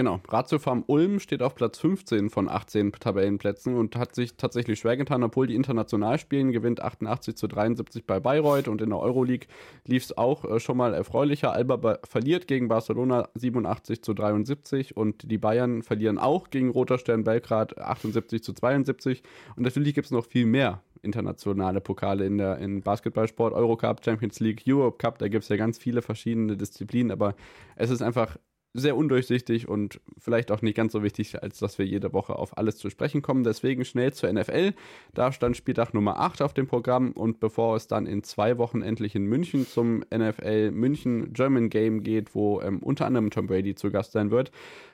Genau, 0.00 0.18
Ratio 0.28 0.58
Farm 0.58 0.82
Ulm 0.86 1.20
steht 1.20 1.42
auf 1.42 1.54
Platz 1.54 1.78
15 1.78 2.30
von 2.30 2.48
18 2.48 2.92
Tabellenplätzen 2.92 3.76
und 3.76 3.96
hat 3.96 4.14
sich 4.14 4.34
tatsächlich 4.38 4.78
schwer 4.78 4.96
getan, 4.96 5.22
obwohl 5.22 5.46
die 5.46 5.54
international 5.54 6.18
spielen, 6.18 6.52
gewinnt 6.52 6.80
88 6.80 7.36
zu 7.36 7.46
73 7.46 8.06
bei 8.06 8.18
Bayreuth 8.18 8.68
und 8.68 8.80
in 8.80 8.88
der 8.88 8.98
Euroleague 8.98 9.46
lief 9.86 10.04
es 10.04 10.16
auch 10.16 10.46
äh, 10.46 10.58
schon 10.58 10.78
mal 10.78 10.94
erfreulicher. 10.94 11.52
Alba 11.52 11.98
verliert 12.04 12.46
gegen 12.46 12.68
Barcelona 12.68 13.28
87 13.34 14.02
zu 14.02 14.14
73 14.14 14.96
und 14.96 15.30
die 15.30 15.36
Bayern 15.36 15.82
verlieren 15.82 16.16
auch 16.16 16.48
gegen 16.48 16.70
Roter 16.70 16.96
Stern 16.96 17.24
Belgrad 17.24 17.76
78 17.76 18.42
zu 18.42 18.54
72 18.54 19.22
und 19.56 19.64
natürlich 19.64 19.92
gibt 19.92 20.06
es 20.06 20.12
noch 20.12 20.24
viel 20.24 20.46
mehr 20.46 20.80
internationale 21.02 21.82
Pokale 21.82 22.24
in 22.24 22.38
der 22.38 22.56
in 22.58 22.80
Basketballsport, 22.80 23.52
Eurocup, 23.52 24.02
Champions 24.02 24.40
League, 24.40 24.62
Europe 24.66 24.96
Cup, 24.96 25.18
da 25.18 25.28
gibt 25.28 25.42
es 25.42 25.50
ja 25.50 25.56
ganz 25.56 25.76
viele 25.76 26.00
verschiedene 26.00 26.56
Disziplinen, 26.56 27.10
aber 27.10 27.34
es 27.76 27.90
ist 27.90 28.00
einfach 28.00 28.38
sehr 28.72 28.96
undurchsichtig 28.96 29.68
und 29.68 30.00
vielleicht 30.18 30.52
auch 30.52 30.62
nicht 30.62 30.76
ganz 30.76 30.92
so 30.92 31.02
wichtig, 31.02 31.42
als 31.42 31.58
dass 31.58 31.78
wir 31.78 31.86
jede 31.86 32.12
Woche 32.12 32.36
auf 32.36 32.56
alles 32.56 32.76
zu 32.76 32.88
sprechen 32.88 33.20
kommen. 33.20 33.42
Deswegen 33.42 33.84
schnell 33.84 34.12
zur 34.12 34.32
NFL. 34.32 34.74
Da 35.12 35.32
stand 35.32 35.56
Spieltag 35.56 35.92
Nummer 35.92 36.20
8 36.20 36.40
auf 36.42 36.54
dem 36.54 36.66
Programm 36.68 37.12
und 37.12 37.40
bevor 37.40 37.76
es 37.76 37.88
dann 37.88 38.06
in 38.06 38.22
zwei 38.22 38.58
Wochen 38.58 38.82
endlich 38.82 39.16
in 39.16 39.24
München 39.24 39.66
zum 39.66 40.04
NFL 40.14 40.70
München 40.70 41.32
German 41.32 41.68
Game 41.68 42.02
geht, 42.02 42.34
wo 42.34 42.60
ähm, 42.60 42.78
unter 42.80 43.06
anderem 43.06 43.30
Tom 43.30 43.48
Brady 43.48 43.74
zu 43.74 43.90
Gast 43.90 44.12
sein 44.12 44.30
wird, 44.30 44.52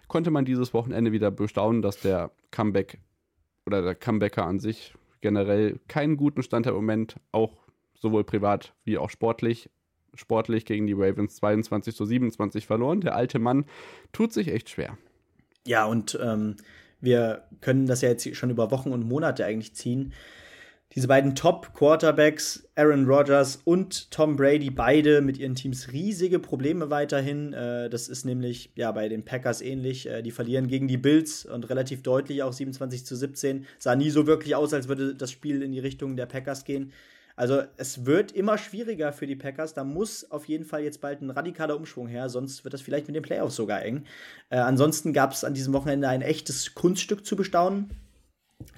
konnte 0.09 0.31
man 0.31 0.47
dieses 0.47 0.73
Wochenende 0.73 1.13
wieder 1.13 1.31
bestaunen, 1.31 1.83
dass 1.83 2.01
der 2.01 2.31
Comeback 2.51 2.99
oder 3.67 3.83
der 3.83 3.95
Comebacker 3.95 4.47
an 4.47 4.59
sich 4.59 4.95
generell 5.21 5.81
keinen 5.89 6.17
guten 6.17 6.43
Stand 6.43 6.67
hat 6.67 6.73
im 6.73 6.77
Moment, 6.77 7.17
auch 7.33 7.53
sowohl 7.95 8.25
privat 8.25 8.75
wie 8.85 8.97
auch 8.97 9.11
sportlich 9.11 9.69
sportlich 10.17 10.65
gegen 10.65 10.87
die 10.87 10.95
Ravens 10.95 11.37
22 11.37 11.95
zu 11.95 12.05
27 12.05 12.67
verloren. 12.67 13.01
Der 13.01 13.15
alte 13.15 13.39
Mann 13.39 13.67
tut 14.13 14.33
sich 14.33 14.49
echt 14.49 14.71
schwer. 14.71 14.99
Ja, 15.67 15.85
und 15.85 16.19
ähm, 16.23 16.57
wir 17.01 17.45
können 17.61 17.87
das 17.87 18.03
ja 18.03 18.09
jetzt 18.09 18.35
schon 18.37 18.51
über 18.51 18.71
Wochen 18.71 18.93
und 18.93 19.07
Monate 19.07 19.45
eigentlich 19.45 19.75
ziehen. 19.75 20.13
Diese 20.95 21.09
beiden 21.09 21.35
Top-Quarterbacks, 21.35 22.69
Aaron 22.75 23.05
Rodgers 23.07 23.61
und 23.65 24.11
Tom 24.11 24.37
Brady, 24.37 24.71
beide 24.71 25.21
mit 25.21 25.37
ihren 25.37 25.55
Teams 25.55 25.93
riesige 25.93 26.39
Probleme 26.39 26.89
weiterhin. 26.89 27.53
Äh, 27.53 27.91
das 27.91 28.09
ist 28.09 28.25
nämlich 28.25 28.71
ja 28.77 28.93
bei 28.93 29.09
den 29.09 29.25
Packers 29.25 29.61
ähnlich. 29.61 30.09
Äh, 30.09 30.23
die 30.23 30.31
verlieren 30.31 30.69
gegen 30.69 30.89
die 30.89 30.97
Bills 30.97 31.45
und 31.45 31.69
relativ 31.69 32.03
deutlich 32.03 32.43
auch 32.43 32.53
27 32.53 33.05
zu 33.05 33.15
17. 33.15 33.67
Sah 33.79 33.95
nie 33.95 34.11
so 34.11 34.27
wirklich 34.27 34.55
aus, 34.55 34.73
als 34.73 34.89
würde 34.89 35.15
das 35.15 35.33
Spiel 35.33 35.61
in 35.61 35.73
die 35.73 35.81
Richtung 35.81 36.17
der 36.17 36.27
Packers 36.27 36.65
gehen. 36.65 36.93
Also 37.37 37.63
es 37.77 38.07
wird 38.07 38.33
immer 38.33 38.59
schwieriger 38.59 39.13
für 39.13 39.27
die 39.27 39.37
Packers. 39.37 39.75
Da 39.75 39.85
muss 39.85 40.31
auf 40.31 40.47
jeden 40.47 40.65
Fall 40.65 40.83
jetzt 40.83 41.01
bald 41.01 41.21
ein 41.21 41.31
radikaler 41.31 41.77
Umschwung 41.77 42.09
her, 42.09 42.29
sonst 42.31 42.65
wird 42.65 42.75
das 42.75 42.81
vielleicht 42.81 43.07
mit 43.07 43.15
den 43.15 43.23
Playoffs 43.23 43.57
sogar 43.57 43.83
eng. 43.83 44.05
Äh, 44.49 44.57
ansonsten 44.57 45.13
gab 45.13 45.33
es 45.33 45.45
an 45.45 45.55
diesem 45.55 45.75
Wochenende 45.75 46.09
ein 46.09 46.23
echtes 46.23 46.75
Kunststück 46.75 47.27
zu 47.27 47.37
bestaunen. 47.37 47.91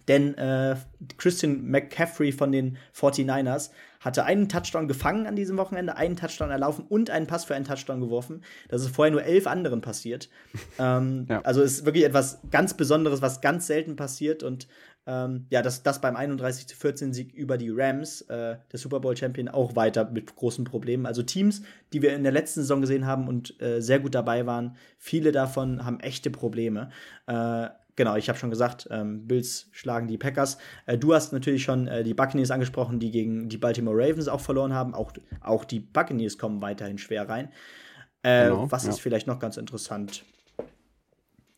Denn 0.09 0.37
äh, 0.39 0.77
Christian 1.19 1.71
McCaffrey 1.71 2.33
von 2.33 2.51
den 2.51 2.79
49ers 2.95 3.71
hatte 4.01 4.25
einen 4.25 4.49
Touchdown 4.49 4.89
gefangen 4.89 5.27
an 5.27 5.37
diesem 5.37 5.57
Wochenende, 5.57 5.97
einen 5.97 6.17
Touchdown 6.17 6.51
erlaufen 6.51 6.85
und 6.89 7.11
einen 7.11 7.27
Pass 7.27 7.45
für 7.45 7.55
einen 7.55 7.65
Touchdown 7.65 8.01
geworfen. 8.01 8.43
Das 8.69 8.83
ist 8.83 8.95
vorher 8.95 9.13
nur 9.13 9.25
elf 9.25 9.47
anderen 9.47 9.81
passiert. 9.81 10.29
ähm, 10.79 11.27
ja. 11.29 11.43
Also 11.43 11.63
ist 11.63 11.85
wirklich 11.85 12.05
etwas 12.05 12.39
ganz 12.51 12.75
Besonderes, 12.75 13.23
was 13.23 13.41
ganz 13.41 13.67
selten 13.67 13.97
passiert. 13.97 14.43
Und 14.43 14.69
ähm, 15.07 15.47
ja, 15.51 15.63
das, 15.63 15.83
das 15.83 16.01
beim 16.01 16.17
31 16.17 16.69
zu 16.69 16.77
14 16.77 17.13
Sieg 17.13 17.35
über 17.35 17.59
die 17.59 17.71
Rams, 17.71 18.23
äh, 18.23 18.57
der 18.71 18.79
Super 18.79 19.01
Bowl 19.01 19.17
Champion, 19.17 19.49
auch 19.49 19.75
weiter 19.77 20.09
mit 20.11 20.35
großen 20.37 20.65
Problemen. 20.65 21.07
Also 21.07 21.23
Teams, 21.23 21.63
die 21.93 22.03
wir 22.03 22.15
in 22.15 22.23
der 22.23 22.33
letzten 22.33 22.61
Saison 22.61 22.81
gesehen 22.81 23.07
haben 23.07 23.27
und 23.29 23.61
äh, 23.61 23.81
sehr 23.81 24.01
gut 24.01 24.15
dabei 24.15 24.47
waren, 24.47 24.77
viele 24.97 25.33
davon 25.33 25.85
haben 25.85 26.01
echte 26.01 26.31
Probleme. 26.31 26.91
Äh, 27.27 27.69
genau, 27.99 28.17
ich 28.17 28.31
habe 28.31 28.39
schon 28.39 28.49
gesagt, 28.49 28.89
ähm, 28.91 29.27
Bills 29.27 29.69
schlagen 29.73 30.09
die 30.09 30.17
Packers. 30.17 30.57
Äh, 30.87 30.97
du 30.97 31.13
hast 31.13 31.35
natürlich 31.35 31.63
schon 31.63 31.87
äh, 31.87 32.03
die 32.03 32.15
Buccaneers 32.15 32.51
angesprochen, 32.51 32.99
die 32.99 33.11
gegen 33.11 33.51
die 33.51 33.59
Baltimore 33.59 33.97
Ravens 33.97 34.29
auch 34.29 34.41
verloren 34.41 34.73
haben. 34.73 34.95
Auch, 34.95 35.13
auch 35.43 35.67
die 35.67 35.81
Buccaneers 35.81 36.39
kommen 36.39 36.63
weiterhin 36.63 36.97
schwer 36.97 37.29
rein. 37.29 37.51
Äh, 38.23 38.49
genau, 38.49 38.71
was 38.71 38.85
ja. 38.85 38.91
ist 38.91 39.01
vielleicht 39.01 39.27
noch 39.27 39.39
ganz 39.39 39.59
interessant? 39.59 40.25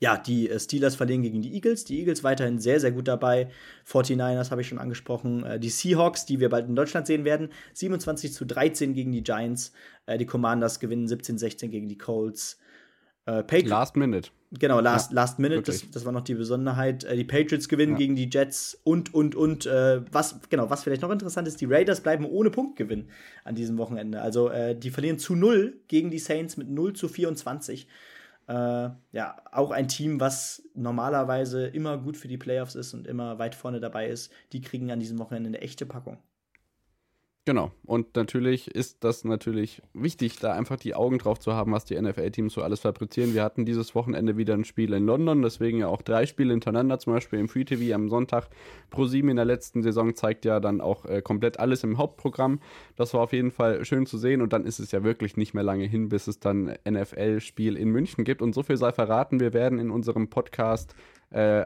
ja, 0.00 0.16
die 0.16 0.48
äh, 0.48 0.58
Steelers 0.58 0.96
verlieren 0.96 1.22
gegen 1.22 1.42
die 1.42 1.54
Eagles. 1.54 1.84
Die 1.84 1.98
Eagles 1.98 2.24
weiterhin 2.24 2.58
sehr, 2.58 2.80
sehr 2.80 2.90
gut 2.90 3.06
dabei. 3.06 3.50
49ers 3.86 4.50
habe 4.50 4.62
ich 4.62 4.68
schon 4.68 4.78
angesprochen. 4.78 5.44
Äh, 5.44 5.60
die 5.60 5.68
Seahawks, 5.68 6.24
die 6.24 6.40
wir 6.40 6.48
bald 6.48 6.68
in 6.68 6.74
Deutschland 6.74 7.06
sehen 7.06 7.24
werden, 7.24 7.50
27 7.74 8.32
zu 8.32 8.46
13 8.46 8.94
gegen 8.94 9.12
die 9.12 9.22
Giants. 9.22 9.72
Äh, 10.06 10.16
die 10.16 10.26
Commanders 10.26 10.80
gewinnen 10.80 11.06
17-16 11.06 11.68
gegen 11.68 11.88
die 11.88 11.98
Colts. 11.98 12.58
last 13.68 13.96
Minute. 13.96 14.30
Genau, 14.52 14.80
Last, 14.80 15.10
ja, 15.10 15.14
last 15.14 15.38
Minute, 15.38 15.62
das, 15.62 15.88
das, 15.90 16.04
war 16.04 16.10
noch 16.10 16.22
die 16.22 16.34
Besonderheit. 16.34 17.06
die 17.08 17.24
Patriots 17.24 17.68
gewinnen 17.68 17.92
ja. 17.92 17.98
gegen 17.98 18.16
die 18.16 18.28
Jets 18.28 18.80
und, 18.82 19.14
und, 19.14 19.36
und. 19.36 19.66
was, 19.66 20.40
genau, 20.48 20.70
was 20.70 20.82
vielleicht 20.82 21.02
noch 21.02 21.10
interessant 21.10 21.46
ist, 21.46 21.60
die 21.60 21.66
Raiders 21.66 22.00
bleiben 22.00 22.24
ohne 22.24 22.50
Punktgewinn 22.50 23.08
an 23.44 23.54
diesem 23.54 23.78
Wochenende. 23.78 24.20
Also, 24.20 24.50
die 24.74 24.90
verlieren 24.90 25.18
zu 25.18 25.36
0 25.36 25.80
gegen 25.86 26.10
die 26.10 26.18
Saints 26.18 26.56
mit 26.56 26.68
0 26.68 26.94
zu 26.94 27.06
24. 27.06 27.86
Äh, 28.50 28.90
ja, 29.12 29.36
auch 29.52 29.70
ein 29.70 29.86
Team, 29.86 30.18
was 30.18 30.64
normalerweise 30.74 31.68
immer 31.68 31.98
gut 31.98 32.16
für 32.16 32.26
die 32.26 32.36
Playoffs 32.36 32.74
ist 32.74 32.94
und 32.94 33.06
immer 33.06 33.38
weit 33.38 33.54
vorne 33.54 33.78
dabei 33.78 34.08
ist, 34.08 34.32
die 34.52 34.60
kriegen 34.60 34.90
an 34.90 34.98
diesem 34.98 35.20
Wochenende 35.20 35.46
eine 35.50 35.60
echte 35.60 35.86
Packung. 35.86 36.18
Genau. 37.50 37.72
Und 37.84 38.14
natürlich 38.14 38.72
ist 38.72 39.02
das 39.02 39.24
natürlich 39.24 39.82
wichtig, 39.92 40.38
da 40.38 40.52
einfach 40.52 40.76
die 40.76 40.94
Augen 40.94 41.18
drauf 41.18 41.40
zu 41.40 41.52
haben, 41.52 41.72
was 41.72 41.84
die 41.84 42.00
NFL-Teams 42.00 42.52
so 42.52 42.62
alles 42.62 42.78
fabrizieren. 42.78 43.34
Wir 43.34 43.42
hatten 43.42 43.64
dieses 43.64 43.96
Wochenende 43.96 44.36
wieder 44.36 44.54
ein 44.54 44.64
Spiel 44.64 44.92
in 44.92 45.04
London, 45.04 45.42
deswegen 45.42 45.78
ja 45.78 45.88
auch 45.88 46.00
drei 46.00 46.26
Spiele 46.26 46.52
hintereinander, 46.52 47.00
zum 47.00 47.14
Beispiel 47.14 47.40
im 47.40 47.48
Free 47.48 47.64
TV 47.64 47.92
am 47.92 48.08
Sonntag. 48.08 48.50
ProSieben 48.90 49.30
in 49.30 49.34
der 49.34 49.46
letzten 49.46 49.82
Saison 49.82 50.14
zeigt 50.14 50.44
ja 50.44 50.60
dann 50.60 50.80
auch 50.80 51.06
äh, 51.06 51.22
komplett 51.22 51.58
alles 51.58 51.82
im 51.82 51.98
Hauptprogramm. 51.98 52.60
Das 52.94 53.14
war 53.14 53.22
auf 53.22 53.32
jeden 53.32 53.50
Fall 53.50 53.84
schön 53.84 54.06
zu 54.06 54.16
sehen 54.16 54.42
und 54.42 54.52
dann 54.52 54.64
ist 54.64 54.78
es 54.78 54.92
ja 54.92 55.02
wirklich 55.02 55.36
nicht 55.36 55.52
mehr 55.52 55.64
lange 55.64 55.86
hin, 55.86 56.08
bis 56.08 56.28
es 56.28 56.38
dann 56.38 56.76
NFL-Spiel 56.88 57.76
in 57.76 57.88
München 57.88 58.22
gibt. 58.22 58.42
Und 58.42 58.54
so 58.54 58.62
viel 58.62 58.76
sei 58.76 58.92
verraten, 58.92 59.40
wir 59.40 59.52
werden 59.52 59.80
in 59.80 59.90
unserem 59.90 60.30
Podcast 60.30 60.94
äh, 61.30 61.64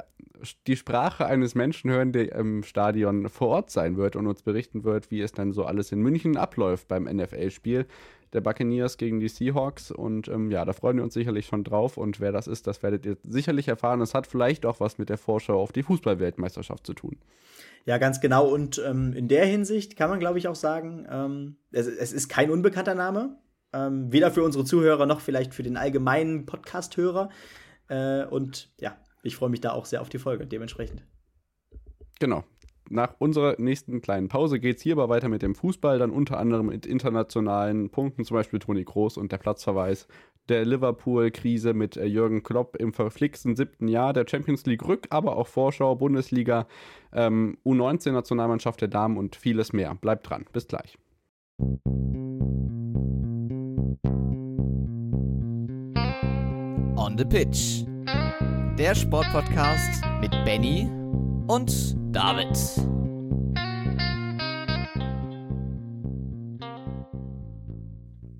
die 0.67 0.77
Sprache 0.77 1.27
eines 1.27 1.55
Menschen 1.55 1.91
hören, 1.91 2.13
der 2.13 2.33
im 2.33 2.63
Stadion 2.63 3.29
vor 3.29 3.49
Ort 3.49 3.71
sein 3.71 3.97
wird 3.97 4.17
und 4.17 4.27
uns 4.27 4.43
berichten 4.43 4.85
wird, 4.85 5.11
wie 5.11 5.21
es 5.21 5.33
dann 5.33 5.53
so 5.53 5.65
alles 5.65 5.93
in 5.93 6.01
München 6.01 6.37
abläuft 6.37 6.89
beim 6.89 7.05
NFL-Spiel 7.05 7.87
der 8.35 8.41
Buccaneers 8.41 8.99
gegen 8.99 9.21
die 9.21 9.29
Seahawks. 9.29 9.91
Und 9.91 10.29
ähm, 10.29 10.51
ja, 10.51 10.65
da 10.65 10.73
freuen 10.73 10.97
wir 10.97 11.05
uns 11.05 11.15
sicherlich 11.15 11.47
schon 11.47 11.65
drauf. 11.65 11.97
Und 11.97 12.21
wer 12.21 12.33
das 12.33 12.47
ist, 12.47 12.67
das 12.67 12.83
werdet 12.83 13.07
ihr 13.07 13.17
sicherlich 13.23 13.69
erfahren. 13.69 14.01
Es 14.01 14.13
hat 14.13 14.27
vielleicht 14.27 14.67
auch 14.67 14.81
was 14.81 14.99
mit 14.99 15.09
der 15.09 15.19
Vorschau 15.19 15.61
auf 15.61 15.73
die 15.73 15.85
Fußballweltmeisterschaft 15.85 16.85
zu 16.85 16.95
tun. 16.95 17.17
Ja, 17.87 17.99
ganz 17.99 18.21
genau. 18.21 18.47
Und 18.49 18.83
ähm, 18.85 19.13
in 19.15 19.29
der 19.29 19.47
Hinsicht 19.47 19.97
kann 19.97 20.11
man, 20.11 20.19
glaube 20.19 20.39
ich, 20.39 20.49
auch 20.49 20.57
sagen, 20.57 21.07
ähm, 21.09 21.57
es, 21.71 21.87
es, 21.87 22.13
ist 22.13 22.29
kein 22.29 22.51
unbekannter 22.51 22.95
Name. 22.95 23.37
Ähm, 23.73 24.13
weder 24.13 24.31
für 24.31 24.43
unsere 24.43 24.65
Zuhörer 24.65 25.07
noch 25.07 25.21
vielleicht 25.21 25.55
für 25.55 25.63
den 25.63 25.77
allgemeinen 25.77 26.45
Podcast-Hörer. 26.45 27.31
Äh, 27.89 28.25
und 28.25 28.73
ja, 28.81 28.97
ich 29.25 29.37
freue 29.37 29.51
mich 29.51 29.61
da 29.61 29.73
auch 29.73 29.87
sehr 29.87 30.01
auf 30.01 30.09
die 30.09 30.19
Folge, 30.19 30.47
dementsprechend. 30.47 31.05
Genau. 32.21 32.45
Nach 32.91 33.15
unserer 33.19 33.57
nächsten 33.59 34.03
kleinen 34.03 34.29
Pause 34.29 34.61
geht 34.61 34.77
es 34.77 34.83
hier 34.83 34.93
aber 34.93 35.09
weiter 35.09 35.31
mit 35.31 35.41
dem 35.41 35.55
Fußball, 35.55 35.99
dann 35.99 36.11
unter 36.11 36.39
anderem 36.39 36.67
mit 36.67 36.85
internationalen 36.85 37.89
Punkten, 37.91 38.25
zum 38.25 38.37
Beispiel 38.37 38.59
Toni 38.59 38.85
Kroos 38.85 39.17
und 39.17 39.33
der 39.33 39.39
Platzverweis, 39.39 40.07
der 40.51 40.67
Liverpool-Krise 40.67 41.73
mit 41.73 41.97
äh, 41.97 42.05
Jürgen 42.05 42.43
Klopp 42.43 42.77
im 42.77 42.93
verflixten 42.93 43.57
siebten 43.57 43.89
Jahr, 43.89 44.13
der 44.13 44.27
Champions 44.29 44.67
League 44.67 44.87
Rück, 44.87 45.07
aber 45.09 45.37
auch 45.37 45.49
Vorschau, 45.49 45.95
Bundesliga, 45.97 46.67
ähm, 47.15 47.57
U19-Nationalmannschaft 47.65 48.83
der 48.83 48.89
Damen 48.89 49.17
und 49.17 49.35
vieles 49.35 49.73
mehr. 49.73 49.95
Bleibt 49.95 50.29
dran. 50.29 50.45
Bis 50.53 50.69
gleich. 50.69 50.99
On 56.97 57.17
the 57.17 57.25
Pitch 57.25 57.87
Der 58.79 58.95
Sportpodcast 58.95 60.03
mit 60.21 60.31
Benny 60.45 60.89
und 61.47 61.97
David. 62.13 62.49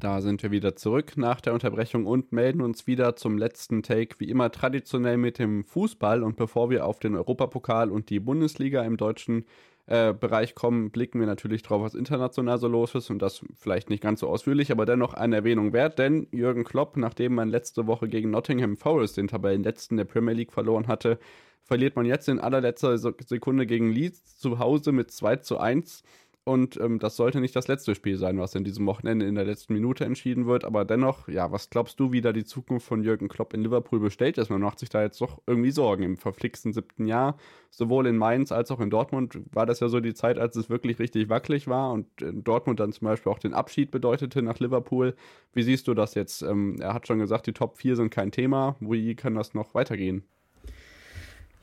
Da 0.05 0.21
sind 0.21 0.43
wir 0.43 0.51
wieder 0.51 0.77
zurück 0.77 1.17
nach 1.17 1.41
der 1.41 1.55
Unterbrechung 1.55 2.05
und 2.05 2.31
melden 2.31 2.61
uns 2.61 2.87
wieder 2.87 3.17
zum 3.17 3.39
letzten 3.39 3.83
Take, 3.83 4.17
wie 4.19 4.29
immer 4.29 4.51
traditionell 4.51 5.17
mit 5.17 5.39
dem 5.39 5.65
Fußball. 5.65 6.23
Und 6.23 6.37
bevor 6.37 6.69
wir 6.69 6.85
auf 6.85 6.99
den 6.99 7.17
Europapokal 7.17 7.91
und 7.91 8.11
die 8.11 8.21
Bundesliga 8.21 8.83
im 8.83 8.99
deutschen 8.99 9.47
äh, 9.87 10.15
Bereich 10.15 10.55
kommen, 10.55 10.91
blicken 10.91 11.21
wir 11.21 11.27
natürlich 11.27 11.63
drauf, 11.63 11.83
was 11.83 11.95
international 11.95 12.59
so 12.59 12.69
los 12.69 12.95
ist 12.95 13.11
und 13.11 13.21
das 13.21 13.45
vielleicht 13.57 13.91
nicht 13.91 14.03
ganz 14.03 14.21
so 14.21 14.29
ausführlich, 14.29 14.73
aber 14.73 14.87
dennoch 14.87 15.15
eine 15.15 15.37
Erwähnung 15.37 15.73
wert, 15.73 15.99
denn 15.99 16.27
Jürgen 16.31 16.65
Klopp, 16.65 16.97
nachdem 16.97 17.35
man 17.35 17.51
letzte 17.51 17.87
Woche 17.87 18.09
gegen 18.09 18.31
Nottingham 18.31 18.77
Forest 18.77 19.17
den 19.19 19.29
Tabellenletzten 19.29 19.97
der 19.97 20.05
Premier 20.05 20.35
League 20.35 20.53
verloren 20.53 20.89
hatte, 20.89 21.19
verliert 21.65 21.97
man 21.97 22.07
jetzt 22.07 22.29
in 22.29 22.41
allerletzter 22.41 22.97
Sekunde 22.99 23.67
gegen 23.67 23.91
Leeds 23.91 24.37
zu 24.39 24.59
Hause 24.59 24.93
mit 24.93 25.11
2 25.11 25.37
zu 25.37 25.59
1 25.59 26.03
und 26.45 26.79
ähm, 26.79 26.99
das 26.99 27.17
sollte 27.17 27.41
nicht 27.41 27.57
das 27.57 27.69
letzte 27.69 27.95
Spiel 27.95 28.19
sein, 28.19 28.39
was 28.39 28.55
in 28.55 28.65
diesem 28.65 28.87
Wochenende 28.87 29.27
in 29.27 29.35
der 29.35 29.47
letzten 29.47 29.73
Minute 29.73 30.05
entschieden 30.05 30.47
wird. 30.47 30.65
Aber 30.67 30.85
dennoch, 30.85 31.27
ja, 31.27 31.51
was 31.51 31.71
glaubst 31.71 31.99
du, 31.99 32.13
wie 32.13 32.21
da 32.21 32.35
die 32.35 32.45
Zukunft 32.45 32.87
von 32.87 33.03
Jürgen 33.03 33.29
Klopp 33.29 33.55
in 33.55 33.63
Liverpool 33.63 33.99
bestellt 33.99 34.37
ist? 34.37 34.51
Man 34.51 34.61
macht 34.61 34.79
sich 34.79 34.91
da 34.91 35.03
jetzt 35.03 35.21
doch 35.23 35.41
irgendwie 35.47 35.71
Sorgen. 35.71 36.03
Im 36.03 36.17
verflixten 36.19 36.75
siebten 36.75 37.07
Jahr, 37.07 37.39
sowohl 37.71 38.07
in 38.07 38.19
Mainz 38.19 38.53
als 38.53 38.71
auch 38.71 38.81
in 38.81 38.91
Dortmund, 38.91 39.41
war 39.53 39.65
das 39.65 39.81
ja 39.81 39.89
so 39.89 40.01
die 40.01 40.13
Zeit, 40.13 40.39
als 40.39 40.55
es 40.57 40.69
wirklich 40.69 40.99
richtig 40.99 41.31
wackelig 41.31 41.67
war 41.67 41.93
und 41.93 42.21
in 42.21 42.45
Dortmund 42.45 42.79
dann 42.79 42.93
zum 42.93 43.07
Beispiel 43.07 43.33
auch 43.33 43.39
den 43.39 43.55
Abschied 43.55 43.91
bedeutete 43.91 44.43
nach 44.43 44.59
Liverpool. 44.59 45.15
Wie 45.55 45.63
siehst 45.63 45.89
du 45.89 45.95
das 45.95 46.15
jetzt? 46.15 46.43
Ähm, 46.43 46.77
er 46.79 46.93
hat 46.93 47.07
schon 47.07 47.21
gesagt, 47.21 47.47
die 47.47 47.55
Top 47.55 47.79
4 47.79 47.97
sind 47.97 48.11
kein 48.11 48.33
Thema. 48.33 48.77
Wie 48.81 49.15
kann 49.15 49.35
das 49.35 49.55
noch 49.55 49.75
weitergehen? 49.75 50.25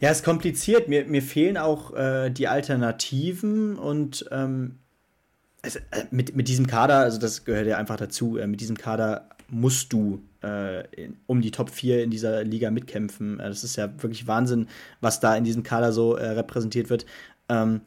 Ja, 0.02 0.10
es 0.10 0.18
ist 0.18 0.26
kompliziert. 0.26 0.90
Mir, 0.90 1.06
mir 1.06 1.22
fehlen 1.22 1.58
auch 1.58 1.94
äh, 1.94 2.32
die 2.32 2.48
Alternativen 2.48 3.78
und 3.78 4.26
ähm, 4.32 4.80
es, 5.62 5.76
äh, 5.76 5.82
mit, 6.10 6.36
mit 6.36 6.48
diesem 6.48 6.66
Kader, 6.66 6.98
also 6.98 7.20
das 7.20 7.46
gehört 7.46 7.68
ja 7.68 7.78
einfach 7.78 7.98
dazu, 7.98 8.38
äh, 8.38 8.48
mit 8.48 8.62
diesem 8.62 8.78
Kader 8.78 9.30
musst 9.48 9.94
du 9.94 10.24
äh, 10.44 10.88
in, 10.96 11.18
um 11.28 11.42
die 11.42 11.52
Top 11.52 11.70
4 11.70 12.04
in 12.04 12.10
dieser 12.10 12.44
Liga 12.44 12.72
mitkämpfen. 12.72 13.40
Äh, 13.40 13.50
das 13.50 13.64
ist 13.64 13.76
ja 13.76 13.92
wirklich 14.02 14.26
Wahnsinn, 14.26 14.68
was 15.02 15.20
da 15.20 15.36
in 15.36 15.44
diesem 15.44 15.62
Kader 15.62 15.92
so 15.92 16.16
äh, 16.16 16.30
repräsentiert 16.30 16.90
wird. 16.90 17.06
Ähm, 17.48 17.82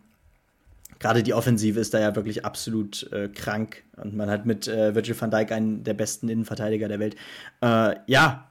Gerade 1.00 1.24
die 1.24 1.34
Offensive 1.34 1.80
ist 1.80 1.94
da 1.94 1.98
ja 1.98 2.14
wirklich 2.14 2.44
absolut 2.44 3.10
krank 3.34 3.82
und 3.96 4.14
man 4.14 4.30
hat 4.30 4.46
mit 4.46 4.68
Virgil 4.68 5.20
van 5.20 5.30
Dijk 5.30 5.52
einen 5.52 5.82
der 5.82 5.92
besten 5.92 6.30
Innenverteidiger 6.30 6.88
der 6.88 6.98
Welt. 6.98 7.16
ja, 7.60 8.50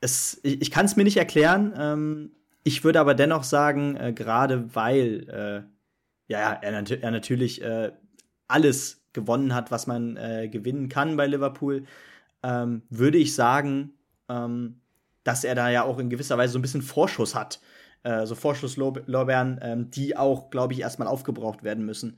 es, 0.00 0.40
ich, 0.42 0.62
ich 0.62 0.70
kann 0.70 0.86
es 0.86 0.96
mir 0.96 1.02
nicht 1.02 1.18
erklären. 1.18 1.74
Ähm, 1.76 2.30
ich 2.62 2.84
würde 2.84 3.00
aber 3.00 3.14
dennoch 3.14 3.44
sagen, 3.44 3.96
äh, 3.96 4.12
gerade 4.12 4.74
weil 4.74 5.28
äh, 5.28 5.62
ja, 6.30 6.52
er, 6.52 6.72
nat 6.72 6.90
er 6.90 7.10
natürlich 7.10 7.62
äh, 7.62 7.92
alles 8.48 9.02
gewonnen 9.12 9.54
hat, 9.54 9.70
was 9.70 9.86
man 9.86 10.16
äh, 10.16 10.48
gewinnen 10.48 10.88
kann 10.88 11.16
bei 11.16 11.26
Liverpool, 11.26 11.84
ähm, 12.42 12.82
würde 12.88 13.18
ich 13.18 13.34
sagen, 13.34 13.94
ähm, 14.28 14.80
dass 15.24 15.44
er 15.44 15.54
da 15.54 15.68
ja 15.70 15.82
auch 15.82 15.98
in 15.98 16.10
gewisser 16.10 16.38
Weise 16.38 16.52
so 16.52 16.58
ein 16.58 16.62
bisschen 16.62 16.82
Vorschuss 16.82 17.34
hat. 17.34 17.60
Äh, 18.02 18.26
so 18.26 18.34
Vorschusslorbeeren, 18.34 19.60
ähm, 19.62 19.90
die 19.90 20.16
auch, 20.16 20.50
glaube 20.50 20.72
ich, 20.72 20.80
erstmal 20.80 21.08
aufgebraucht 21.08 21.62
werden 21.62 21.84
müssen. 21.84 22.16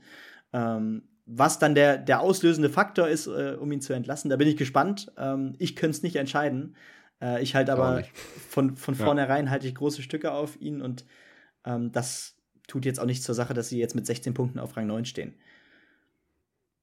Ähm, 0.53 1.03
was 1.25 1.59
dann 1.59 1.75
der, 1.75 1.97
der 1.97 2.21
auslösende 2.21 2.69
Faktor 2.69 3.07
ist, 3.07 3.27
äh, 3.27 3.57
um 3.59 3.71
ihn 3.71 3.81
zu 3.81 3.93
entlassen, 3.93 4.29
da 4.29 4.37
bin 4.37 4.47
ich 4.47 4.57
gespannt. 4.57 5.11
Ähm, 5.17 5.55
ich 5.57 5.75
könnte 5.75 5.97
es 5.97 6.03
nicht 6.03 6.15
entscheiden. 6.15 6.75
Äh, 7.23 7.41
ich 7.41 7.55
halte 7.55 7.71
aber 7.71 8.03
von, 8.49 8.75
von 8.75 8.95
vornherein 8.95 9.49
halte 9.49 9.67
ich 9.67 9.75
große 9.75 10.01
Stücke 10.01 10.33
auf 10.33 10.59
ihn 10.59 10.81
und 10.81 11.05
ähm, 11.65 11.91
das 11.91 12.35
tut 12.67 12.85
jetzt 12.85 12.99
auch 12.99 13.05
nichts 13.05 13.23
zur 13.23 13.35
Sache, 13.35 13.53
dass 13.53 13.69
sie 13.69 13.79
jetzt 13.79 13.95
mit 13.95 14.05
16 14.05 14.33
Punkten 14.33 14.59
auf 14.59 14.75
Rang 14.75 14.87
9 14.87 15.05
stehen. 15.05 15.33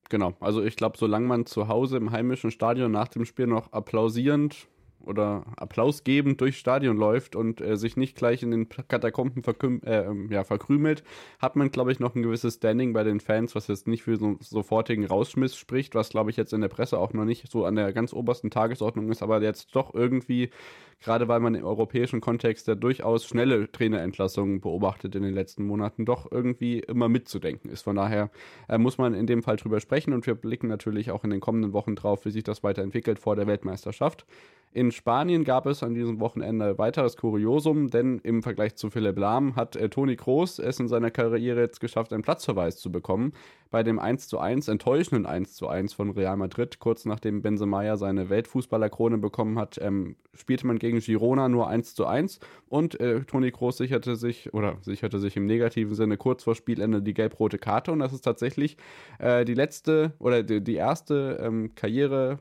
Genau, 0.09 0.35
also 0.41 0.65
ich 0.65 0.75
glaube, 0.75 0.99
solange 0.99 1.27
man 1.27 1.47
zu 1.47 1.69
Hause 1.69 1.97
im 1.97 2.11
heimischen 2.11 2.51
Stadion 2.51 2.91
nach 2.91 3.09
dem 3.09 3.25
Spiel 3.25 3.47
noch 3.47 3.73
applausierend 3.73 4.67
oder 5.05 5.45
applausgebend 5.57 6.41
durchs 6.41 6.59
Stadion 6.59 6.97
läuft 6.97 7.37
und 7.37 7.61
äh, 7.61 7.77
sich 7.77 7.97
nicht 7.97 8.17
gleich 8.17 8.43
in 8.43 8.51
den 8.51 8.69
Katakomben 8.69 9.43
äh, 9.85 10.03
ähm, 10.03 10.29
ja, 10.31 10.45
verkrümelt, 10.45 11.03
hat 11.39 11.57
man, 11.57 11.71
glaube 11.71 11.93
ich, 11.93 12.01
noch 12.01 12.15
ein 12.15 12.23
gewisses 12.23 12.55
Standing 12.57 12.93
bei 12.93 13.05
den 13.05 13.21
Fans, 13.21 13.55
was 13.55 13.69
jetzt 13.69 13.89
nicht 13.89 14.03
für 14.03 14.17
so 14.17 14.37
sofortigen 14.41 15.05
Rausschmiss 15.05 15.57
spricht, 15.57 15.95
was, 15.95 16.11
glaube 16.11 16.31
ich, 16.31 16.37
jetzt 16.37 16.53
in 16.53 16.61
der 16.61 16.69
Presse 16.69 16.99
auch 16.99 17.13
noch 17.13 17.25
nicht 17.25 17.51
so 17.51 17.65
an 17.65 17.77
der 17.77 17.93
ganz 17.93 18.13
obersten 18.13 18.51
Tagesordnung 18.51 19.11
ist, 19.11 19.23
aber 19.23 19.43
jetzt 19.43 19.75
doch 19.75 19.95
irgendwie, 19.95 20.51
gerade 21.01 21.29
weil 21.29 21.41
man 21.41 21.55
im 21.55 21.65
europäischen 21.65 22.21
Kontext 22.21 22.69
ja 22.69 22.75
durchaus 22.75 23.25
schnelle 23.25 23.71
Trainerentlassungen 23.73 24.61
beobachtet 24.61 25.15
in 25.15 25.23
den 25.23 25.35
letzten 25.35 25.65
Monaten, 25.65 26.05
doch 26.05 26.31
irgendwie 26.31 26.81
immer 26.81 27.09
mitzudenken 27.09 27.71
ist. 27.71 27.83
Von 27.83 27.97
daher 27.97 28.31
äh, 28.69 28.79
muss 28.79 28.99
man 28.99 29.15
in 29.15 29.27
dem 29.27 29.43
Fall 29.43 29.57
drüber 29.57 29.81
sprechen 29.81 30.13
und 30.13 30.27
wir 30.27 30.35
blicken 30.35 30.69
natürlich 30.69 31.11
auch 31.11 31.25
in 31.25 31.31
den 31.31 31.41
kommenden 31.41 31.73
Wochen 31.73 31.97
drauf, 31.97 32.25
wie 32.25 32.31
sich 32.31 32.45
das 32.45 32.63
weiterentwickelt 32.63 33.19
vor 33.19 33.37
der 33.37 33.47
Weltmeisterschaft. 33.47 34.27
In 34.73 34.93
Spanien 34.93 35.43
gab 35.43 35.67
es 35.67 35.83
an 35.83 35.95
diesem 35.95 36.21
Wochenende 36.21 36.79
weiteres 36.79 37.17
Kuriosum, 37.17 37.91
denn 37.91 38.21
im 38.21 38.41
Vergleich 38.41 38.77
zu 38.77 38.89
Philipp 38.89 39.19
Lahm 39.19 39.57
hat 39.57 39.75
äh, 39.75 39.89
Toni 39.89 40.15
Kroos 40.15 40.61
es 40.61 40.79
in 40.79 40.87
seiner 40.87 41.11
Karriere 41.11 41.59
jetzt 41.59 41.81
geschafft, 41.81 42.13
einen 42.13 42.23
Platzverweis 42.23 42.77
zu 42.77 42.93
bekommen. 42.93 43.33
Bei 43.73 43.83
dem 43.83 43.99
1:1 43.99 44.71
enttäuschenden 44.71 45.27
1:1 45.27 45.93
von 45.97 46.11
Real 46.11 46.37
Madrid, 46.37 46.79
kurz 46.79 47.05
nachdem 47.05 47.43
Benzema 47.43 47.83
ja 47.83 47.97
seine 47.97 48.31
Weltfußballerkrone 48.31 49.19
bekommen 49.19 49.59
hat, 49.59 49.77
ähm, 49.83 50.15
spielte 50.35 50.69
man 50.69 50.79
gegen 50.79 51.01
Girona 51.01 51.49
nur 51.49 51.69
1:1 51.69 52.39
und 52.69 53.01
äh, 53.01 53.25
Toni 53.25 53.51
Kroos 53.51 53.77
sicherte 53.77 54.15
sich, 54.15 54.55
oder 54.55 54.79
sicherte 54.83 55.19
sich 55.19 55.37
im 55.37 55.47
negativen 55.47 55.97
Sinne 55.97 56.17
kurz 56.17 56.45
vor 56.45 56.55
Spielende 56.55 57.03
die 57.03 57.15
gelb-rote 57.15 57.59
Karte 57.59 57.91
und 57.91 57.99
das 57.99 58.13
ist 58.13 58.23
tatsächlich 58.23 58.77
äh, 59.19 59.45
die 59.45 59.55
letzte 59.55 60.13
oder 60.21 60.45
die, 60.45 60.63
die 60.63 60.77
erste 60.77 61.41
ähm, 61.43 61.75
Karriere 61.75 62.39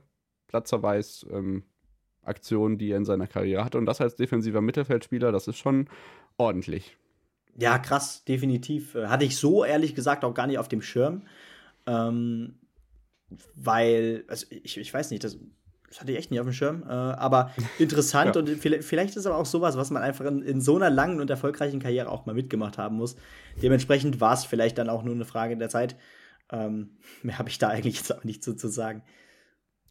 Platzverweis 0.47 1.25
ähm, 1.32 1.63
Aktionen, 2.30 2.77
die 2.77 2.91
er 2.91 2.97
in 2.97 3.05
seiner 3.05 3.27
Karriere 3.27 3.65
hatte. 3.65 3.77
Und 3.77 3.86
das 3.86 4.01
als 4.01 4.15
defensiver 4.15 4.61
Mittelfeldspieler, 4.61 5.32
das 5.32 5.47
ist 5.47 5.57
schon 5.57 5.89
ordentlich. 6.38 6.95
Ja, 7.57 7.77
krass, 7.77 8.23
definitiv. 8.23 8.95
Äh, 8.95 9.07
hatte 9.07 9.25
ich 9.25 9.38
so 9.38 9.65
ehrlich 9.65 9.95
gesagt 9.95 10.23
auch 10.23 10.34
gar 10.34 10.47
nicht 10.47 10.59
auf 10.59 10.69
dem 10.69 10.82
Schirm. 10.82 11.23
Ähm, 11.86 12.55
weil, 13.55 14.23
also 14.27 14.45
ich, 14.49 14.77
ich 14.77 14.93
weiß 14.93 15.11
nicht, 15.11 15.23
das, 15.23 15.38
das 15.88 15.99
hatte 15.99 16.11
ich 16.11 16.17
echt 16.17 16.32
nicht 16.32 16.39
auf 16.39 16.47
dem 16.47 16.53
Schirm. 16.53 16.84
Äh, 16.84 16.91
aber 16.91 17.51
interessant 17.80 18.36
ja. 18.36 18.41
und 18.41 18.49
vielleicht, 18.49 18.84
vielleicht 18.84 19.15
ist 19.15 19.25
aber 19.25 19.38
auch 19.38 19.45
sowas, 19.45 19.75
was 19.75 19.91
man 19.91 20.01
einfach 20.03 20.25
in, 20.25 20.41
in, 20.41 20.61
so 20.61 20.75
einer 20.75 20.89
langen 20.89 21.19
und 21.19 21.30
erfolgreichen 21.30 21.80
Karriere 21.80 22.09
auch 22.09 22.25
mal 22.25 22.36
mitgemacht 22.36 22.77
haben 22.77 22.95
muss. 22.95 23.15
Dementsprechend 23.61 24.21
war 24.21 24.34
es 24.34 24.45
vielleicht 24.45 24.77
dann 24.77 24.89
auch 24.89 25.03
nur 25.03 25.15
eine 25.15 25.25
Frage 25.25 25.57
der 25.57 25.69
Zeit. 25.69 25.95
Ähm, 26.51 26.97
mehr 27.23 27.39
habe 27.39 27.49
ich 27.49 27.57
da 27.57 27.69
eigentlich 27.69 27.97
jetzt 27.97 28.13
auch 28.15 28.23
nicht 28.23 28.43
so 28.43 28.53
zu 28.53 28.67
sagen. 28.67 29.03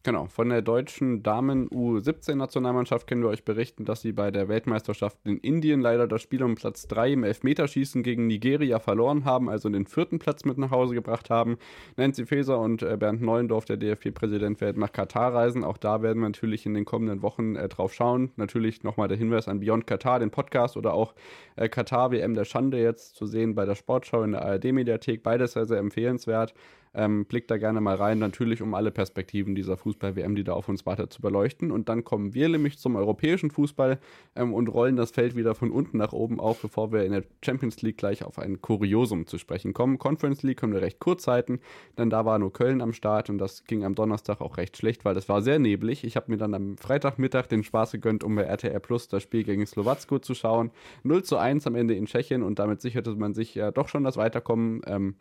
Genau, 0.03 0.27
von 0.27 0.47
der 0.47 0.61
deutschen 0.61 1.23
Damen 1.23 1.67
U17-Nationalmannschaft 1.71 3.05
können 3.05 3.21
wir 3.21 3.27
euch 3.27 3.43
berichten, 3.43 3.83
dass 3.83 4.01
sie 4.01 4.13
bei 4.13 4.31
der 4.31 4.47
Weltmeisterschaft 4.47 5.17
in 5.25 5.39
Indien 5.39 5.81
leider 5.81 6.07
das 6.07 6.21
Spiel 6.21 6.41
um 6.41 6.55
Platz 6.55 6.87
3 6.87 7.11
im 7.11 7.23
Elfmeterschießen 7.25 8.01
gegen 8.01 8.25
Nigeria 8.25 8.79
verloren 8.79 9.25
haben, 9.25 9.49
also 9.49 9.67
den 9.67 9.85
vierten 9.85 10.17
Platz 10.17 10.45
mit 10.45 10.57
nach 10.57 10.71
Hause 10.71 10.93
gebracht 10.93 11.29
haben. 11.29 11.57
Nancy 11.97 12.25
Faeser 12.25 12.59
und 12.59 12.81
äh, 12.81 12.95
Bernd 12.95 13.21
Neuendorf, 13.21 13.65
der 13.65 13.75
DFB-Präsident, 13.75 14.61
werden 14.61 14.79
nach 14.79 14.93
Katar 14.93 15.33
reisen. 15.33 15.65
Auch 15.65 15.77
da 15.77 16.01
werden 16.01 16.21
wir 16.21 16.29
natürlich 16.29 16.65
in 16.65 16.75
den 16.75 16.85
kommenden 16.85 17.21
Wochen 17.21 17.57
äh, 17.57 17.67
drauf 17.67 17.93
schauen. 17.93 18.31
Natürlich 18.37 18.83
nochmal 18.83 19.09
der 19.09 19.17
Hinweis 19.17 19.49
an 19.49 19.59
Beyond 19.59 19.85
Katar, 19.85 20.19
den 20.19 20.31
Podcast 20.31 20.77
oder 20.77 20.93
auch 20.93 21.13
äh, 21.57 21.67
Katar 21.67 22.11
WM 22.11 22.35
der 22.35 22.45
Schande 22.45 22.81
jetzt 22.81 23.17
zu 23.17 23.25
sehen 23.25 23.53
bei 23.53 23.65
der 23.65 23.75
Sportschau 23.75 24.23
in 24.23 24.31
der 24.31 24.45
ARD-Mediathek. 24.45 25.23
Beides 25.23 25.51
sehr, 25.51 25.65
sehr 25.65 25.79
empfehlenswert. 25.79 26.53
Ähm, 26.93 27.25
blickt 27.25 27.51
da 27.51 27.57
gerne 27.57 27.81
mal 27.81 27.95
rein, 27.95 28.19
natürlich 28.19 28.61
um 28.61 28.73
alle 28.73 28.91
Perspektiven 28.91 29.53
dieser 29.53 29.77
Fußball-WM, 29.77 30.35
die 30.35 30.43
da 30.43 30.53
auf 30.53 30.69
uns 30.69 30.85
wartet, 30.85 31.13
zu 31.13 31.21
beleuchten. 31.21 31.71
Und 31.71 31.87
dann 31.87 32.03
kommen 32.03 32.33
wir 32.33 32.49
nämlich 32.49 32.79
zum 32.79 32.95
europäischen 32.95 33.51
Fußball 33.51 33.99
ähm, 34.35 34.53
und 34.53 34.67
rollen 34.69 34.95
das 34.95 35.11
Feld 35.11 35.35
wieder 35.35 35.53
von 35.53 35.71
unten 35.71 35.97
nach 35.97 36.13
oben 36.13 36.39
auf, 36.39 36.61
bevor 36.61 36.91
wir 36.91 37.03
in 37.03 37.11
der 37.11 37.23
Champions 37.43 37.81
League 37.81 37.97
gleich 37.97 38.23
auf 38.23 38.39
ein 38.39 38.61
Kuriosum 38.61 39.27
zu 39.27 39.37
sprechen 39.37 39.73
kommen. 39.73 39.99
Conference 39.99 40.41
League 40.41 40.57
können 40.57 40.73
wir 40.73 40.81
recht 40.81 40.99
kurz 40.99 41.27
halten, 41.27 41.59
denn 41.97 42.09
da 42.09 42.25
war 42.25 42.39
nur 42.39 42.51
Köln 42.51 42.81
am 42.81 42.93
Start 42.93 43.29
und 43.29 43.37
das 43.37 43.65
ging 43.65 43.83
am 43.83 43.93
Donnerstag 43.95 44.41
auch 44.41 44.57
recht 44.57 44.77
schlecht, 44.77 45.05
weil 45.05 45.13
das 45.13 45.29
war 45.29 45.41
sehr 45.41 45.59
neblig. 45.59 46.03
Ich 46.03 46.15
habe 46.15 46.31
mir 46.31 46.37
dann 46.37 46.53
am 46.53 46.77
Freitagmittag 46.77 47.47
den 47.47 47.63
Spaß 47.63 47.91
gegönnt, 47.91 48.23
um 48.23 48.35
bei 48.35 48.43
RTR 48.43 48.79
Plus 48.79 49.07
das 49.07 49.23
Spiel 49.23 49.43
gegen 49.43 49.65
Slowacko 49.65 50.19
zu 50.19 50.33
schauen. 50.33 50.71
0 51.03 51.23
zu 51.23 51.37
1 51.37 51.67
am 51.67 51.75
Ende 51.75 51.93
in 51.93 52.07
Tschechien 52.07 52.41
und 52.41 52.59
damit 52.59 52.81
sicherte 52.81 53.15
man 53.15 53.33
sich 53.33 53.53
ja 53.55 53.71
doch 53.71 53.87
schon 53.87 54.03
das 54.03 54.17
Weiterkommen. 54.17 54.81
Ähm, 54.85 55.15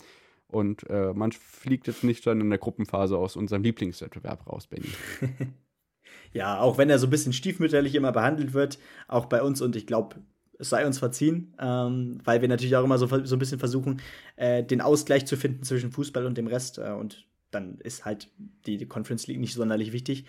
und 0.48 0.88
äh, 0.88 1.12
man 1.12 1.32
fliegt 1.32 1.86
jetzt 1.86 2.04
nicht 2.04 2.24
schon 2.24 2.40
in 2.40 2.50
der 2.50 2.58
Gruppenphase 2.58 3.16
aus 3.16 3.36
unserem 3.36 3.62
Lieblingswettbewerb 3.62 4.46
raus, 4.46 4.66
Benny. 4.66 4.88
ja, 6.32 6.58
auch 6.60 6.78
wenn 6.78 6.90
er 6.90 6.98
so 6.98 7.06
ein 7.06 7.10
bisschen 7.10 7.32
stiefmütterlich 7.32 7.94
immer 7.94 8.12
behandelt 8.12 8.54
wird, 8.54 8.78
auch 9.06 9.26
bei 9.26 9.42
uns 9.42 9.60
und 9.60 9.76
ich 9.76 9.86
glaube, 9.86 10.16
es 10.58 10.70
sei 10.70 10.86
uns 10.86 10.98
verziehen, 10.98 11.54
ähm, 11.60 12.18
weil 12.24 12.40
wir 12.40 12.48
natürlich 12.48 12.76
auch 12.76 12.84
immer 12.84 12.98
so, 12.98 13.06
so 13.06 13.36
ein 13.36 13.38
bisschen 13.38 13.58
versuchen, 13.58 14.00
äh, 14.36 14.64
den 14.64 14.80
Ausgleich 14.80 15.26
zu 15.26 15.36
finden 15.36 15.62
zwischen 15.62 15.92
Fußball 15.92 16.26
und 16.26 16.36
dem 16.36 16.48
Rest. 16.48 16.78
Äh, 16.78 16.92
und 16.92 17.26
dann 17.50 17.78
ist 17.78 18.04
halt 18.04 18.30
die, 18.66 18.76
die, 18.76 18.86
Conference 18.86 19.26
League 19.26 19.38
nicht 19.38 19.54
sonderlich 19.54 19.92
wichtig. 19.92 20.24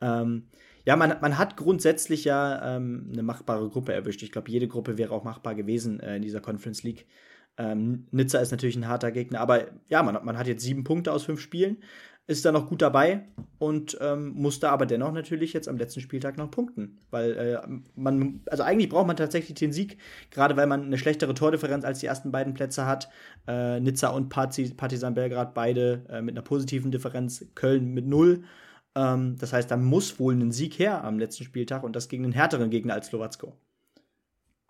Ähm, 0.00 0.44
ja, 0.84 0.96
man, 0.96 1.16
man 1.20 1.38
hat 1.38 1.56
grundsätzlich 1.56 2.24
ja 2.24 2.76
ähm, 2.76 3.10
eine 3.12 3.22
machbare 3.22 3.68
Gruppe 3.68 3.92
erwischt. 3.92 4.22
Ich 4.22 4.32
glaube, 4.32 4.50
jede 4.50 4.68
Gruppe 4.68 4.98
wäre 4.98 5.12
auch 5.12 5.24
machbar 5.24 5.54
gewesen 5.54 6.00
äh, 6.00 6.16
in 6.16 6.22
dieser 6.22 6.40
Conference 6.40 6.82
League. 6.82 7.06
Ähm, 7.58 8.06
Nizza 8.10 8.38
ist 8.38 8.50
natürlich 8.50 8.76
ein 8.76 8.88
harter 8.88 9.12
Gegner, 9.12 9.40
aber 9.40 9.66
ja, 9.88 10.02
man, 10.02 10.24
man 10.24 10.38
hat 10.38 10.46
jetzt 10.46 10.62
sieben 10.62 10.84
Punkte 10.84 11.12
aus 11.12 11.24
fünf 11.24 11.40
Spielen, 11.40 11.78
ist 12.28 12.44
da 12.44 12.52
noch 12.52 12.68
gut 12.68 12.82
dabei 12.82 13.24
und 13.58 13.98
ähm, 14.00 14.32
muss 14.34 14.60
da 14.60 14.70
aber 14.70 14.86
dennoch 14.86 15.12
natürlich 15.12 15.52
jetzt 15.52 15.68
am 15.68 15.76
letzten 15.76 16.00
Spieltag 16.00 16.38
noch 16.38 16.50
punkten. 16.50 17.00
Weil 17.10 17.32
äh, 17.32 17.60
man, 17.96 18.40
also 18.46 18.62
eigentlich 18.62 18.88
braucht 18.88 19.08
man 19.08 19.16
tatsächlich 19.16 19.58
den 19.58 19.72
Sieg, 19.72 19.98
gerade 20.30 20.56
weil 20.56 20.68
man 20.68 20.84
eine 20.84 20.98
schlechtere 20.98 21.34
Tordifferenz 21.34 21.84
als 21.84 21.98
die 21.98 22.06
ersten 22.06 22.30
beiden 22.30 22.54
Plätze 22.54 22.86
hat. 22.86 23.08
Äh, 23.48 23.80
Nizza 23.80 24.08
und 24.08 24.28
Partizan 24.28 25.14
Belgrad 25.14 25.52
beide 25.52 26.04
äh, 26.08 26.22
mit 26.22 26.34
einer 26.34 26.42
positiven 26.42 26.92
Differenz, 26.92 27.44
Köln 27.54 27.92
mit 27.92 28.06
null. 28.06 28.44
Ähm, 28.94 29.36
das 29.38 29.52
heißt, 29.52 29.70
da 29.70 29.76
muss 29.76 30.20
wohl 30.20 30.34
ein 30.34 30.52
Sieg 30.52 30.78
her 30.78 31.02
am 31.02 31.18
letzten 31.18 31.44
Spieltag 31.44 31.82
und 31.82 31.96
das 31.96 32.08
gegen 32.08 32.24
einen 32.24 32.32
härteren 32.32 32.70
Gegner 32.70 32.94
als 32.94 33.08
Slowacko. 33.08 33.56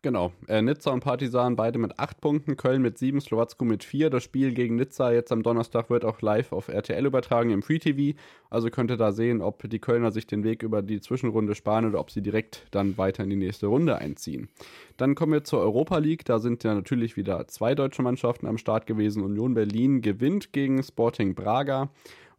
Genau. 0.04 0.32
Äh, 0.48 0.62
Nizza 0.62 0.90
und 0.90 0.98
Partisan 0.98 1.54
beide 1.54 1.78
mit 1.78 2.00
acht 2.00 2.20
Punkten, 2.20 2.56
Köln 2.56 2.82
mit 2.82 2.98
sieben, 2.98 3.20
Slowacko 3.20 3.64
mit 3.64 3.84
vier. 3.84 4.10
Das 4.10 4.24
Spiel 4.24 4.52
gegen 4.52 4.74
Nizza 4.74 5.12
jetzt 5.12 5.30
am 5.30 5.44
Donnerstag 5.44 5.90
wird 5.90 6.04
auch 6.04 6.20
live 6.22 6.50
auf 6.50 6.66
RTL 6.66 7.06
übertragen 7.06 7.50
im 7.50 7.62
Free 7.62 7.78
TV. 7.78 8.18
Also 8.50 8.68
könnt 8.68 8.90
ihr 8.90 8.96
da 8.96 9.12
sehen, 9.12 9.40
ob 9.40 9.62
die 9.70 9.78
Kölner 9.78 10.10
sich 10.10 10.26
den 10.26 10.42
Weg 10.42 10.64
über 10.64 10.82
die 10.82 11.00
Zwischenrunde 11.00 11.54
sparen 11.54 11.86
oder 11.86 12.00
ob 12.00 12.10
sie 12.10 12.20
direkt 12.20 12.66
dann 12.72 12.98
weiter 12.98 13.22
in 13.22 13.30
die 13.30 13.36
nächste 13.36 13.68
Runde 13.68 13.96
einziehen. 13.96 14.48
Dann 14.96 15.14
kommen 15.14 15.34
wir 15.34 15.44
zur 15.44 15.60
Europa 15.60 15.98
League. 15.98 16.24
Da 16.24 16.40
sind 16.40 16.64
ja 16.64 16.74
natürlich 16.74 17.16
wieder 17.16 17.46
zwei 17.46 17.76
deutsche 17.76 18.02
Mannschaften 18.02 18.48
am 18.48 18.58
Start 18.58 18.88
gewesen. 18.88 19.22
Union 19.22 19.54
Berlin 19.54 20.02
gewinnt 20.02 20.52
gegen 20.52 20.82
Sporting 20.82 21.36
Braga 21.36 21.90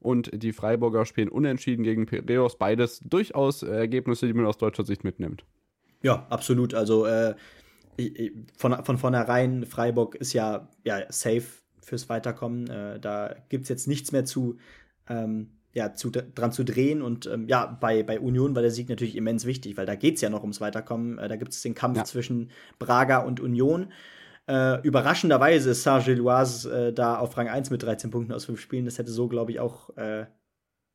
und 0.02 0.32
die 0.34 0.52
Freiburger 0.52 1.06
spielen 1.06 1.30
unentschieden 1.30 1.84
gegen 1.84 2.08
Piraeus. 2.08 2.58
Beides 2.58 3.00
durchaus 3.00 3.64
Ergebnisse, 3.64 4.28
die 4.28 4.34
man 4.34 4.48
aus 4.48 4.58
deutscher 4.58 4.84
Sicht 4.84 5.06
mitnimmt. 5.06 5.46
Ja, 6.04 6.28
absolut. 6.30 6.74
Also 6.74 7.06
äh, 7.06 7.34
von, 8.58 8.84
von 8.84 8.98
vornherein, 8.98 9.66
Freiburg 9.66 10.16
ist 10.16 10.34
ja, 10.34 10.70
ja 10.84 11.02
safe 11.10 11.44
fürs 11.82 12.10
Weiterkommen. 12.10 12.70
Äh, 12.70 13.00
da 13.00 13.36
gibt 13.50 13.64
es 13.64 13.70
jetzt 13.70 13.88
nichts 13.88 14.12
mehr 14.12 14.26
zu, 14.26 14.58
ähm, 15.08 15.52
ja, 15.74 15.94
zu, 15.94 16.12
dran 16.12 16.52
zu 16.52 16.64
drehen. 16.64 17.02
Und 17.02 17.26
ähm, 17.26 17.48
ja, 17.48 17.66
bei, 17.66 18.04
bei 18.04 18.20
Union 18.20 18.56
war 18.56 18.62
der 18.62 18.72
Sieg 18.72 18.90
natürlich 18.90 19.16
immens 19.16 19.46
wichtig, 19.46 19.78
weil 19.78 19.86
da 19.86 19.96
geht 19.96 20.16
es 20.16 20.22
ja 20.22 20.30
noch 20.30 20.42
ums 20.42 20.62
Weiterkommen. 20.62 21.18
Äh, 21.18 21.30
da 21.30 21.38
gibt 21.38 21.54
es 21.54 21.62
den 21.62 21.74
Kampf 21.74 21.98
ja. 21.98 22.04
zwischen 22.04 22.52
Braga 22.80 23.20
und 23.20 23.40
Union. 23.40 23.92
Äh, 24.46 24.82
überraschenderweise 24.82 25.70
ist 25.70 25.84
Saint-Gilloise 25.84 26.88
äh, 26.90 26.94
da 26.94 27.18
auf 27.18 27.38
Rang 27.38 27.48
1 27.48 27.70
mit 27.70 27.82
13 27.82 28.12
Punkten 28.12 28.34
aus 28.34 28.46
5 28.46 28.60
Spielen. 28.60 28.86
Das 28.86 28.98
hätte 28.98 29.12
so, 29.12 29.30
glaube 29.30 29.52
ich, 29.52 29.60
auch 29.62 29.96
äh, 29.96 30.26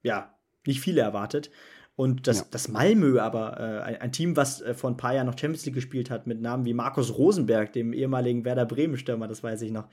ja, 0.03 0.39
nicht 0.67 0.81
viele 0.81 1.01
erwartet. 1.01 1.51
Und 1.99 2.28
das, 2.28 2.38
ja. 2.38 2.46
das 2.53 2.68
Malmö 2.68 3.18
aber, 3.18 3.59
äh, 3.59 3.96
ein, 3.99 4.12
Team, 4.12 4.36
was 4.36 4.61
äh, 4.61 4.72
vor 4.72 4.88
ein 4.88 4.96
paar 4.96 5.16
Jahren 5.16 5.26
noch 5.26 5.36
Champions 5.36 5.66
League 5.66 5.74
gespielt 5.74 6.11
hat, 6.11 6.28
mit 6.28 6.40
Namen 6.40 6.64
wie 6.64 6.72
Markus 6.72 7.18
Rosenberg, 7.18 7.72
dem 7.72 7.92
ehemaligen 7.92 8.44
Werder 8.44 8.66
Bremen-Stürmer, 8.66 9.26
das 9.26 9.42
weiß 9.42 9.62
ich 9.62 9.72
noch. 9.72 9.88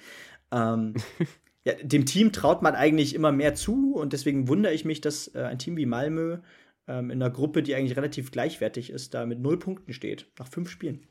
Ähm, 0.51 0.93
ja, 1.65 1.73
dem 1.81 2.05
Team 2.05 2.31
traut 2.31 2.61
man 2.61 2.75
eigentlich 2.75 3.15
immer 3.15 3.31
mehr 3.31 3.55
zu 3.55 3.95
und 3.95 4.13
deswegen 4.13 4.47
wundere 4.47 4.71
ich 4.71 4.85
mich, 4.85 5.01
dass 5.01 5.33
äh, 5.33 5.45
ein 5.45 5.57
Team 5.57 5.77
wie 5.77 5.87
Malmö 5.87 6.37
ähm, 6.87 7.09
in 7.09 7.23
einer 7.23 7.31
Gruppe, 7.31 7.63
die 7.63 7.73
eigentlich 7.73 7.97
relativ 7.97 8.29
gleichwertig 8.29 8.91
ist, 8.91 9.15
da 9.15 9.25
mit 9.25 9.39
null 9.39 9.57
Punkten 9.57 9.91
steht, 9.91 10.27
nach 10.37 10.47
fünf 10.47 10.69
Spielen. 10.69 11.07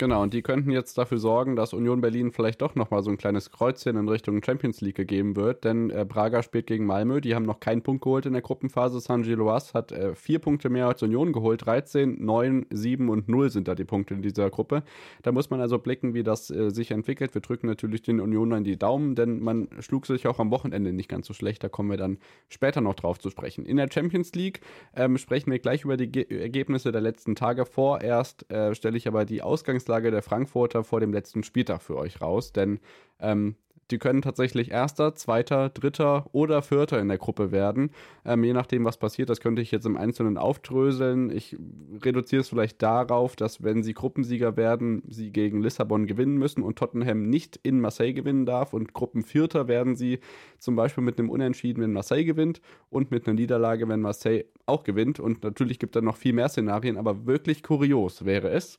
Genau, 0.00 0.22
und 0.22 0.32
die 0.32 0.40
könnten 0.40 0.70
jetzt 0.70 0.96
dafür 0.96 1.18
sorgen, 1.18 1.56
dass 1.56 1.74
Union 1.74 2.00
Berlin 2.00 2.32
vielleicht 2.32 2.62
doch 2.62 2.74
nochmal 2.74 3.02
so 3.02 3.10
ein 3.10 3.18
kleines 3.18 3.50
Kreuzchen 3.50 3.98
in 3.98 4.08
Richtung 4.08 4.42
Champions 4.42 4.80
League 4.80 4.94
gegeben 4.94 5.36
wird, 5.36 5.62
denn 5.64 5.90
äh, 5.90 6.06
Braga 6.08 6.42
spielt 6.42 6.68
gegen 6.68 6.86
Malmö, 6.86 7.20
die 7.20 7.34
haben 7.34 7.44
noch 7.44 7.60
keinen 7.60 7.82
Punkt 7.82 8.02
geholt 8.02 8.24
in 8.24 8.32
der 8.32 8.40
Gruppenphase. 8.40 8.98
San 9.00 9.24
Giloas 9.24 9.74
hat 9.74 9.92
äh, 9.92 10.14
vier 10.14 10.38
Punkte 10.38 10.70
mehr 10.70 10.86
als 10.86 11.02
Union 11.02 11.34
geholt, 11.34 11.66
13, 11.66 12.24
9, 12.24 12.64
7 12.70 13.10
und 13.10 13.28
0 13.28 13.50
sind 13.50 13.68
da 13.68 13.74
die 13.74 13.84
Punkte 13.84 14.14
in 14.14 14.22
dieser 14.22 14.48
Gruppe. 14.48 14.84
Da 15.20 15.32
muss 15.32 15.50
man 15.50 15.60
also 15.60 15.78
blicken, 15.78 16.14
wie 16.14 16.22
das 16.22 16.50
äh, 16.50 16.70
sich 16.70 16.92
entwickelt. 16.92 17.34
Wir 17.34 17.42
drücken 17.42 17.66
natürlich 17.66 18.00
den 18.00 18.20
Unionern 18.20 18.64
die 18.64 18.78
Daumen, 18.78 19.14
denn 19.16 19.40
man 19.40 19.68
schlug 19.80 20.06
sich 20.06 20.26
auch 20.26 20.38
am 20.38 20.50
Wochenende 20.50 20.94
nicht 20.94 21.10
ganz 21.10 21.26
so 21.26 21.34
schlecht, 21.34 21.62
da 21.62 21.68
kommen 21.68 21.90
wir 21.90 21.98
dann 21.98 22.16
später 22.48 22.80
noch 22.80 22.94
drauf 22.94 23.18
zu 23.18 23.28
sprechen. 23.28 23.66
In 23.66 23.76
der 23.76 23.90
Champions 23.92 24.32
League 24.32 24.62
ähm, 24.96 25.18
sprechen 25.18 25.50
wir 25.50 25.58
gleich 25.58 25.84
über 25.84 25.98
die 25.98 26.10
Ge 26.10 26.26
Ergebnisse 26.40 26.90
der 26.90 27.02
letzten 27.02 27.34
Tage. 27.34 27.66
Vorerst 27.66 28.50
äh, 28.50 28.74
stelle 28.74 28.96
ich 28.96 29.06
aber 29.06 29.26
die 29.26 29.42
Ausgangslage 29.42 29.89
Ausgangslage 29.90 30.10
der 30.10 30.22
Frankfurter 30.22 30.84
vor 30.84 31.00
dem 31.00 31.12
letzten 31.12 31.42
Spieltag 31.42 31.82
für 31.82 31.96
euch 31.96 32.20
raus, 32.20 32.52
denn 32.52 32.78
ähm, 33.18 33.56
die 33.90 33.98
können 33.98 34.22
tatsächlich 34.22 34.70
Erster, 34.70 35.16
Zweiter, 35.16 35.68
Dritter 35.68 36.26
oder 36.30 36.62
Vierter 36.62 37.00
in 37.00 37.08
der 37.08 37.18
Gruppe 37.18 37.50
werden. 37.50 37.90
Ähm, 38.24 38.44
je 38.44 38.52
nachdem, 38.52 38.84
was 38.84 38.98
passiert, 38.98 39.28
das 39.30 39.40
könnte 39.40 39.62
ich 39.62 39.72
jetzt 39.72 39.84
im 39.84 39.96
Einzelnen 39.96 40.38
aufdröseln. 40.38 41.28
Ich 41.30 41.56
reduziere 42.04 42.42
es 42.42 42.48
vielleicht 42.48 42.80
darauf, 42.82 43.34
dass 43.34 43.64
wenn 43.64 43.82
sie 43.82 43.92
Gruppensieger 43.92 44.56
werden, 44.56 45.02
sie 45.08 45.32
gegen 45.32 45.60
Lissabon 45.60 46.06
gewinnen 46.06 46.38
müssen 46.38 46.62
und 46.62 46.78
Tottenham 46.78 47.22
nicht 47.28 47.58
in 47.64 47.80
Marseille 47.80 48.12
gewinnen 48.12 48.46
darf. 48.46 48.74
Und 48.74 48.92
Gruppenvierter 48.92 49.66
werden 49.66 49.96
sie 49.96 50.20
zum 50.60 50.76
Beispiel 50.76 51.02
mit 51.02 51.18
einem 51.18 51.28
Unentschieden, 51.28 51.82
wenn 51.82 51.92
Marseille 51.92 52.24
gewinnt 52.24 52.60
und 52.90 53.10
mit 53.10 53.26
einer 53.26 53.34
Niederlage, 53.34 53.88
wenn 53.88 54.00
Marseille 54.00 54.44
auch 54.66 54.84
gewinnt. 54.84 55.18
Und 55.18 55.42
natürlich 55.42 55.80
gibt 55.80 55.96
es 55.96 55.98
dann 55.98 56.04
noch 56.04 56.16
viel 56.16 56.32
mehr 56.32 56.48
Szenarien, 56.48 56.96
aber 56.96 57.26
wirklich 57.26 57.64
kurios 57.64 58.24
wäre 58.24 58.50
es, 58.50 58.78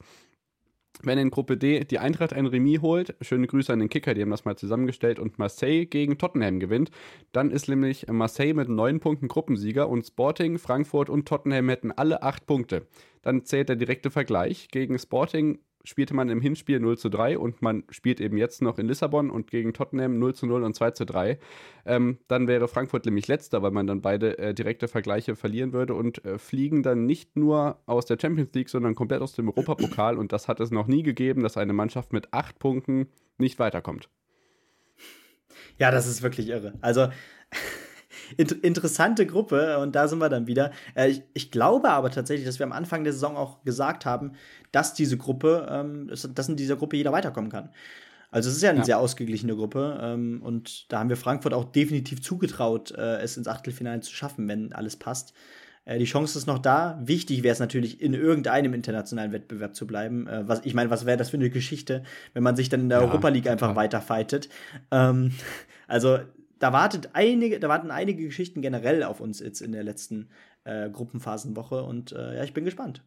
wenn 1.04 1.18
in 1.18 1.32
Gruppe 1.32 1.58
D 1.58 1.84
die 1.84 2.00
Eintracht 2.00 2.34
ein 2.34 2.46
Remis 2.46 2.82
holt, 2.82 3.16
schöne 3.22 3.48
Grüße 3.48 3.72
an 3.72 3.80
den 3.80 3.90
Kicker, 3.90 4.14
die 4.14 4.22
haben 4.22 4.30
das 4.30 4.46
mal 4.46 4.56
zusammengestellt, 4.56 5.20
und 5.20 5.40
Marseille 5.40 5.86
gegen 5.86 6.18
Tottenham 6.18 6.60
gewinnt, 6.60 6.92
dann 7.32 7.52
ist 7.52 7.68
nämlich 7.68 8.08
Marseille 8.08 8.54
mit 8.54 8.70
neun 8.70 9.00
Punkten 9.00 9.28
Gruppensieger 9.28 9.90
und 9.90 10.06
Sporting, 10.06 10.58
Frankfurt 10.58 11.10
und 11.10 11.28
Tottenham 11.28 11.70
hätten 11.70 11.92
alle 11.92 12.24
acht 12.24 12.46
Punkte. 12.46 12.88
Dann 13.22 13.46
zählt 13.46 13.70
der 13.70 13.76
direkte 13.76 14.12
Vergleich. 14.12 14.70
Gegen 14.72 14.98
Sporting 14.98 15.60
spielte 15.84 16.14
man 16.14 16.30
im 16.30 16.42
Hinspiel 16.42 16.80
0 16.80 16.98
zu 16.98 17.10
3 17.10 17.38
und 17.38 17.62
man 17.62 17.84
spielt 17.90 18.22
eben 18.22 18.38
jetzt 18.38 18.62
noch 18.62 18.78
in 18.78 18.88
Lissabon 18.88 19.30
und 19.30 19.50
gegen 19.50 19.74
Tottenham 19.74 20.20
0 20.20 20.36
zu 20.36 20.46
0 20.46 20.64
und 20.64 20.76
2 20.76 20.92
zu 20.92 21.06
3. 21.06 21.40
Ähm, 21.86 22.18
dann 22.28 22.48
wäre 22.48 22.68
Frankfurt 22.68 23.06
nämlich 23.06 23.28
letzter, 23.28 23.62
weil 23.62 23.72
man 23.72 23.88
dann 23.88 24.02
beide 24.02 24.38
äh, 24.38 24.54
direkte 24.54 24.88
Vergleiche 24.88 25.36
verlieren 25.36 25.74
würde 25.74 25.94
und 25.94 26.24
äh, 26.26 26.38
fliegen 26.38 26.84
dann 26.84 27.06
nicht 27.06 27.36
nur 27.36 27.80
aus 27.86 28.06
der 28.06 28.18
Champions 28.20 28.54
League, 28.54 28.70
sondern 28.70 28.96
komplett 28.96 29.22
aus 29.22 29.34
dem 29.34 29.48
Europapokal 29.50 30.18
und 30.18 30.32
das 30.32 30.48
hat 30.48 30.60
es 30.60 30.72
noch 30.72 30.88
nie 30.88 31.04
gegeben, 31.04 31.44
dass 31.44 31.58
eine 31.58 31.74
Mannschaft 31.74 32.14
mit 32.14 32.34
acht 32.34 32.60
Punkten 32.60 33.08
nicht 33.38 33.60
weiterkommt. 33.60 34.10
Ja, 35.78 35.92
das 35.92 36.08
ist 36.08 36.22
wirklich 36.22 36.50
irre. 36.50 36.74
Also 36.82 37.08
inter 38.38 38.56
interessante 38.64 39.26
Gruppe 39.26 39.78
und 39.80 39.96
da 39.96 40.08
sind 40.08 40.20
wir 40.20 40.30
dann 40.30 40.48
wieder. 40.48 40.72
Äh, 40.96 41.10
ich, 41.10 41.24
ich, 41.34 41.52
glaube 41.52 41.90
aber 41.90 42.12
tatsächlich, 42.12 42.46
dass 42.46 42.60
wir 42.60 42.66
am 42.66 42.72
Anfang 42.72 43.04
der 43.04 43.14
Saison 43.14 43.38
auch 43.38 43.64
gesagt 43.64 44.06
haben, 44.06 44.34
dass 44.72 44.94
diese 44.94 45.18
Gruppe, 45.18 45.68
ähm, 45.70 46.08
dass 46.10 46.50
in 46.50 46.56
dieser 46.56 46.76
Gruppe 46.76 46.98
jeder 46.98 47.12
weiterkommen 47.12 47.52
kann. 47.52 47.70
Also 48.32 48.50
es 48.50 48.56
ist 48.56 48.62
ja 48.62 48.70
eine 48.70 48.80
ja. 48.80 48.86
sehr 48.86 49.00
ausgeglichene 49.00 49.56
Gruppe 49.56 50.00
ähm, 50.02 50.42
und 50.42 50.92
da 50.92 51.00
haben 51.00 51.10
wir 51.10 51.18
Frankfurt 51.18 51.54
auch 51.54 51.66
definitiv 51.66 52.22
zugetraut, 52.22 52.92
äh, 52.92 53.18
es 53.18 53.36
ins 53.36 53.48
Achtelfinale 53.48 54.00
zu 54.00 54.14
schaffen, 54.14 54.48
wenn 54.48 54.72
alles 54.72 54.96
passt. 54.96 55.34
Äh, 55.86 56.00
die 56.00 56.06
Chance 56.06 56.38
ist 56.38 56.48
noch 56.48 56.60
da. 56.60 57.00
Wichtig 57.04 57.44
wäre 57.44 57.54
es 57.54 57.60
natürlich, 57.60 58.02
in 58.02 58.14
irgendeinem 58.14 58.74
internationalen 58.74 59.32
Wettbewerb 59.32 59.76
zu 59.76 59.88
bleiben. 59.88 60.28
Äh, 60.28 60.48
was, 60.48 60.62
ich 60.64 60.74
meine, 60.74 60.90
was 60.90 61.06
wäre 61.06 61.18
das 61.18 61.30
für 61.30 61.38
eine 61.38 61.50
Geschichte, 61.50 62.04
wenn 62.34 62.44
man 62.44 62.56
sich 62.56 62.70
dann 62.70 62.82
in 62.82 62.90
der 62.90 63.00
ja, 63.00 63.06
Europa 63.06 63.30
League 63.30 63.48
einfach 63.48 63.76
weiterfightet? 63.76 64.50
Ähm, 64.92 65.34
also 65.88 66.20
da 66.62 66.72
wartet 66.72 67.10
einige, 67.14 67.60
da 67.60 67.70
warten 67.70 67.90
einige 67.90 68.24
Geschichten 68.24 68.62
generell 68.62 69.04
auf 69.04 69.20
uns 69.20 69.40
jetzt 69.40 69.62
in 69.62 69.72
der 69.72 69.84
letzten 69.84 70.30
äh, 70.64 70.90
Gruppenphasenwoche 70.90 71.84
und 71.84 72.12
äh, 72.12 72.38
ja, 72.38 72.44
ich 72.44 72.54
bin 72.54 72.66
gespannt. 72.66 73.04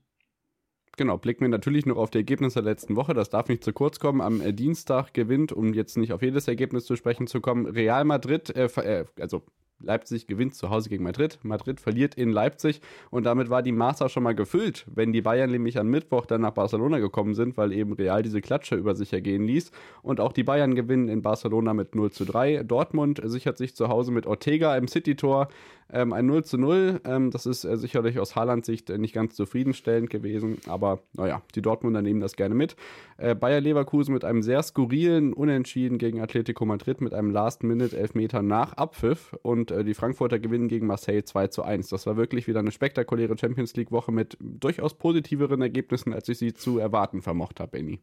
Genau, 0.96 1.18
blicken 1.18 1.42
wir 1.42 1.48
natürlich 1.48 1.86
noch 1.86 1.96
auf 1.96 2.11
die 2.11 2.18
Ergebnisse 2.18 2.62
der 2.62 2.70
letzten 2.70 2.94
Woche. 2.96 3.14
Das 3.14 3.30
darf 3.30 3.48
nicht 3.48 3.64
zu 3.64 3.72
kurz 3.72 3.98
kommen. 3.98 4.20
Am 4.20 4.40
äh, 4.40 4.52
Dienstag 4.52 5.14
gewinnt, 5.14 5.52
um 5.52 5.72
jetzt 5.72 5.96
nicht 5.96 6.12
auf 6.12 6.22
jedes 6.22 6.46
Ergebnis 6.48 6.84
zu 6.84 6.96
sprechen 6.96 7.26
zu 7.26 7.40
kommen, 7.40 7.66
Real 7.66 8.05
Madrid, 8.05 8.55
äh, 8.55 8.66
äh 8.66 9.05
also 9.18 9.42
Leipzig 9.81 10.27
gewinnt 10.27 10.55
zu 10.55 10.70
Hause 10.70 10.89
gegen 10.89 11.05
Madrid. 11.05 11.39
Madrid 11.43 11.81
verliert 11.81 12.14
in 12.14 12.31
Leipzig 12.31 12.81
und 13.11 13.25
damit 13.27 13.51
war 13.51 13.62
die 13.62 13.72
Maße 13.72 14.09
schon 14.09 14.22
mal 14.22 14.35
gefüllt, 14.35 14.87
wenn 14.93 15.12
die 15.12 15.22
Bayern 15.22 15.51
nämlich 15.51 15.79
am 15.79 15.89
Mittwoch 15.89 16.27
dann 16.27 16.41
nach 16.41 16.53
Barcelona 16.53 16.99
gekommen 16.99 17.35
sind, 17.35 17.57
weil 17.57 17.72
eben 17.72 17.93
Real 17.93 18.22
diese 18.22 18.41
Klatsche 18.41 18.77
über 18.77 18.95
sich 18.95 19.12
ergehen 19.12 19.45
ließ. 19.45 19.70
Und 20.03 20.20
auch 20.20 20.33
die 20.33 20.45
Bayern 20.45 20.75
gewinnen 20.75 21.09
in 21.09 21.22
Barcelona 21.22 21.75
mit 21.75 21.95
0 21.95 22.11
zu 22.12 22.25
3. 22.25 22.62
Dortmund 22.64 23.20
sichert 23.25 23.59
sich 23.59 23.75
zu 23.75 23.89
Hause 23.89 24.12
mit 24.12 24.27
Ortega 24.27 24.77
im 24.77 24.89
City-Tor 24.89 25.49
ähm, 25.93 26.12
ein 26.12 26.27
0 26.27 26.45
zu 26.45 26.59
0. 26.59 27.01
Ähm, 27.05 27.31
das 27.31 27.47
ist 27.47 27.64
äh, 27.64 27.77
sicherlich 27.77 28.18
aus 28.18 28.37
Haalands 28.37 28.66
Sicht 28.66 28.91
äh, 28.91 28.99
nicht 28.99 29.14
ganz 29.14 29.35
zufriedenstellend 29.35 30.11
gewesen, 30.11 30.59
aber 30.66 31.01
naja, 31.12 31.43
die 31.55 31.62
Dortmunder 31.62 32.03
nehmen 32.03 32.20
das 32.20 32.37
gerne 32.37 32.55
mit. 32.55 32.77
Äh, 33.16 33.35
Bayer 33.35 33.61
Leverkusen 33.61 34.12
mit 34.12 34.25
einem 34.25 34.43
sehr 34.43 34.62
skurrilen 34.62 35.33
Unentschieden 35.33 35.99
gegen 35.99 36.20
Atletico 36.20 36.64
Madrid 36.64 37.01
mit 37.01 37.14
einem 37.14 37.31
Last-Minute-Elfmeter 37.31 38.43
nach 38.43 38.72
Abpfiff 38.75 39.37
und 39.43 39.63
äh, 39.70 39.84
die 39.84 39.94
Frankfurter 39.94 40.38
gewinnen 40.38 40.68
gegen 40.68 40.86
Marseille 40.86 41.24
2 41.24 41.48
zu 41.48 41.62
1. 41.62 41.88
Das 41.88 42.06
war 42.06 42.16
wirklich 42.16 42.46
wieder 42.46 42.60
eine 42.60 42.72
spektakuläre 42.72 43.36
Champions 43.38 43.74
League-Woche 43.74 44.12
mit 44.12 44.36
durchaus 44.40 44.94
positiveren 44.94 45.62
Ergebnissen, 45.62 46.12
als 46.12 46.28
ich 46.28 46.38
sie 46.38 46.54
zu 46.54 46.78
erwarten 46.78 47.22
vermocht 47.22 47.60
habe, 47.60 47.72
Benny. 47.72 48.00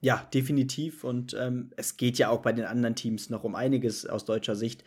Ja, 0.00 0.26
definitiv. 0.32 1.04
Und 1.04 1.36
ähm, 1.38 1.70
es 1.76 1.96
geht 1.96 2.18
ja 2.18 2.30
auch 2.30 2.40
bei 2.40 2.52
den 2.52 2.64
anderen 2.64 2.94
Teams 2.94 3.28
noch 3.28 3.44
um 3.44 3.54
einiges 3.54 4.06
aus 4.06 4.24
deutscher 4.24 4.56
Sicht. 4.56 4.82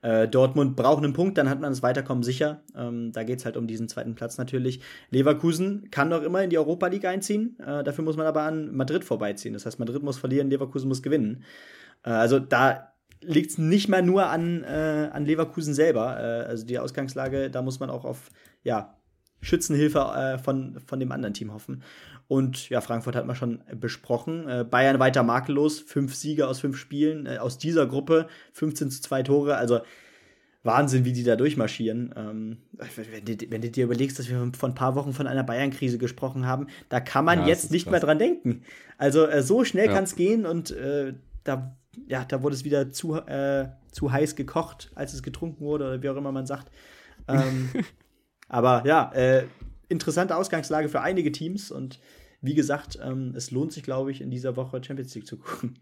Äh, 0.00 0.28
Dortmund 0.28 0.76
braucht 0.76 1.02
einen 1.02 1.12
Punkt, 1.12 1.38
dann 1.38 1.50
hat 1.50 1.60
man 1.60 1.72
das 1.72 1.82
Weiterkommen 1.82 2.22
sicher. 2.22 2.62
Ähm, 2.76 3.10
da 3.12 3.24
geht 3.24 3.40
es 3.40 3.44
halt 3.44 3.56
um 3.56 3.66
diesen 3.66 3.88
zweiten 3.88 4.14
Platz 4.14 4.38
natürlich. 4.38 4.80
Leverkusen 5.10 5.90
kann 5.90 6.08
noch 6.08 6.22
immer 6.22 6.42
in 6.42 6.50
die 6.50 6.58
Europa 6.58 6.86
League 6.86 7.06
einziehen. 7.06 7.58
Äh, 7.58 7.82
dafür 7.82 8.04
muss 8.04 8.16
man 8.16 8.26
aber 8.26 8.42
an 8.42 8.74
Madrid 8.76 9.04
vorbeiziehen. 9.04 9.54
Das 9.54 9.66
heißt, 9.66 9.78
Madrid 9.78 10.02
muss 10.02 10.18
verlieren, 10.18 10.50
Leverkusen 10.50 10.88
muss 10.88 11.02
gewinnen. 11.02 11.42
Äh, 12.04 12.10
also 12.10 12.38
da 12.38 12.87
liegt 13.20 13.50
es 13.50 13.58
nicht 13.58 13.88
mehr 13.88 14.02
nur 14.02 14.26
an, 14.26 14.62
äh, 14.64 15.10
an 15.12 15.24
Leverkusen 15.24 15.74
selber. 15.74 16.18
Äh, 16.18 16.48
also 16.48 16.66
die 16.66 16.78
Ausgangslage, 16.78 17.50
da 17.50 17.62
muss 17.62 17.80
man 17.80 17.90
auch 17.90 18.04
auf 18.04 18.30
ja, 18.62 18.98
Schützenhilfe 19.40 19.98
äh, 19.98 20.38
von, 20.38 20.80
von 20.86 21.00
dem 21.00 21.12
anderen 21.12 21.34
Team 21.34 21.52
hoffen. 21.52 21.82
Und 22.26 22.68
ja, 22.68 22.80
Frankfurt 22.80 23.16
hat 23.16 23.26
man 23.26 23.36
schon 23.36 23.62
besprochen. 23.74 24.48
Äh, 24.48 24.64
Bayern 24.64 24.98
weiter 24.98 25.22
makellos, 25.22 25.80
fünf 25.80 26.14
Siege 26.14 26.46
aus 26.46 26.60
fünf 26.60 26.76
Spielen. 26.76 27.26
Äh, 27.26 27.38
aus 27.38 27.58
dieser 27.58 27.86
Gruppe 27.86 28.28
15 28.52 28.90
zu 28.90 29.02
2 29.02 29.22
Tore. 29.22 29.56
Also 29.56 29.80
Wahnsinn, 30.64 31.04
wie 31.04 31.12
die 31.12 31.24
da 31.24 31.36
durchmarschieren. 31.36 32.14
Ähm, 32.16 32.58
wenn, 32.96 33.24
du, 33.24 33.50
wenn, 33.50 33.62
du, 33.62 33.70
dir 33.70 33.84
überlegst, 33.84 34.18
dass 34.18 34.28
wir 34.28 34.50
vor 34.56 34.68
ein 34.68 34.74
paar 34.74 34.94
Wochen 34.96 35.12
von 35.12 35.26
einer 35.26 35.44
Bayern-Krise 35.44 35.98
gesprochen 35.98 36.46
haben, 36.46 36.66
da 36.88 37.00
kann 37.00 37.24
man 37.24 37.40
ja, 37.40 37.46
jetzt 37.46 37.70
nicht 37.70 37.84
krass. 37.84 37.92
mehr 37.92 38.00
dran 38.00 38.18
denken. 38.18 38.62
Also 38.98 39.26
äh, 39.26 39.42
so 39.42 39.64
schnell 39.64 39.86
ja. 39.86 39.92
kann 39.92 40.04
es 40.04 40.16
gehen 40.16 40.46
und 40.46 40.72
äh, 40.72 41.14
da, 41.44 41.76
ja, 42.06 42.24
da 42.24 42.42
wurde 42.42 42.54
es 42.54 42.64
wieder 42.64 42.90
zu, 42.90 43.14
äh, 43.14 43.68
zu 43.90 44.12
heiß 44.12 44.36
gekocht, 44.36 44.90
als 44.94 45.14
es 45.14 45.22
getrunken 45.22 45.64
wurde 45.64 45.86
oder 45.86 46.02
wie 46.02 46.08
auch 46.08 46.16
immer 46.16 46.32
man 46.32 46.46
sagt. 46.46 46.70
Ähm, 47.26 47.70
aber 48.48 48.84
ja, 48.86 49.12
äh, 49.12 49.46
interessante 49.88 50.36
Ausgangslage 50.36 50.88
für 50.88 51.00
einige 51.00 51.32
Teams 51.32 51.70
und 51.70 52.00
wie 52.40 52.54
gesagt, 52.54 52.98
ähm, 53.02 53.32
es 53.36 53.50
lohnt 53.50 53.72
sich, 53.72 53.82
glaube 53.82 54.12
ich, 54.12 54.20
in 54.20 54.30
dieser 54.30 54.56
Woche 54.56 54.82
Champions 54.82 55.14
League 55.14 55.26
zu 55.26 55.38
gucken. 55.38 55.74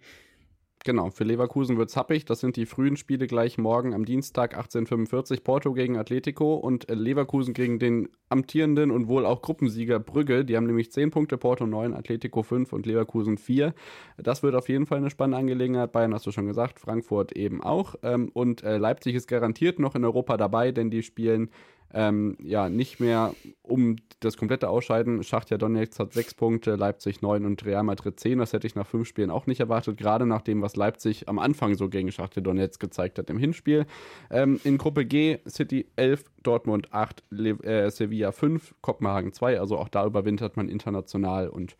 Genau, 0.86 1.10
für 1.10 1.24
Leverkusen 1.24 1.78
wird 1.78 1.88
es 1.88 1.96
happig. 1.96 2.26
Das 2.26 2.38
sind 2.38 2.54
die 2.54 2.64
frühen 2.64 2.96
Spiele 2.96 3.26
gleich 3.26 3.58
morgen 3.58 3.92
am 3.92 4.04
Dienstag 4.04 4.56
18.45 4.56 5.42
Porto 5.42 5.72
gegen 5.72 5.96
Atletico 5.96 6.54
und 6.54 6.88
äh, 6.88 6.94
Leverkusen 6.94 7.54
gegen 7.54 7.80
den 7.80 8.08
amtierenden 8.28 8.92
und 8.92 9.08
wohl 9.08 9.26
auch 9.26 9.42
Gruppensieger 9.42 9.98
Brügge. 9.98 10.44
Die 10.44 10.56
haben 10.56 10.66
nämlich 10.66 10.92
10 10.92 11.10
Punkte, 11.10 11.38
Porto 11.38 11.66
9, 11.66 11.92
Atletico 11.92 12.44
5 12.44 12.72
und 12.72 12.86
Leverkusen 12.86 13.36
4. 13.36 13.74
Das 14.16 14.44
wird 14.44 14.54
auf 14.54 14.68
jeden 14.68 14.86
Fall 14.86 14.98
eine 14.98 15.10
spannende 15.10 15.38
Angelegenheit. 15.38 15.90
Bayern 15.90 16.14
hast 16.14 16.24
du 16.24 16.30
schon 16.30 16.46
gesagt, 16.46 16.78
Frankfurt 16.78 17.32
eben 17.32 17.64
auch. 17.64 17.96
Ähm, 18.04 18.30
und 18.32 18.62
äh, 18.62 18.78
Leipzig 18.78 19.16
ist 19.16 19.26
garantiert 19.26 19.80
noch 19.80 19.96
in 19.96 20.04
Europa 20.04 20.36
dabei, 20.36 20.70
denn 20.70 20.92
die 20.92 21.02
spielen 21.02 21.50
ähm, 21.94 22.36
ja, 22.40 22.68
nicht 22.68 23.00
mehr 23.00 23.34
um 23.62 23.96
das 24.20 24.36
komplette 24.36 24.68
Ausscheiden. 24.68 25.22
Schachtja 25.22 25.58
Donetsk 25.58 25.98
hat 25.98 26.12
sechs 26.12 26.34
Punkte, 26.34 26.76
Leipzig 26.76 27.22
neun 27.22 27.44
und 27.44 27.64
Real 27.64 27.82
Madrid 27.82 28.18
zehn. 28.18 28.38
Das 28.38 28.52
hätte 28.52 28.66
ich 28.66 28.74
nach 28.74 28.86
fünf 28.86 29.06
Spielen 29.08 29.30
auch 29.30 29.46
nicht 29.46 29.60
erwartet, 29.60 29.96
gerade 29.96 30.26
nach 30.26 30.42
dem, 30.42 30.62
was 30.62 30.76
Leipzig 30.76 31.28
am 31.28 31.38
Anfang 31.38 31.74
so 31.74 31.88
gegen 31.88 32.10
Schachtja 32.10 32.42
Donetsk 32.42 32.80
gezeigt 32.80 33.18
hat 33.18 33.30
im 33.30 33.38
Hinspiel. 33.38 33.86
Ähm, 34.30 34.60
in 34.64 34.78
Gruppe 34.78 35.04
G 35.04 35.38
City 35.48 35.86
11, 35.96 36.24
Dortmund 36.42 36.92
8, 36.92 37.22
Le 37.30 37.50
äh, 37.62 37.90
Sevilla 37.90 38.32
5, 38.32 38.74
Kopenhagen 38.80 39.32
2. 39.32 39.60
Also 39.60 39.76
auch 39.78 39.88
da 39.88 40.06
überwintert 40.06 40.56
man 40.56 40.68
international 40.68 41.48
und 41.48 41.76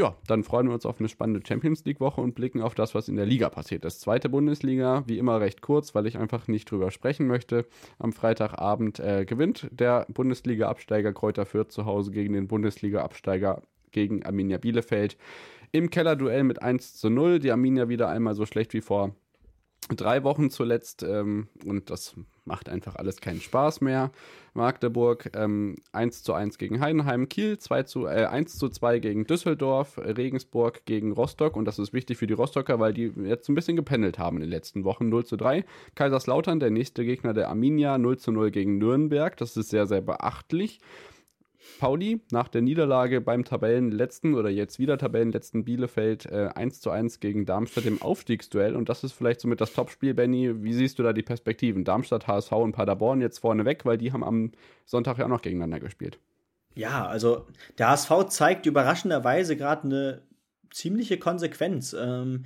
ja, 0.00 0.16
dann 0.26 0.44
freuen 0.44 0.66
wir 0.66 0.72
uns 0.72 0.86
auf 0.86 0.98
eine 0.98 1.10
spannende 1.10 1.46
Champions 1.46 1.84
League-Woche 1.84 2.22
und 2.22 2.34
blicken 2.34 2.62
auf 2.62 2.74
das, 2.74 2.94
was 2.94 3.08
in 3.08 3.16
der 3.16 3.26
Liga 3.26 3.50
passiert 3.50 3.84
ist. 3.84 4.00
Zweite 4.00 4.30
Bundesliga, 4.30 5.04
wie 5.06 5.18
immer 5.18 5.42
recht 5.42 5.60
kurz, 5.60 5.94
weil 5.94 6.06
ich 6.06 6.16
einfach 6.16 6.48
nicht 6.48 6.70
drüber 6.70 6.90
sprechen 6.90 7.26
möchte. 7.26 7.66
Am 7.98 8.14
Freitagabend 8.14 8.98
äh, 8.98 9.26
gewinnt 9.26 9.68
der 9.70 10.06
Bundesliga-Absteiger 10.08 11.12
Kräuter 11.12 11.44
Fürth 11.44 11.70
zu 11.70 11.84
Hause 11.84 12.12
gegen 12.12 12.32
den 12.32 12.48
Bundesliga-Absteiger 12.48 13.60
gegen 13.92 14.24
Arminia 14.24 14.56
Bielefeld. 14.56 15.18
Im 15.70 15.90
Kellerduell 15.90 16.44
mit 16.44 16.62
1 16.62 16.94
zu 16.96 17.10
0. 17.10 17.38
Die 17.38 17.52
Arminia 17.52 17.90
wieder 17.90 18.08
einmal 18.08 18.34
so 18.34 18.46
schlecht 18.46 18.72
wie 18.72 18.80
vor 18.80 19.14
drei 19.94 20.24
Wochen 20.24 20.48
zuletzt 20.48 21.02
ähm, 21.02 21.48
und 21.66 21.90
das 21.90 22.14
macht 22.50 22.68
einfach 22.68 22.96
alles 22.96 23.20
keinen 23.20 23.40
Spaß 23.40 23.80
mehr. 23.80 24.10
Magdeburg 24.54 25.30
ähm, 25.36 25.76
1 25.92 26.24
zu 26.24 26.34
1 26.34 26.58
gegen 26.58 26.80
Heidenheim, 26.80 27.28
Kiel 27.28 27.58
2 27.58 27.84
zu, 27.84 28.06
äh, 28.06 28.26
1 28.26 28.58
zu 28.58 28.68
2 28.68 28.98
gegen 28.98 29.24
Düsseldorf, 29.24 29.98
Regensburg 29.98 30.84
gegen 30.84 31.12
Rostock 31.12 31.56
und 31.56 31.64
das 31.64 31.78
ist 31.78 31.92
wichtig 31.92 32.18
für 32.18 32.26
die 32.26 32.34
Rostocker, 32.34 32.80
weil 32.80 32.92
die 32.92 33.12
jetzt 33.24 33.48
ein 33.48 33.54
bisschen 33.54 33.76
gependelt 33.76 34.18
haben 34.18 34.38
in 34.38 34.42
den 34.42 34.50
letzten 34.50 34.82
Wochen. 34.82 35.08
0 35.08 35.24
zu 35.24 35.36
3. 35.36 35.64
Kaiserslautern, 35.94 36.58
der 36.58 36.70
nächste 36.70 37.04
Gegner 37.04 37.32
der 37.32 37.48
Arminia, 37.48 37.96
0 37.98 38.18
zu 38.18 38.32
0 38.32 38.50
gegen 38.50 38.78
Nürnberg. 38.78 39.36
Das 39.36 39.56
ist 39.56 39.70
sehr, 39.70 39.86
sehr 39.86 40.00
beachtlich. 40.00 40.80
Pauli 41.78 42.20
nach 42.30 42.48
der 42.48 42.62
Niederlage 42.62 43.20
beim 43.20 43.44
Tabellenletzten 43.44 44.34
oder 44.34 44.50
jetzt 44.50 44.78
wieder 44.78 44.98
Tabellenletzten 44.98 45.64
Bielefeld 45.64 46.26
äh, 46.26 46.50
1 46.54 46.80
zu 46.80 46.90
1 46.90 47.20
gegen 47.20 47.46
Darmstadt 47.46 47.86
im 47.86 48.00
Aufstiegsduell. 48.02 48.76
Und 48.76 48.88
das 48.88 49.04
ist 49.04 49.12
vielleicht 49.12 49.40
somit 49.40 49.60
das 49.60 49.72
Topspiel, 49.72 50.14
Benny. 50.14 50.62
Wie 50.62 50.72
siehst 50.72 50.98
du 50.98 51.02
da 51.02 51.12
die 51.12 51.22
Perspektiven? 51.22 51.84
Darmstadt, 51.84 52.26
HSV 52.26 52.52
und 52.52 52.72
Paderborn 52.72 53.20
jetzt 53.20 53.38
vorne 53.38 53.64
weg, 53.64 53.84
weil 53.84 53.98
die 53.98 54.12
haben 54.12 54.24
am 54.24 54.52
Sonntag 54.84 55.18
ja 55.18 55.26
auch 55.26 55.30
noch 55.30 55.42
gegeneinander 55.42 55.80
gespielt. 55.80 56.18
Ja, 56.74 57.06
also 57.06 57.46
der 57.78 57.90
HSV 57.90 58.28
zeigt 58.28 58.66
überraschenderweise 58.66 59.56
gerade 59.56 59.84
eine 59.84 60.22
ziemliche 60.70 61.18
Konsequenz. 61.18 61.94
Ähm, 61.98 62.44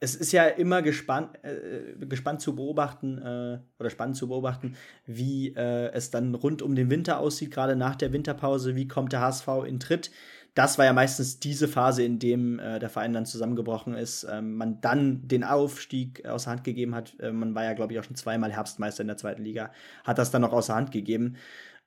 es 0.00 0.14
ist 0.14 0.32
ja 0.32 0.46
immer 0.46 0.82
gespannt, 0.82 1.30
äh, 1.42 2.06
gespannt 2.06 2.40
zu 2.40 2.54
beobachten 2.54 3.18
äh, 3.18 3.58
oder 3.78 3.90
spannend 3.90 4.16
zu 4.16 4.28
beobachten, 4.28 4.76
wie 5.06 5.54
äh, 5.56 5.90
es 5.92 6.10
dann 6.10 6.34
rund 6.34 6.62
um 6.62 6.74
den 6.74 6.90
Winter 6.90 7.18
aussieht, 7.18 7.50
gerade 7.50 7.74
nach 7.74 7.96
der 7.96 8.12
Winterpause. 8.12 8.76
Wie 8.76 8.86
kommt 8.86 9.12
der 9.12 9.20
HSV 9.20 9.48
in 9.66 9.80
Tritt? 9.80 10.10
Das 10.54 10.78
war 10.78 10.84
ja 10.84 10.92
meistens 10.92 11.38
diese 11.38 11.68
Phase, 11.68 12.02
in 12.02 12.18
dem 12.18 12.58
äh, 12.58 12.78
der 12.78 12.88
Verein 12.88 13.12
dann 13.12 13.26
zusammengebrochen 13.26 13.94
ist, 13.94 14.26
ähm, 14.28 14.56
man 14.56 14.80
dann 14.80 15.26
den 15.28 15.44
Aufstieg 15.44 16.26
außer 16.26 16.50
Hand 16.50 16.64
gegeben 16.64 16.94
hat. 16.94 17.14
Äh, 17.20 17.32
man 17.32 17.54
war 17.54 17.64
ja, 17.64 17.74
glaube 17.74 17.92
ich, 17.92 17.98
auch 17.98 18.04
schon 18.04 18.16
zweimal 18.16 18.52
Herbstmeister 18.52 19.02
in 19.02 19.08
der 19.08 19.16
zweiten 19.16 19.44
Liga, 19.44 19.70
hat 20.04 20.18
das 20.18 20.30
dann 20.30 20.42
noch 20.42 20.52
außer 20.52 20.74
Hand 20.74 20.90
gegeben. 20.90 21.36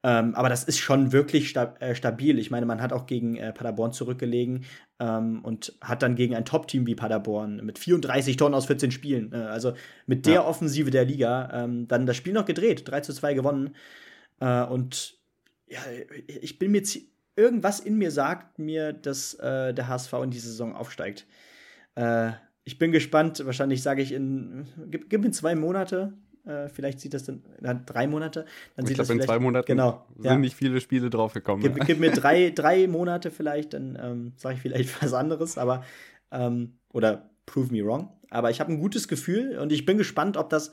Ähm, 0.04 0.34
aber 0.34 0.50
das 0.50 0.64
ist 0.64 0.80
schon 0.80 1.12
wirklich 1.12 1.50
sta 1.50 1.76
äh, 1.80 1.94
stabil. 1.94 2.40
Ich 2.40 2.50
meine, 2.50 2.66
man 2.66 2.82
hat 2.82 2.92
auch 2.92 3.06
gegen 3.06 3.36
äh, 3.38 3.54
Paderborn 3.54 3.92
zurückgelegen 3.92 4.66
ähm, 5.00 5.44
und 5.44 5.78
hat 5.82 6.02
dann 6.02 6.16
gegen 6.16 6.36
ein 6.36 6.46
Top-Team 6.46 6.88
wie 6.88 6.96
Paderborn 6.96 7.64
mit 7.64 7.78
34 7.78 8.36
Tonnen 8.36 8.56
aus 8.56 8.66
14 8.66 8.92
Spielen, 8.92 9.32
äh, 9.32 9.38
also 9.38 9.74
mit 10.08 10.26
der 10.26 10.34
ja. 10.34 10.46
Offensive 10.46 10.90
der 10.90 11.06
Liga, 11.06 11.50
ähm, 11.54 11.88
dann 11.88 12.08
das 12.08 12.18
Spiel 12.18 12.34
noch 12.34 12.46
gedreht, 12.46 12.90
3 12.90 13.02
zu 13.02 13.14
2 13.14 13.36
gewonnen. 13.36 13.76
Äh, 14.40 14.64
und 14.64 15.20
ja, 15.68 15.80
ich 16.28 16.58
bin 16.58 16.72
mir 16.72 16.82
irgendwas 17.36 17.80
in 17.80 17.98
mir 17.98 18.12
sagt 18.12 18.60
mir, 18.60 18.94
dass 18.94 19.36
äh, 19.36 19.74
der 19.74 19.88
HSV 19.88 20.14
in 20.24 20.32
die 20.32 20.40
Saison 20.40 20.76
aufsteigt. 20.76 21.28
Äh, 21.96 22.32
ich 22.64 22.78
bin 22.78 22.92
gespannt. 22.92 23.46
Wahrscheinlich 23.46 23.82
sage 23.82 24.02
ich 24.02 24.12
in, 24.12 24.68
gib, 24.90 25.10
gib 25.10 25.22
mir 25.22 25.32
zwei 25.32 25.56
Monate, 25.56 26.14
äh, 26.46 26.70
vielleicht 26.70 27.00
sieht 27.00 27.14
das 27.14 27.24
dann, 27.24 27.44
dann 27.60 27.86
drei 27.86 28.08
Monate. 28.08 28.46
Dann 28.76 28.86
ich 28.86 28.90
sieht 28.90 28.98
glaube, 28.98 29.14
in 29.14 29.22
zwei 29.22 29.40
Monaten 29.40 29.68
genau, 29.68 30.06
sind 30.16 30.26
ja. 30.26 30.38
nicht 30.38 30.56
viele 30.56 30.80
Spiele 30.82 31.10
draufgekommen. 31.10 31.62
Gib, 31.62 31.86
gib 31.86 32.00
mir 32.00 32.12
drei, 32.12 32.52
drei 32.52 32.88
Monate 32.88 33.32
vielleicht, 33.32 33.74
dann 33.74 33.98
ähm, 34.02 34.34
sage 34.38 34.56
ich 34.56 34.62
vielleicht 34.62 35.02
was 35.04 35.14
anderes, 35.14 35.58
aber 35.58 35.84
ähm, 36.32 36.78
oder 36.94 37.30
prove 37.46 37.72
me 37.72 37.86
wrong. 37.86 38.12
Aber 38.30 38.50
ich 38.50 38.60
habe 38.60 38.72
ein 38.72 38.80
gutes 38.80 39.08
Gefühl 39.08 39.58
und 39.58 39.72
ich 39.72 39.86
bin 39.86 39.98
gespannt, 39.98 40.38
ob 40.38 40.50
das, 40.50 40.72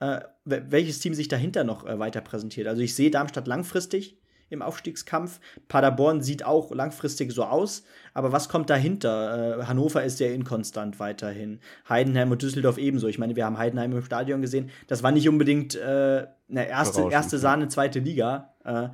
äh, 0.00 0.20
welches 0.44 1.00
Team 1.00 1.14
sich 1.14 1.28
dahinter 1.28 1.64
noch 1.64 1.84
äh, 1.86 1.98
weiter 1.98 2.20
präsentiert. 2.20 2.68
Also 2.68 2.82
ich 2.82 2.94
sehe 2.94 3.10
Darmstadt 3.10 3.46
langfristig 3.46 4.21
im 4.52 4.62
Aufstiegskampf. 4.62 5.40
Paderborn 5.68 6.22
sieht 6.22 6.44
auch 6.44 6.70
langfristig 6.72 7.32
so 7.32 7.44
aus, 7.44 7.84
aber 8.14 8.32
was 8.32 8.48
kommt 8.48 8.70
dahinter? 8.70 9.60
Äh, 9.60 9.64
Hannover 9.64 10.04
ist 10.04 10.18
sehr 10.18 10.34
inkonstant 10.34 11.00
weiterhin. 11.00 11.60
Heidenheim 11.88 12.30
und 12.30 12.42
Düsseldorf 12.42 12.78
ebenso. 12.78 13.08
Ich 13.08 13.18
meine, 13.18 13.36
wir 13.36 13.44
haben 13.44 13.58
Heidenheim 13.58 13.92
im 13.92 14.02
Stadion 14.02 14.42
gesehen. 14.42 14.70
Das 14.86 15.02
war 15.02 15.10
nicht 15.12 15.28
unbedingt 15.28 15.74
äh, 15.74 16.26
eine 16.48 16.68
erste, 16.68 17.08
erste 17.10 17.38
Sahne, 17.38 17.68
zweite 17.68 17.98
Liga. 17.98 18.54
Äh, 18.64 18.88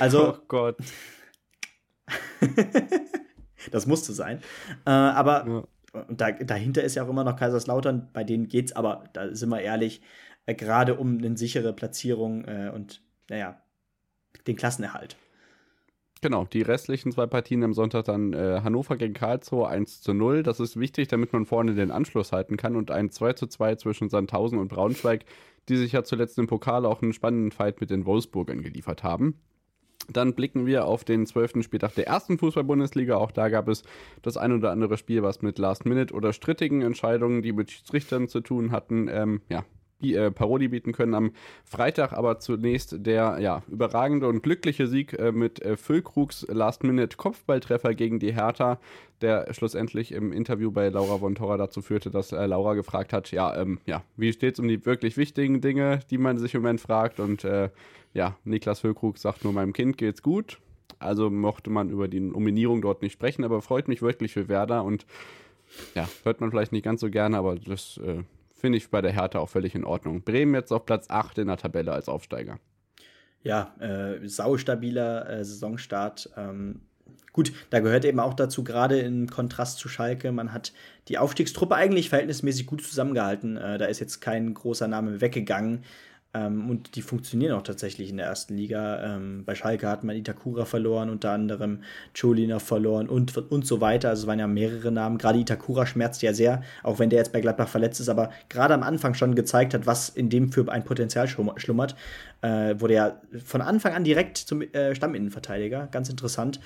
also. 0.00 0.34
Oh 0.42 0.44
Gott. 0.48 0.76
das 3.70 3.86
musste 3.86 4.12
sein. 4.12 4.40
Äh, 4.84 4.90
aber 4.90 5.46
ja. 5.46 5.64
Da, 6.08 6.32
dahinter 6.32 6.82
ist 6.82 6.94
ja 6.94 7.04
auch 7.04 7.08
immer 7.08 7.22
noch 7.22 7.36
Kaiserslautern, 7.36 8.08
bei 8.14 8.24
denen 8.24 8.48
geht's 8.48 8.72
aber, 8.72 9.04
da 9.12 9.34
sind 9.34 9.50
wir 9.50 9.60
ehrlich, 9.60 10.00
äh, 10.46 10.54
gerade 10.54 10.94
um 10.94 11.18
eine 11.18 11.36
sichere 11.36 11.74
Platzierung 11.74 12.44
und 12.74 13.02
naja, 13.28 13.62
den 14.46 14.56
Klassenerhalt. 14.56 15.16
Genau, 16.22 16.44
die 16.44 16.62
restlichen 16.62 17.10
zwei 17.10 17.26
Partien 17.26 17.64
am 17.64 17.74
Sonntag 17.74 18.04
dann 18.04 18.32
äh, 18.32 18.60
Hannover 18.62 18.96
gegen 18.96 19.12
Karlsruhe 19.12 19.66
1 19.66 20.02
zu 20.02 20.14
0. 20.14 20.44
Das 20.44 20.60
ist 20.60 20.78
wichtig, 20.78 21.08
damit 21.08 21.32
man 21.32 21.46
vorne 21.46 21.74
den 21.74 21.90
Anschluss 21.90 22.30
halten 22.30 22.56
kann 22.56 22.76
und 22.76 22.92
ein 22.92 23.10
2 23.10 23.32
zu 23.32 23.48
2 23.48 23.74
zwischen 23.74 24.08
Sandhausen 24.08 24.60
und 24.60 24.68
Braunschweig, 24.68 25.24
die 25.68 25.76
sich 25.76 25.90
ja 25.90 26.04
zuletzt 26.04 26.38
im 26.38 26.46
Pokal 26.46 26.86
auch 26.86 27.02
einen 27.02 27.12
spannenden 27.12 27.50
Fight 27.50 27.80
mit 27.80 27.90
den 27.90 28.06
Wolfsburgern 28.06 28.62
geliefert 28.62 29.02
haben. 29.02 29.40
Dann 30.08 30.34
blicken 30.34 30.64
wir 30.64 30.86
auf 30.86 31.02
den 31.02 31.26
zwölften 31.26 31.64
Spieltag 31.64 31.96
der 31.96 32.06
ersten 32.06 32.38
Fußball-Bundesliga. 32.38 33.16
Auch 33.16 33.32
da 33.32 33.48
gab 33.48 33.66
es 33.66 33.82
das 34.22 34.36
ein 34.36 34.52
oder 34.52 34.70
andere 34.70 34.98
Spiel, 34.98 35.24
was 35.24 35.42
mit 35.42 35.58
Last-Minute 35.58 36.14
oder 36.14 36.32
strittigen 36.32 36.82
Entscheidungen, 36.82 37.42
die 37.42 37.52
mit 37.52 37.72
Schiedsrichtern 37.72 38.28
zu 38.28 38.40
tun 38.40 38.70
hatten, 38.70 39.08
ähm, 39.08 39.42
ja, 39.48 39.64
äh, 40.02 40.30
Parodie 40.30 40.68
bieten 40.68 40.92
können 40.92 41.14
am 41.14 41.32
Freitag. 41.64 42.12
Aber 42.12 42.38
zunächst 42.38 43.06
der 43.06 43.38
ja, 43.40 43.62
überragende 43.68 44.28
und 44.28 44.42
glückliche 44.42 44.86
Sieg 44.86 45.12
äh, 45.18 45.32
mit 45.32 45.62
äh, 45.62 45.76
Füllkrugs 45.76 46.46
Last-Minute-Kopfballtreffer 46.48 47.94
gegen 47.94 48.18
die 48.18 48.34
Hertha, 48.34 48.78
der 49.20 49.52
schlussendlich 49.54 50.12
im 50.12 50.32
Interview 50.32 50.70
bei 50.70 50.88
Laura 50.88 51.18
von 51.18 51.34
Torra 51.34 51.56
dazu 51.56 51.80
führte, 51.80 52.10
dass 52.10 52.32
äh, 52.32 52.44
Laura 52.46 52.74
gefragt 52.74 53.12
hat, 53.12 53.30
ja, 53.30 53.56
ähm, 53.56 53.78
ja, 53.86 54.02
wie 54.16 54.32
steht 54.32 54.54
es 54.54 54.60
um 54.60 54.68
die 54.68 54.84
wirklich 54.84 55.16
wichtigen 55.16 55.60
Dinge, 55.60 56.00
die 56.10 56.18
man 56.18 56.38
sich 56.38 56.54
im 56.54 56.62
Moment 56.62 56.80
fragt. 56.80 57.20
Und 57.20 57.44
äh, 57.44 57.70
ja, 58.14 58.36
Niklas 58.44 58.80
Füllkrug 58.80 59.18
sagt 59.18 59.44
nur, 59.44 59.52
meinem 59.52 59.72
Kind 59.72 59.96
geht's 59.96 60.22
gut. 60.22 60.58
Also 60.98 61.30
mochte 61.30 61.70
man 61.70 61.90
über 61.90 62.08
die 62.08 62.20
Nominierung 62.20 62.80
dort 62.82 63.02
nicht 63.02 63.12
sprechen, 63.12 63.44
aber 63.44 63.62
freut 63.62 63.88
mich 63.88 64.02
wirklich 64.02 64.32
für 64.32 64.48
Werder 64.48 64.84
und 64.84 65.06
ja, 65.94 66.08
hört 66.22 66.40
man 66.40 66.50
vielleicht 66.50 66.72
nicht 66.72 66.84
ganz 66.84 67.00
so 67.00 67.10
gerne, 67.10 67.38
aber 67.38 67.56
das 67.56 67.98
äh, 67.98 68.22
finde 68.62 68.78
ich 68.78 68.88
bei 68.88 69.02
der 69.02 69.12
Hertha 69.12 69.40
auch 69.40 69.48
völlig 69.48 69.74
in 69.74 69.84
Ordnung. 69.84 70.22
Bremen 70.22 70.54
jetzt 70.54 70.72
auf 70.72 70.86
Platz 70.86 71.10
8 71.10 71.38
in 71.38 71.48
der 71.48 71.56
Tabelle 71.56 71.92
als 71.92 72.08
Aufsteiger. 72.08 72.60
Ja, 73.42 73.74
äh, 73.80 74.26
saustabiler 74.26 75.28
äh, 75.28 75.44
Saisonstart. 75.44 76.30
Ähm, 76.36 76.82
gut, 77.32 77.52
da 77.70 77.80
gehört 77.80 78.04
eben 78.04 78.20
auch 78.20 78.34
dazu, 78.34 78.62
gerade 78.62 79.00
im 79.00 79.28
Kontrast 79.28 79.78
zu 79.78 79.88
Schalke, 79.88 80.30
man 80.30 80.52
hat 80.52 80.72
die 81.08 81.18
Aufstiegstruppe 81.18 81.74
eigentlich 81.74 82.08
verhältnismäßig 82.08 82.66
gut 82.66 82.82
zusammengehalten. 82.82 83.56
Äh, 83.56 83.78
da 83.78 83.86
ist 83.86 83.98
jetzt 83.98 84.20
kein 84.20 84.54
großer 84.54 84.86
Name 84.86 85.20
weggegangen. 85.20 85.82
Ähm, 86.34 86.70
und 86.70 86.96
die 86.96 87.02
funktionieren 87.02 87.52
auch 87.52 87.62
tatsächlich 87.62 88.08
in 88.08 88.16
der 88.16 88.26
ersten 88.26 88.56
Liga. 88.56 89.16
Ähm, 89.16 89.44
bei 89.44 89.54
Schalke 89.54 89.88
hat 89.88 90.02
man 90.02 90.16
Itakura 90.16 90.64
verloren, 90.64 91.10
unter 91.10 91.30
anderem 91.30 91.82
Cholina 92.18 92.58
verloren 92.58 93.08
und, 93.08 93.36
und 93.36 93.66
so 93.66 93.80
weiter. 93.80 94.08
Also 94.08 94.22
es 94.22 94.26
waren 94.26 94.38
ja 94.38 94.46
mehrere 94.46 94.90
Namen. 94.90 95.18
Gerade 95.18 95.38
Itakura 95.38 95.84
schmerzt 95.84 96.22
ja 96.22 96.32
sehr, 96.32 96.62
auch 96.82 96.98
wenn 96.98 97.10
der 97.10 97.18
jetzt 97.18 97.32
bei 97.32 97.40
Gladbach 97.40 97.68
verletzt 97.68 98.00
ist, 98.00 98.08
aber 98.08 98.30
gerade 98.48 98.72
am 98.72 98.82
Anfang 98.82 99.14
schon 99.14 99.34
gezeigt 99.34 99.74
hat, 99.74 99.86
was 99.86 100.08
in 100.08 100.30
dem 100.30 100.52
für 100.52 100.70
ein 100.70 100.84
Potenzial 100.84 101.28
schlummert. 101.28 101.96
Äh, 102.40 102.80
wurde 102.80 102.94
ja 102.94 103.20
von 103.44 103.60
Anfang 103.60 103.92
an 103.92 104.04
direkt 104.04 104.38
zum 104.38 104.62
äh, 104.62 104.94
Stamminnenverteidiger. 104.94 105.88
Ganz 105.90 106.08
interessant. 106.08 106.60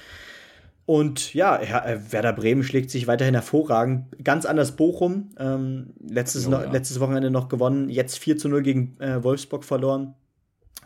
Und 0.86 1.34
ja, 1.34 1.56
äh, 1.58 2.00
Werder 2.10 2.32
Bremen 2.32 2.62
schlägt 2.62 2.90
sich 2.90 3.08
weiterhin 3.08 3.34
hervorragend. 3.34 4.06
Ganz 4.22 4.46
anders 4.46 4.76
Bochum. 4.76 5.30
Ähm, 5.36 5.94
letztes, 6.00 6.46
oh, 6.46 6.52
ja. 6.52 6.70
letztes 6.70 7.00
Wochenende 7.00 7.30
noch 7.30 7.48
gewonnen, 7.48 7.88
jetzt 7.88 8.18
4 8.20 8.38
zu 8.38 8.48
0 8.48 8.62
gegen 8.62 8.96
äh, 9.00 9.22
Wolfsburg 9.22 9.64
verloren. 9.64 10.14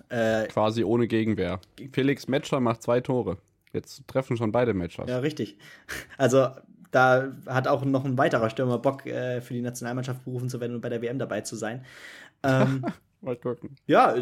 Äh, 0.08 0.46
Quasi 0.48 0.84
ohne 0.84 1.06
Gegenwehr. 1.06 1.60
Felix 1.92 2.28
Metscher 2.28 2.60
macht 2.60 2.82
zwei 2.82 3.00
Tore. 3.00 3.36
Jetzt 3.74 4.08
treffen 4.08 4.38
schon 4.38 4.52
beide 4.52 4.72
Matchers. 4.72 5.08
Ja, 5.08 5.18
richtig. 5.18 5.58
Also 6.16 6.48
da 6.90 7.32
hat 7.46 7.68
auch 7.68 7.84
noch 7.84 8.04
ein 8.04 8.18
weiterer 8.18 8.50
Stürmer 8.50 8.78
Bock, 8.78 9.06
äh, 9.06 9.40
für 9.42 9.54
die 9.54 9.60
Nationalmannschaft 9.60 10.24
berufen 10.24 10.48
zu 10.48 10.60
werden 10.60 10.74
und 10.74 10.80
bei 10.80 10.88
der 10.88 11.02
WM 11.02 11.18
dabei 11.18 11.42
zu 11.42 11.56
sein. 11.56 11.84
Ähm, 12.42 12.84
Mal 13.22 13.36
gucken. 13.36 13.76
Ja, 13.86 14.14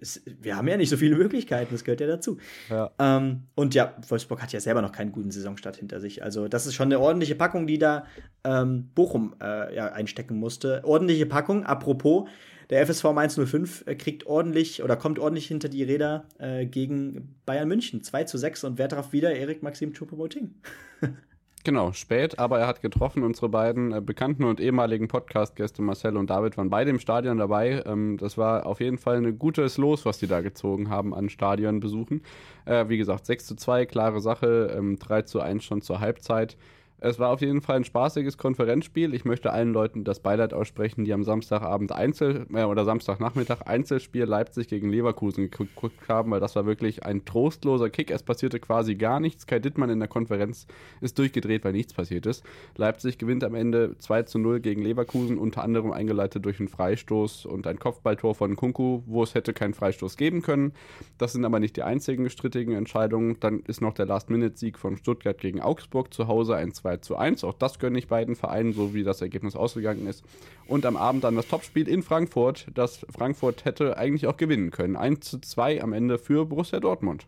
es, 0.00 0.22
wir 0.26 0.56
haben 0.56 0.68
ja 0.68 0.76
nicht 0.76 0.90
so 0.90 0.98
viele 0.98 1.16
Möglichkeiten, 1.16 1.72
das 1.72 1.82
gehört 1.82 2.00
ja 2.00 2.06
dazu. 2.06 2.36
Ja. 2.68 2.90
Ähm, 2.98 3.44
und 3.54 3.74
ja, 3.74 3.96
Wolfsburg 4.06 4.42
hat 4.42 4.52
ja 4.52 4.60
selber 4.60 4.82
noch 4.82 4.92
keinen 4.92 5.12
guten 5.12 5.30
Saisonstart 5.30 5.76
hinter 5.76 5.98
sich. 6.00 6.22
Also, 6.22 6.46
das 6.46 6.66
ist 6.66 6.74
schon 6.74 6.88
eine 6.88 7.00
ordentliche 7.00 7.36
Packung, 7.36 7.66
die 7.66 7.78
da 7.78 8.06
ähm, 8.44 8.90
Bochum 8.94 9.34
äh, 9.40 9.74
ja, 9.74 9.92
einstecken 9.92 10.36
musste. 10.36 10.82
Ordentliche 10.84 11.24
Packung, 11.24 11.64
apropos, 11.64 12.28
der 12.68 12.86
FSV 12.86 13.04
105 13.06 13.86
äh, 13.86 13.94
kriegt 13.94 14.26
ordentlich 14.26 14.82
oder 14.82 14.96
kommt 14.96 15.18
ordentlich 15.18 15.46
hinter 15.46 15.70
die 15.70 15.82
Räder 15.82 16.26
äh, 16.38 16.66
gegen 16.66 17.34
Bayern 17.46 17.68
München. 17.68 18.02
2 18.02 18.24
zu 18.24 18.36
6 18.36 18.64
und 18.64 18.78
wer 18.78 18.88
traf 18.90 19.12
wieder? 19.12 19.34
Erik 19.34 19.62
Maxim 19.62 19.92
Choupo-Moting. 19.92 20.54
Genau, 21.66 21.92
spät, 21.92 22.38
aber 22.38 22.60
er 22.60 22.66
hat 22.66 22.82
getroffen. 22.82 23.22
Unsere 23.22 23.48
beiden 23.48 23.90
äh, 23.90 24.02
bekannten 24.02 24.44
und 24.44 24.60
ehemaligen 24.60 25.08
Podcast-Gäste 25.08 25.80
Marcel 25.80 26.18
und 26.18 26.28
David 26.28 26.58
waren 26.58 26.68
beide 26.68 26.90
im 26.90 26.98
Stadion 26.98 27.38
dabei. 27.38 27.82
Ähm, 27.86 28.18
das 28.18 28.36
war 28.36 28.66
auf 28.66 28.80
jeden 28.80 28.98
Fall 28.98 29.16
ein 29.16 29.38
gutes 29.38 29.78
Los, 29.78 30.04
was 30.04 30.18
die 30.18 30.26
da 30.26 30.42
gezogen 30.42 30.90
haben 30.90 31.14
an 31.14 31.30
Stadionbesuchen. 31.30 32.22
Äh, 32.66 32.90
wie 32.90 32.98
gesagt, 32.98 33.24
6 33.24 33.46
zu 33.46 33.56
2, 33.56 33.86
klare 33.86 34.20
Sache, 34.20 34.74
ähm, 34.76 34.98
3 34.98 35.22
zu 35.22 35.40
1 35.40 35.64
schon 35.64 35.80
zur 35.80 36.00
Halbzeit. 36.00 36.58
Es 37.04 37.18
war 37.18 37.28
auf 37.28 37.42
jeden 37.42 37.60
Fall 37.60 37.76
ein 37.76 37.84
spaßiges 37.84 38.38
Konferenzspiel. 38.38 39.12
Ich 39.12 39.26
möchte 39.26 39.52
allen 39.52 39.74
Leuten 39.74 40.04
das 40.04 40.20
Beileid 40.20 40.54
aussprechen, 40.54 41.04
die 41.04 41.12
am 41.12 41.22
Samstagabend 41.22 41.92
Einzel 41.92 42.46
äh, 42.54 42.64
oder 42.64 42.86
Samstagnachmittag 42.86 43.60
Einzelspiel 43.66 44.24
Leipzig 44.24 44.68
gegen 44.68 44.88
Leverkusen 44.88 45.50
geguckt 45.50 46.08
haben, 46.08 46.30
weil 46.30 46.40
das 46.40 46.56
war 46.56 46.64
wirklich 46.64 47.04
ein 47.04 47.26
trostloser 47.26 47.90
Kick. 47.90 48.10
Es 48.10 48.22
passierte 48.22 48.58
quasi 48.58 48.94
gar 48.94 49.20
nichts. 49.20 49.46
Kai 49.46 49.58
Dittmann 49.58 49.90
in 49.90 49.98
der 49.98 50.08
Konferenz 50.08 50.66
ist 51.02 51.18
durchgedreht, 51.18 51.62
weil 51.66 51.72
nichts 51.72 51.92
passiert 51.92 52.24
ist. 52.24 52.42
Leipzig 52.74 53.18
gewinnt 53.18 53.44
am 53.44 53.54
Ende 53.54 53.98
2 53.98 54.22
zu 54.22 54.38
0 54.38 54.60
gegen 54.60 54.80
Leverkusen, 54.80 55.36
unter 55.36 55.62
anderem 55.62 55.92
eingeleitet 55.92 56.42
durch 56.46 56.58
einen 56.58 56.68
Freistoß 56.68 57.44
und 57.44 57.66
ein 57.66 57.78
Kopfballtor 57.78 58.34
von 58.34 58.56
Kunku, 58.56 59.02
wo 59.04 59.22
es 59.22 59.34
hätte 59.34 59.52
keinen 59.52 59.74
Freistoß 59.74 60.16
geben 60.16 60.40
können. 60.40 60.72
Das 61.18 61.34
sind 61.34 61.44
aber 61.44 61.60
nicht 61.60 61.76
die 61.76 61.82
einzigen 61.82 62.30
strittigen 62.30 62.72
Entscheidungen. 62.74 63.36
Dann 63.40 63.60
ist 63.60 63.82
noch 63.82 63.92
der 63.92 64.06
Last-Minute-Sieg 64.06 64.78
von 64.78 64.96
Stuttgart 64.96 65.36
gegen 65.36 65.60
Augsburg 65.60 66.14
zu 66.14 66.28
Hause, 66.28 66.56
ein 66.56 66.72
2 66.72 66.93
2 67.00 67.14
zu 67.14 67.16
1. 67.16 67.44
Auch 67.44 67.54
das 67.54 67.78
gönne 67.78 67.98
ich 67.98 68.08
beiden 68.08 68.36
Vereinen, 68.36 68.72
so 68.72 68.94
wie 68.94 69.04
das 69.04 69.20
Ergebnis 69.20 69.56
ausgegangen 69.56 70.06
ist. 70.06 70.24
Und 70.66 70.86
am 70.86 70.96
Abend 70.96 71.24
dann 71.24 71.36
das 71.36 71.48
Topspiel 71.48 71.88
in 71.88 72.02
Frankfurt, 72.02 72.66
das 72.74 73.06
Frankfurt 73.10 73.64
hätte 73.64 73.96
eigentlich 73.96 74.26
auch 74.26 74.36
gewinnen 74.36 74.70
können. 74.70 74.96
1 74.96 75.20
zu 75.20 75.38
2 75.38 75.82
am 75.82 75.92
Ende 75.92 76.18
für 76.18 76.46
Borussia 76.46 76.80
Dortmund. 76.80 77.26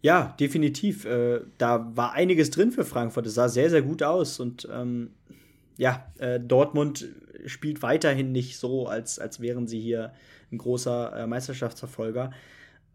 Ja, 0.00 0.36
definitiv. 0.38 1.04
Äh, 1.04 1.40
da 1.58 1.90
war 1.96 2.12
einiges 2.12 2.50
drin 2.50 2.70
für 2.70 2.84
Frankfurt. 2.84 3.26
Es 3.26 3.34
sah 3.34 3.48
sehr, 3.48 3.70
sehr 3.70 3.82
gut 3.82 4.02
aus. 4.02 4.38
Und 4.38 4.68
ähm, 4.72 5.10
ja, 5.76 6.06
äh, 6.18 6.38
Dortmund 6.38 7.08
spielt 7.46 7.82
weiterhin 7.82 8.32
nicht 8.32 8.58
so, 8.58 8.86
als, 8.86 9.18
als 9.18 9.40
wären 9.40 9.66
sie 9.66 9.80
hier 9.80 10.12
ein 10.52 10.58
großer 10.58 11.16
äh, 11.16 11.26
Meisterschaftsverfolger. 11.26 12.30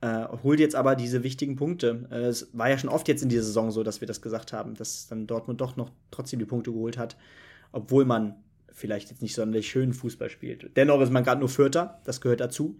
Äh, 0.04 0.28
holt 0.43 0.60
jetzt 0.60 0.76
aber 0.76 0.97
diese 0.97 1.24
wichtigen 1.24 1.56
Punkte. 1.56 2.08
Äh, 2.12 2.26
es 2.26 2.49
war 2.51 2.70
ja 2.70 2.78
schon 2.78 2.89
oft 2.89 3.08
jetzt 3.08 3.24
in 3.24 3.30
dieser 3.30 3.43
Saison 3.43 3.72
so, 3.72 3.84
dass 3.84 4.01
wir 4.01 4.08
das 4.08 4.22
gesagt 4.22 4.51
haben, 4.51 4.76
dass 4.76 5.08
dann 5.08 5.28
Dortmund 5.28 5.62
doch 5.62 5.78
noch 5.78 5.91
trotzdem 6.12 6.39
die 6.39 6.45
Punkte 6.45 6.74
geholt 6.74 6.97
hat, 6.97 7.16
obwohl 7.72 8.04
man 8.04 8.36
vielleicht 8.70 9.12
jetzt 9.12 9.22
nicht 9.22 9.34
sonderlich 9.34 9.70
schönen 9.70 9.93
Fußball 9.93 10.30
spielt. 10.30 10.76
Dennoch 10.76 10.99
ist 10.99 11.12
man 11.12 11.24
gerade 11.24 11.39
nur 11.39 11.47
Vierter, 11.47 12.01
das 12.04 12.20
gehört 12.20 12.41
dazu. 12.41 12.78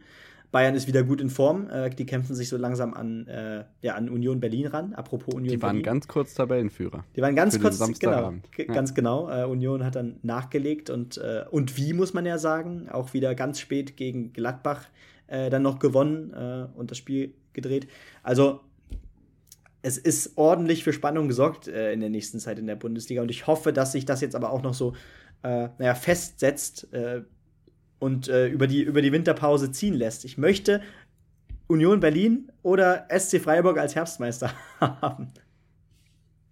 Bayern 0.51 0.76
ist 0.76 0.86
wieder 0.86 1.01
gut 1.03 1.21
in 1.21 1.30
Form. 1.30 1.69
Äh, 1.69 1.91
die 1.91 2.05
kämpfen 2.05 2.36
sich 2.36 2.49
so 2.49 2.57
langsam 2.57 2.93
an, 2.93 3.26
äh, 3.28 3.63
ja, 3.82 3.95
an 3.95 4.09
Union 4.09 4.41
Berlin 4.41 4.67
ran. 4.67 4.93
Apropos 4.93 5.34
Union 5.34 5.55
Die 5.55 5.61
waren 5.61 5.78
Berlin. 5.78 5.84
ganz 5.84 6.07
kurz 6.09 6.34
Tabellenführer. 6.34 7.05
Die 7.15 7.21
waren 7.21 7.36
ganz 7.36 7.59
kurz, 7.59 7.80
genau. 7.99 8.34
Ja. 8.57 8.65
Ganz 8.65 8.93
genau. 8.93 9.30
Äh, 9.30 9.45
Union 9.45 9.86
hat 9.86 9.95
dann 9.95 10.17
nachgelegt 10.24 10.89
und, 10.89 11.17
äh, 11.17 11.45
und 11.49 11.78
wie, 11.78 11.93
muss 11.93 12.13
man 12.13 12.26
ja 12.26 12.38
sagen, 12.38 12.89
auch 12.89 13.13
wieder 13.13 13.34
ganz 13.34 13.61
spät 13.61 13.95
gegen 13.95 14.34
Gladbach 14.34 14.88
äh, 15.34 15.49
dann 15.49 15.61
noch 15.63 15.79
gewonnen 15.79 16.31
äh, 16.34 16.67
und 16.77 16.91
das 16.91 16.97
Spiel 16.97 17.34
gedreht. 17.53 17.88
Also 18.21 18.61
es 19.81 19.97
ist 19.97 20.38
ordentlich 20.38 20.84
für 20.84 20.93
Spannung 20.93 21.27
gesorgt 21.27 21.67
äh, 21.67 21.91
in 21.91 21.99
der 21.99 22.09
nächsten 22.09 22.39
Zeit 22.39 22.59
in 22.59 22.67
der 22.67 22.75
Bundesliga 22.75 23.21
und 23.21 23.31
ich 23.31 23.47
hoffe, 23.47 23.73
dass 23.73 23.91
sich 23.91 24.05
das 24.05 24.21
jetzt 24.21 24.36
aber 24.36 24.51
auch 24.51 24.61
noch 24.61 24.73
so 24.73 24.93
äh, 25.41 25.69
naja, 25.77 25.95
festsetzt 25.95 26.93
äh, 26.93 27.23
und 27.99 28.27
über, 28.27 28.67
die, 28.67 28.81
über 28.81 29.01
die 29.01 29.13
Winterpause 29.13 29.71
ziehen 29.71 29.93
lässt. 29.93 30.25
Ich 30.25 30.38
möchte 30.38 30.81
Union 31.67 32.01
Berlin 32.01 32.51
oder 32.61 33.07
SC 33.09 33.39
Freiburg 33.39 33.77
als 33.77 33.95
Herbstmeister 33.95 34.51
haben. 34.81 35.31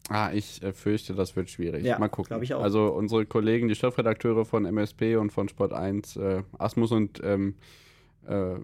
Ah, 0.10 0.32
ich 0.34 0.62
äh, 0.62 0.74
fürchte, 0.74 1.14
das 1.14 1.36
wird 1.36 1.50
schwierig. 1.50 1.86
Ja, 1.86 1.98
Mal 1.98 2.10
gucken. 2.10 2.36
Also 2.54 2.88
unsere 2.88 3.26
Kollegen, 3.26 3.68
die 3.70 3.76
Chefredakteure 3.76 4.46
von 4.46 4.66
MSP 4.66 5.16
und 5.16 5.32
von 5.32 5.48
Sport 5.48 5.72
1, 5.72 6.18
äh, 6.18 6.44
Asmus 6.58 6.92
und 6.92 7.22
ähm, 7.24 7.56
äh, 8.28 8.56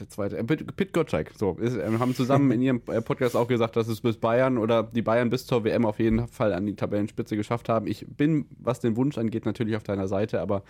der 0.00 0.08
zweite, 0.08 0.38
äh, 0.38 0.44
Pit 0.44 0.92
Gottschalk, 0.92 1.32
so, 1.36 1.56
ist, 1.60 1.76
äh, 1.76 1.98
haben 1.98 2.14
zusammen 2.14 2.50
in 2.50 2.62
ihrem 2.62 2.82
äh, 2.86 3.00
Podcast 3.00 3.36
auch 3.36 3.48
gesagt, 3.48 3.76
dass 3.76 3.88
es 3.88 4.00
bis 4.00 4.16
Bayern 4.16 4.58
oder 4.58 4.82
die 4.82 5.02
Bayern 5.02 5.30
bis 5.30 5.46
zur 5.46 5.64
WM 5.64 5.84
auf 5.84 5.98
jeden 5.98 6.28
Fall 6.28 6.52
an 6.52 6.66
die 6.66 6.76
Tabellenspitze 6.76 7.36
geschafft 7.36 7.68
haben. 7.68 7.86
Ich 7.86 8.06
bin, 8.08 8.46
was 8.58 8.80
den 8.80 8.96
Wunsch 8.96 9.18
angeht, 9.18 9.44
natürlich 9.44 9.76
auf 9.76 9.82
deiner 9.82 10.08
Seite, 10.08 10.40
aber 10.40 10.62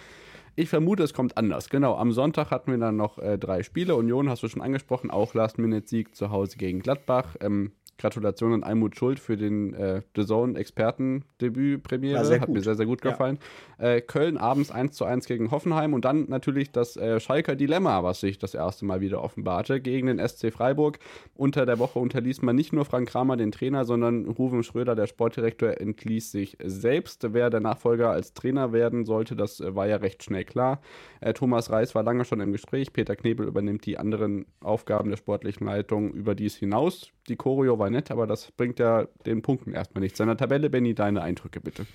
ich 0.56 0.68
vermute, 0.68 1.04
es 1.04 1.14
kommt 1.14 1.36
anders. 1.36 1.68
Genau, 1.68 1.96
am 1.96 2.10
Sonntag 2.10 2.50
hatten 2.50 2.72
wir 2.72 2.78
dann 2.78 2.96
noch 2.96 3.18
äh, 3.18 3.38
drei 3.38 3.62
Spiele. 3.62 3.94
Union 3.94 4.28
hast 4.28 4.42
du 4.42 4.48
schon 4.48 4.62
angesprochen, 4.62 5.10
auch 5.10 5.32
Last-Minute-Sieg 5.34 6.16
zu 6.16 6.30
Hause 6.30 6.56
gegen 6.56 6.80
Gladbach. 6.80 7.36
Ähm, 7.40 7.72
Gratulation 7.98 8.54
an 8.54 8.62
Almut 8.62 8.96
Schuld 8.96 9.18
für 9.18 9.36
den 9.36 9.74
äh, 9.74 10.02
The 10.16 10.24
Zone-Experten-Debüt-Premiere. 10.24 12.18
Hat 12.18 12.46
gut. 12.46 12.54
mir 12.54 12.62
sehr, 12.62 12.76
sehr 12.76 12.86
gut 12.86 13.02
gefallen. 13.02 13.38
Ja. 13.78 13.94
Äh, 13.94 14.00
Köln 14.00 14.38
abends 14.38 14.70
1 14.70 14.96
zu 14.96 15.04
1 15.04 15.26
gegen 15.26 15.50
Hoffenheim 15.50 15.92
und 15.94 16.04
dann 16.04 16.26
natürlich 16.28 16.70
das 16.70 16.96
äh, 16.96 17.18
Schalker 17.20 17.56
Dilemma, 17.56 18.04
was 18.04 18.20
sich 18.20 18.38
das 18.38 18.54
erste 18.54 18.84
Mal 18.84 19.00
wieder 19.00 19.22
offenbarte, 19.22 19.80
gegen 19.80 20.06
den 20.06 20.26
SC 20.26 20.52
Freiburg. 20.52 20.98
Unter 21.34 21.66
der 21.66 21.78
Woche 21.78 21.98
unterließ 21.98 22.42
man 22.42 22.56
nicht 22.56 22.72
nur 22.72 22.84
Frank 22.84 23.08
Kramer, 23.08 23.36
den 23.36 23.52
Trainer, 23.52 23.84
sondern 23.84 24.26
Ruven 24.26 24.62
Schröder, 24.62 24.94
der 24.94 25.06
Sportdirektor, 25.06 25.80
entließ 25.80 26.30
sich 26.30 26.56
selbst. 26.62 27.26
Wer 27.32 27.50
der 27.50 27.60
Nachfolger 27.60 28.10
als 28.10 28.32
Trainer 28.32 28.72
werden 28.72 29.04
sollte, 29.04 29.34
das 29.34 29.60
äh, 29.60 29.74
war 29.74 29.88
ja 29.88 29.96
recht 29.96 30.22
schnell 30.22 30.44
klar. 30.44 30.80
Äh, 31.20 31.32
Thomas 31.34 31.70
Reis 31.70 31.94
war 31.94 32.04
lange 32.04 32.24
schon 32.24 32.40
im 32.40 32.52
Gespräch. 32.52 32.92
Peter 32.92 33.16
Knebel 33.16 33.46
übernimmt 33.46 33.86
die 33.86 33.98
anderen 33.98 34.46
Aufgaben 34.60 35.10
der 35.10 35.16
sportlichen 35.16 35.66
Leitung 35.66 36.12
über 36.12 36.34
dies 36.34 36.56
hinaus. 36.56 37.10
Die 37.28 37.36
Choreo 37.36 37.78
war 37.78 37.87
nett, 37.90 38.10
aber 38.10 38.26
das 38.26 38.50
bringt 38.52 38.78
ja 38.78 39.06
den 39.26 39.42
Punkten 39.42 39.72
erstmal 39.72 40.00
nichts. 40.02 40.18
Seiner 40.18 40.36
Tabelle, 40.36 40.70
Benny, 40.70 40.94
deine 40.94 41.22
Eindrücke 41.22 41.60
bitte. 41.60 41.86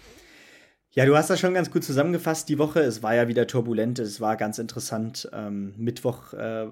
Ja, 0.92 1.06
du 1.06 1.18
hast 1.18 1.30
das 1.30 1.40
schon 1.40 1.56
ganz 1.56 1.72
gut 1.72 1.84
zusammengefasst 1.84 2.48
die 2.50 2.60
Woche. 2.60 2.80
Es 2.82 3.02
war 3.02 3.16
ja 3.16 3.28
wieder 3.28 3.48
turbulent, 3.48 3.98
es 3.98 4.22
war 4.22 4.38
ganz 4.38 4.60
interessant. 4.60 5.28
Ähm, 5.34 5.74
Mittwoch 5.78 6.34
äh, 6.34 6.68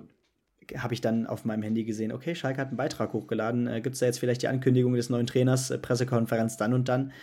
habe 0.78 0.94
ich 0.94 1.02
dann 1.02 1.26
auf 1.26 1.44
meinem 1.44 1.64
Handy 1.64 1.84
gesehen, 1.84 2.12
okay, 2.12 2.36
Schalke 2.36 2.62
hat 2.62 2.68
einen 2.68 2.78
Beitrag 2.78 3.14
hochgeladen. 3.14 3.68
Äh, 3.68 3.82
Gibt 3.82 3.96
es 3.96 4.00
da 4.00 4.06
jetzt 4.06 4.20
vielleicht 4.20 4.44
die 4.44 4.48
Ankündigung 4.48 4.94
des 4.94 5.10
neuen 5.10 5.26
Trainers, 5.26 5.72
äh, 5.72 5.78
Pressekonferenz 5.78 6.58
dann 6.58 6.74
und 6.74 6.88
dann? 6.88 7.14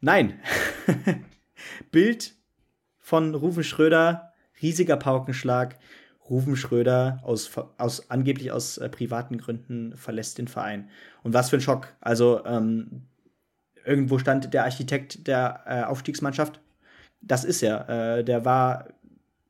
Nein. 0.00 0.40
Bild 1.90 2.34
von 2.98 3.34
Rufen 3.34 3.64
Schröder, 3.64 4.32
riesiger 4.60 4.96
Paukenschlag. 4.96 5.78
Rufen 6.32 6.56
Schröder 6.56 7.20
aus, 7.22 7.50
aus 7.76 8.10
angeblich 8.10 8.50
aus 8.50 8.78
äh, 8.78 8.88
privaten 8.88 9.36
Gründen 9.36 9.94
verlässt 9.96 10.38
den 10.38 10.48
Verein. 10.48 10.88
Und 11.22 11.34
was 11.34 11.50
für 11.50 11.56
ein 11.56 11.60
Schock. 11.60 11.88
Also 12.00 12.44
ähm, 12.46 13.02
irgendwo 13.84 14.18
stand 14.18 14.54
der 14.54 14.64
Architekt 14.64 15.26
der 15.26 15.60
äh, 15.66 15.82
Aufstiegsmannschaft. 15.82 16.60
Das 17.20 17.44
ist 17.44 17.62
er. 17.62 17.88
Äh, 17.88 18.24
der 18.24 18.46
war 18.46 18.88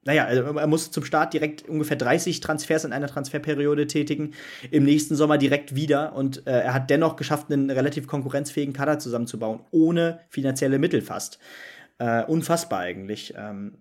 naja, 0.05 0.25
also 0.25 0.43
er 0.59 0.67
musste 0.67 0.91
zum 0.91 1.05
Start 1.05 1.33
direkt 1.33 1.69
ungefähr 1.69 1.97
30 1.97 2.41
Transfers 2.41 2.85
in 2.85 2.93
einer 2.93 3.07
Transferperiode 3.07 3.87
tätigen, 3.87 4.33
im 4.73 4.83
nächsten 4.83 5.15
Sommer 5.15 5.39
direkt 5.39 5.77
wieder 5.77 6.17
und 6.17 6.45
äh, 6.49 6.63
er 6.63 6.75
hat 6.75 6.91
dennoch 6.91 7.15
geschafft, 7.15 7.53
einen 7.53 7.71
relativ 7.71 8.09
konkurrenzfähigen 8.09 8.75
Kader 8.75 8.99
zusammenzubauen, 8.99 9.61
ohne 9.71 10.19
finanzielle 10.29 10.81
Mittel 10.81 11.03
fast. 11.03 11.39
Äh, 11.99 12.25
unfassbar 12.25 12.81
eigentlich. 12.81 13.35
Ähm, 13.37 13.75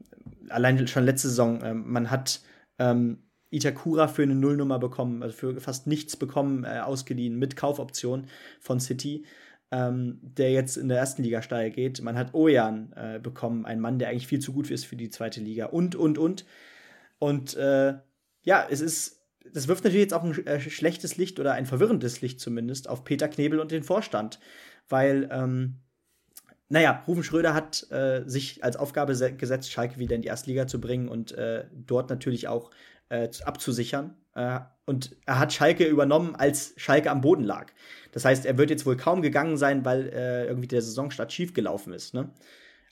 allein 0.50 0.88
schon 0.88 1.06
letzte 1.06 1.30
Saison, 1.30 1.62
äh, 1.64 1.74
man 1.74 2.12
hat 2.12 2.42
ähm, 2.80 3.24
Itakura 3.50 4.08
für 4.08 4.24
eine 4.24 4.36
Nullnummer 4.36 4.80
bekommen, 4.80 5.24
also 5.24 5.36
für 5.36 5.60
fast 5.62 5.88
nichts 5.88 6.16
bekommen, 6.16 6.64
äh, 6.64 6.80
ausgeliehen 6.80 7.38
mit 7.38 7.56
Kaufoption 7.56 8.28
von 8.60 8.80
City 8.80 9.26
ähm, 9.72 10.20
der 10.22 10.52
jetzt 10.52 10.78
in 10.78 10.90
der 10.90 10.98
ersten 10.98 11.24
Liga 11.24 11.42
steil 11.42 11.72
geht. 11.72 12.02
Man 12.02 12.18
hat 12.18 12.34
Ojan 12.34 12.94
äh, 12.94 13.20
bekommen, 13.20 13.66
ein 13.66 13.80
Mann, 13.80 14.00
der 14.00 14.10
eigentlich 14.10 14.28
viel 14.28 14.40
zu 14.40 14.52
gut 14.54 14.70
ist 14.70 14.86
für 14.86 14.98
die 14.98 15.10
zweite 15.10 15.40
Liga 15.40 15.68
und, 15.68 15.96
und, 15.96 16.18
und. 16.18 16.46
Und 17.20 17.56
äh, 17.56 17.94
ja, 18.44 18.68
es 18.70 18.82
ist, 18.82 19.22
das 19.50 19.68
wirft 19.68 19.84
natürlich 19.84 20.04
jetzt 20.04 20.14
auch 20.14 20.24
ein 20.24 20.46
äh, 20.46 20.60
schlechtes 20.60 21.16
Licht 21.18 21.40
oder 21.40 21.54
ein 21.54 21.66
verwirrendes 21.66 22.22
Licht 22.22 22.42
zumindest 22.42 22.90
auf 22.90 23.06
Peter 23.06 23.30
Knebel 23.30 23.60
und 23.60 23.72
den 23.72 23.84
Vorstand, 23.84 24.40
weil, 24.90 25.30
ähm, 25.32 25.78
naja, 26.72 27.04
Rufen 27.08 27.24
Schröder 27.24 27.54
hat 27.54 27.86
äh, 27.92 28.24
sich 28.26 28.64
als 28.64 28.78
Aufgabe 28.78 29.14
gesetzt, 29.14 29.72
Schalke 29.72 30.00
wieder 30.00 30.16
in 30.16 30.22
die 30.22 30.30
Erstliga 30.30 30.68
zu 30.68 30.80
bringen 30.80 31.10
und 31.10 31.34
äh, 31.34 31.66
dort 31.74 32.10
natürlich 32.10 32.48
auch 32.48 32.72
äh, 33.10 33.28
abzusichern. 33.44 34.16
Äh, 34.36 34.62
und 34.86 35.16
er 35.26 35.40
hat 35.40 35.52
Schalke 35.52 35.86
übernommen, 35.86 36.36
als 36.36 36.74
Schalke 36.78 37.12
am 37.12 37.22
Boden 37.22 37.44
lag. 37.44 37.72
Das 38.14 38.24
heißt, 38.24 38.46
er 38.46 38.58
wird 38.58 38.70
jetzt 38.70 38.86
wohl 38.86 38.96
kaum 38.96 39.22
gegangen 39.22 39.58
sein, 39.58 39.84
weil 39.84 40.10
äh, 40.10 40.46
irgendwie 40.46 40.68
der 40.68 40.82
Saisonstart 40.82 41.32
schiefgelaufen 41.32 41.92
ist. 41.92 42.14
Ne? 42.14 42.30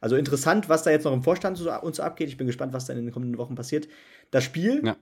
Also 0.01 0.17
interessant, 0.17 0.67
was 0.67 0.83
da 0.83 0.91
jetzt 0.91 1.05
noch 1.05 1.13
im 1.13 1.23
Vorstand 1.23 1.57
so, 1.57 1.71
uns 1.81 1.99
abgeht. 1.99 2.27
Ich 2.27 2.37
bin 2.37 2.47
gespannt, 2.47 2.73
was 2.73 2.85
da 2.85 2.93
in 2.93 3.05
den 3.05 3.13
kommenden 3.13 3.37
Wochen 3.37 3.55
passiert. 3.55 3.87
Das 4.31 4.43
Spiel, 4.43 4.81
ja. 4.85 4.97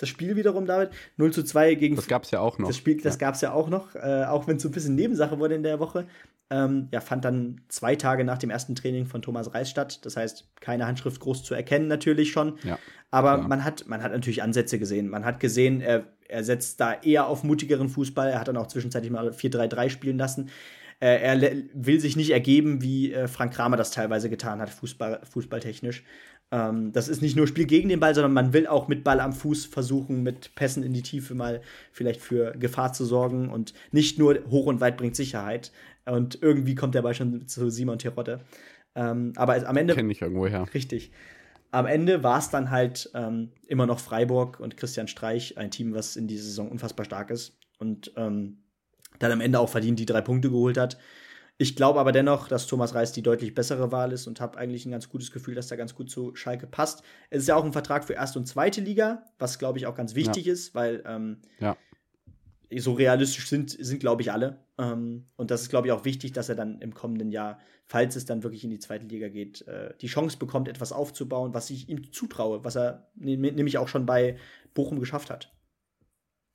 Das 0.00 0.08
Spiel 0.08 0.36
wiederum, 0.36 0.66
David, 0.66 0.90
0 1.16 1.32
zu 1.32 1.44
2 1.44 1.74
gegen. 1.74 1.96
Das 1.96 2.06
gab 2.06 2.24
es 2.24 2.30
ja 2.30 2.40
auch 2.40 2.58
noch. 2.58 2.68
Das 2.68 2.76
Spiel, 2.76 3.00
das 3.00 3.14
ja. 3.14 3.18
gab 3.18 3.34
es 3.34 3.40
ja 3.40 3.52
auch 3.52 3.68
noch, 3.68 3.94
äh, 3.94 4.24
auch 4.24 4.46
wenn 4.46 4.56
es 4.56 4.62
so 4.62 4.68
ein 4.68 4.72
bisschen 4.72 4.94
Nebensache 4.94 5.38
wurde 5.38 5.54
in 5.54 5.62
der 5.62 5.78
Woche. 5.78 6.06
Ähm, 6.52 6.88
ja, 6.90 7.00
fand 7.00 7.24
dann 7.24 7.60
zwei 7.68 7.94
Tage 7.94 8.24
nach 8.24 8.38
dem 8.38 8.50
ersten 8.50 8.74
Training 8.74 9.06
von 9.06 9.22
Thomas 9.22 9.54
Reis 9.54 9.70
statt. 9.70 10.04
Das 10.04 10.16
heißt, 10.16 10.48
keine 10.60 10.86
Handschrift 10.86 11.20
groß 11.20 11.44
zu 11.44 11.54
erkennen, 11.54 11.86
natürlich 11.86 12.32
schon. 12.32 12.58
Ja, 12.64 12.78
Aber 13.10 13.38
man 13.38 13.62
hat, 13.64 13.86
man 13.86 14.02
hat 14.02 14.10
natürlich 14.10 14.42
Ansätze 14.42 14.78
gesehen. 14.78 15.08
Man 15.08 15.24
hat 15.24 15.38
gesehen, 15.38 15.80
er, 15.80 16.04
er 16.28 16.42
setzt 16.42 16.80
da 16.80 16.94
eher 16.94 17.28
auf 17.28 17.44
mutigeren 17.44 17.88
Fußball. 17.88 18.30
Er 18.30 18.40
hat 18.40 18.48
dann 18.48 18.56
auch 18.56 18.66
zwischenzeitlich 18.66 19.12
mal 19.12 19.28
4-3-3 19.28 19.90
spielen 19.90 20.18
lassen. 20.18 20.50
Äh, 21.00 21.16
er 21.20 21.52
will 21.72 21.98
sich 21.98 22.16
nicht 22.16 22.30
ergeben, 22.30 22.82
wie 22.82 23.12
äh, 23.12 23.26
Frank 23.26 23.54
Kramer 23.54 23.76
das 23.76 23.90
teilweise 23.90 24.28
getan 24.28 24.60
hat, 24.60 24.70
Fußball, 24.70 25.22
fußballtechnisch. 25.24 26.04
Ähm, 26.52 26.92
das 26.92 27.08
ist 27.08 27.22
nicht 27.22 27.36
nur 27.36 27.46
Spiel 27.46 27.66
gegen 27.66 27.88
den 27.88 28.00
Ball, 28.00 28.14
sondern 28.14 28.32
man 28.32 28.52
will 28.52 28.66
auch 28.66 28.88
mit 28.88 29.04
Ball 29.04 29.20
am 29.20 29.32
Fuß 29.32 29.66
versuchen, 29.66 30.22
mit 30.22 30.54
Pässen 30.54 30.82
in 30.82 30.92
die 30.92 31.02
Tiefe 31.02 31.34
mal 31.34 31.62
vielleicht 31.92 32.20
für 32.20 32.52
Gefahr 32.52 32.92
zu 32.92 33.04
sorgen 33.04 33.50
und 33.50 33.72
nicht 33.92 34.18
nur 34.18 34.38
hoch 34.50 34.66
und 34.66 34.80
weit 34.80 34.96
bringt 34.96 35.16
Sicherheit. 35.16 35.72
Und 36.04 36.42
irgendwie 36.42 36.74
kommt 36.74 36.94
der 36.94 37.02
Ball 37.02 37.14
schon 37.14 37.46
zu 37.46 37.70
Simon 37.70 37.98
Terodde. 37.98 38.40
Ähm, 38.94 39.32
aber 39.36 39.66
am 39.66 39.76
Ende. 39.76 39.94
Kenne 39.94 40.12
ich 40.12 40.20
irgendwo 40.20 40.46
her. 40.46 40.66
Richtig. 40.74 41.12
Am 41.70 41.86
Ende 41.86 42.24
war 42.24 42.38
es 42.40 42.50
dann 42.50 42.70
halt 42.70 43.10
ähm, 43.14 43.52
immer 43.68 43.86
noch 43.86 44.00
Freiburg 44.00 44.58
und 44.58 44.76
Christian 44.76 45.06
Streich, 45.06 45.56
ein 45.56 45.70
Team, 45.70 45.94
was 45.94 46.16
in 46.16 46.26
dieser 46.26 46.44
Saison 46.44 46.68
unfassbar 46.68 47.06
stark 47.06 47.30
ist 47.30 47.56
und 47.78 48.12
ähm, 48.16 48.58
dann 49.20 49.30
am 49.30 49.40
Ende 49.40 49.60
auch 49.60 49.68
verdient 49.68 50.00
die 50.00 50.06
drei 50.06 50.20
Punkte 50.20 50.50
geholt 50.50 50.76
hat. 50.76 50.98
Ich 51.58 51.76
glaube 51.76 52.00
aber 52.00 52.10
dennoch, 52.10 52.48
dass 52.48 52.66
Thomas 52.66 52.94
Reis 52.94 53.12
die 53.12 53.22
deutlich 53.22 53.54
bessere 53.54 53.92
Wahl 53.92 54.12
ist 54.12 54.26
und 54.26 54.40
habe 54.40 54.56
eigentlich 54.56 54.86
ein 54.86 54.92
ganz 54.92 55.10
gutes 55.10 55.30
Gefühl, 55.30 55.54
dass 55.54 55.70
er 55.70 55.76
ganz 55.76 55.94
gut 55.94 56.10
zu 56.10 56.34
Schalke 56.34 56.66
passt. 56.66 57.02
Es 57.28 57.42
ist 57.42 57.48
ja 57.48 57.54
auch 57.54 57.64
ein 57.64 57.74
Vertrag 57.74 58.04
für 58.06 58.14
erste 58.14 58.38
und 58.38 58.46
zweite 58.46 58.80
Liga, 58.80 59.26
was 59.38 59.58
glaube 59.58 59.78
ich 59.78 59.86
auch 59.86 59.94
ganz 59.94 60.14
wichtig 60.14 60.46
ja. 60.46 60.54
ist, 60.54 60.74
weil 60.74 61.02
ähm, 61.06 61.42
ja. 61.58 61.76
so 62.78 62.94
realistisch 62.94 63.46
sind, 63.46 63.70
sind 63.70 64.00
glaube 64.00 64.22
ich 64.22 64.32
alle. 64.32 64.64
Ähm, 64.78 65.26
und 65.36 65.50
das 65.50 65.60
ist 65.60 65.68
glaube 65.68 65.88
ich 65.88 65.92
auch 65.92 66.06
wichtig, 66.06 66.32
dass 66.32 66.48
er 66.48 66.54
dann 66.54 66.80
im 66.80 66.94
kommenden 66.94 67.30
Jahr, 67.30 67.58
falls 67.84 68.16
es 68.16 68.24
dann 68.24 68.42
wirklich 68.42 68.64
in 68.64 68.70
die 68.70 68.78
zweite 68.78 69.06
Liga 69.06 69.28
geht, 69.28 69.68
äh, 69.68 69.92
die 70.00 70.06
Chance 70.06 70.38
bekommt, 70.38 70.66
etwas 70.66 70.92
aufzubauen, 70.92 71.52
was 71.52 71.68
ich 71.68 71.90
ihm 71.90 72.10
zutraue, 72.10 72.64
was 72.64 72.74
er 72.74 73.10
nämlich 73.16 73.76
auch 73.76 73.88
schon 73.88 74.06
bei 74.06 74.38
Bochum 74.72 74.98
geschafft 74.98 75.28
hat. 75.28 75.52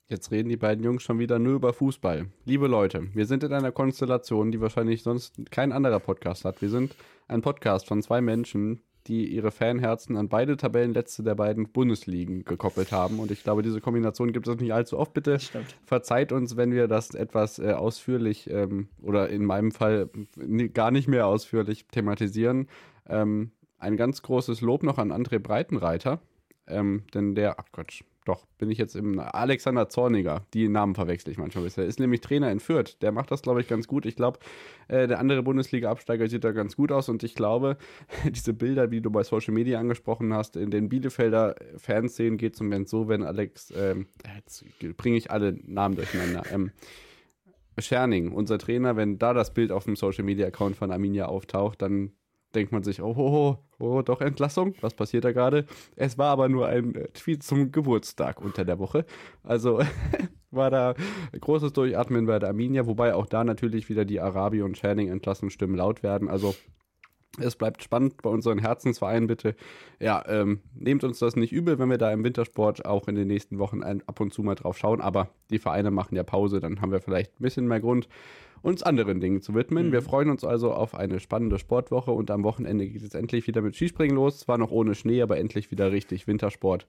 Jetzt 0.08 0.30
reden 0.30 0.48
die 0.48 0.56
beiden 0.56 0.84
Jungs 0.84 1.02
schon 1.02 1.18
wieder 1.18 1.40
nur 1.40 1.54
über 1.54 1.72
Fußball. 1.72 2.26
Liebe 2.44 2.68
Leute, 2.68 3.08
wir 3.12 3.26
sind 3.26 3.42
in 3.42 3.52
einer 3.52 3.72
Konstellation, 3.72 4.52
die 4.52 4.60
wahrscheinlich 4.60 5.02
sonst 5.02 5.34
kein 5.50 5.72
anderer 5.72 5.98
Podcast 5.98 6.44
hat. 6.44 6.62
Wir 6.62 6.68
sind 6.68 6.94
ein 7.26 7.42
Podcast 7.42 7.88
von 7.88 8.00
zwei 8.02 8.20
Menschen, 8.20 8.82
die 9.08 9.26
ihre 9.26 9.50
Fanherzen 9.50 10.16
an 10.16 10.28
beide 10.28 10.56
Tabellenletzte 10.56 11.24
der 11.24 11.34
beiden 11.34 11.72
Bundesligen 11.72 12.44
gekoppelt 12.44 12.92
haben. 12.92 13.18
Und 13.18 13.32
ich 13.32 13.42
glaube, 13.42 13.62
diese 13.62 13.80
Kombination 13.80 14.32
gibt 14.32 14.46
es 14.46 14.60
nicht 14.60 14.72
allzu 14.72 14.96
oft. 14.96 15.12
Bitte 15.12 15.40
verzeiht 15.84 16.30
uns, 16.30 16.56
wenn 16.56 16.70
wir 16.70 16.86
das 16.86 17.10
etwas 17.10 17.58
äh, 17.58 17.72
ausführlich 17.72 18.48
ähm, 18.48 18.88
oder 19.02 19.28
in 19.28 19.44
meinem 19.44 19.72
Fall 19.72 20.08
gar 20.72 20.92
nicht 20.92 21.08
mehr 21.08 21.26
ausführlich 21.26 21.88
thematisieren. 21.88 22.68
Ähm, 23.08 23.50
ein 23.80 23.96
ganz 23.96 24.22
großes 24.22 24.60
Lob 24.60 24.84
noch 24.84 24.98
an 24.98 25.10
André 25.10 25.40
Breitenreiter, 25.40 26.20
ähm, 26.68 27.02
denn 27.12 27.34
der, 27.34 27.58
ach 27.58 27.72
Gott, 27.72 28.04
doch, 28.26 28.44
bin 28.58 28.70
ich 28.70 28.78
jetzt 28.78 28.96
im 28.96 29.18
Alexander 29.18 29.88
Zorniger. 29.88 30.44
Die 30.52 30.68
Namen 30.68 30.94
verwechsel 30.94 31.30
ich 31.30 31.38
manchmal 31.38 31.64
bisher. 31.64 31.84
Ist 31.84 32.00
nämlich 32.00 32.20
Trainer 32.20 32.50
in 32.50 32.60
Fürth. 32.60 33.00
Der 33.00 33.12
macht 33.12 33.30
das, 33.30 33.42
glaube 33.42 33.60
ich, 33.60 33.68
ganz 33.68 33.86
gut. 33.86 34.04
Ich 34.04 34.16
glaube, 34.16 34.40
äh, 34.88 35.06
der 35.06 35.20
andere 35.20 35.42
Bundesliga-Absteiger 35.42 36.28
sieht 36.28 36.42
da 36.42 36.50
ganz 36.50 36.76
gut 36.76 36.90
aus. 36.90 37.08
Und 37.08 37.22
ich 37.22 37.34
glaube, 37.34 37.78
diese 38.28 38.52
Bilder, 38.52 38.90
wie 38.90 39.00
du 39.00 39.10
bei 39.10 39.22
Social 39.22 39.54
Media 39.54 39.78
angesprochen 39.78 40.34
hast, 40.34 40.56
in 40.56 40.70
den 40.70 40.88
Bielefelder 40.88 41.54
Fanszenen 41.76 42.36
geht 42.36 42.54
es 42.54 42.60
im 42.60 42.66
Moment 42.66 42.88
so, 42.88 43.08
wenn 43.08 43.22
Alex, 43.22 43.72
ähm, 43.76 44.08
jetzt 44.36 44.64
bringe 44.96 45.16
ich 45.16 45.30
alle 45.30 45.56
Namen 45.64 45.94
durcheinander. 45.94 46.42
Ähm, 46.52 46.72
Scherning, 47.78 48.32
unser 48.32 48.58
Trainer, 48.58 48.96
wenn 48.96 49.18
da 49.18 49.34
das 49.34 49.52
Bild 49.52 49.70
auf 49.70 49.84
dem 49.84 49.96
Social 49.96 50.24
Media 50.24 50.46
Account 50.46 50.76
von 50.76 50.90
Arminia 50.90 51.26
auftaucht, 51.26 51.82
dann 51.82 52.12
denkt 52.56 52.72
man 52.72 52.82
sich, 52.82 53.02
oh, 53.02 53.14
oh, 53.16 53.58
oh, 53.78 53.84
oh, 53.84 54.02
doch 54.02 54.20
Entlassung, 54.20 54.74
was 54.80 54.94
passiert 54.94 55.24
da 55.24 55.32
gerade? 55.32 55.66
Es 55.94 56.18
war 56.18 56.30
aber 56.30 56.48
nur 56.48 56.66
ein 56.66 56.94
äh, 56.94 57.08
Tweet 57.08 57.42
zum 57.42 57.70
Geburtstag 57.70 58.40
unter 58.40 58.64
der 58.64 58.78
Woche. 58.78 59.04
Also 59.42 59.80
war 60.50 60.70
da 60.70 60.94
großes 61.38 61.72
Durchatmen 61.72 62.26
bei 62.26 62.38
der 62.38 62.48
Arminia, 62.48 62.86
wobei 62.86 63.14
auch 63.14 63.26
da 63.26 63.44
natürlich 63.44 63.88
wieder 63.88 64.04
die 64.04 64.20
Arabi 64.20 64.62
und 64.62 64.76
Channing 64.76 65.08
Entlassungsstimmen 65.08 65.76
laut 65.76 66.02
werden. 66.02 66.28
Also 66.28 66.54
es 67.38 67.56
bleibt 67.56 67.82
spannend 67.82 68.22
bei 68.22 68.30
unseren 68.30 68.58
Herzensvereinen, 68.58 69.26
bitte. 69.26 69.54
Ja, 70.00 70.24
ähm, 70.26 70.60
nehmt 70.74 71.04
uns 71.04 71.18
das 71.18 71.36
nicht 71.36 71.52
übel, 71.52 71.78
wenn 71.78 71.90
wir 71.90 71.98
da 71.98 72.10
im 72.10 72.24
Wintersport 72.24 72.86
auch 72.86 73.08
in 73.08 73.14
den 73.14 73.28
nächsten 73.28 73.58
Wochen 73.58 73.82
ab 73.82 74.20
und 74.20 74.32
zu 74.32 74.42
mal 74.42 74.54
drauf 74.54 74.78
schauen. 74.78 75.02
Aber 75.02 75.28
die 75.50 75.58
Vereine 75.58 75.90
machen 75.90 76.16
ja 76.16 76.22
Pause, 76.22 76.60
dann 76.60 76.80
haben 76.80 76.92
wir 76.92 77.00
vielleicht 77.00 77.38
ein 77.38 77.42
bisschen 77.42 77.68
mehr 77.68 77.80
Grund, 77.80 78.08
uns 78.62 78.82
anderen 78.82 79.20
Dingen 79.20 79.42
zu 79.42 79.54
widmen. 79.54 79.88
Mhm. 79.88 79.92
Wir 79.92 80.02
freuen 80.02 80.30
uns 80.30 80.44
also 80.44 80.72
auf 80.72 80.94
eine 80.94 81.20
spannende 81.20 81.58
Sportwoche 81.58 82.10
und 82.10 82.30
am 82.30 82.44
Wochenende 82.44 82.86
geht 82.88 83.02
es 83.02 83.14
endlich 83.14 83.46
wieder 83.46 83.62
mit 83.62 83.74
Skispringen 83.74 84.16
los. 84.16 84.38
Zwar 84.38 84.58
noch 84.58 84.70
ohne 84.70 84.94
Schnee, 84.94 85.22
aber 85.22 85.38
endlich 85.38 85.70
wieder 85.70 85.92
richtig 85.92 86.26
Wintersport. 86.26 86.86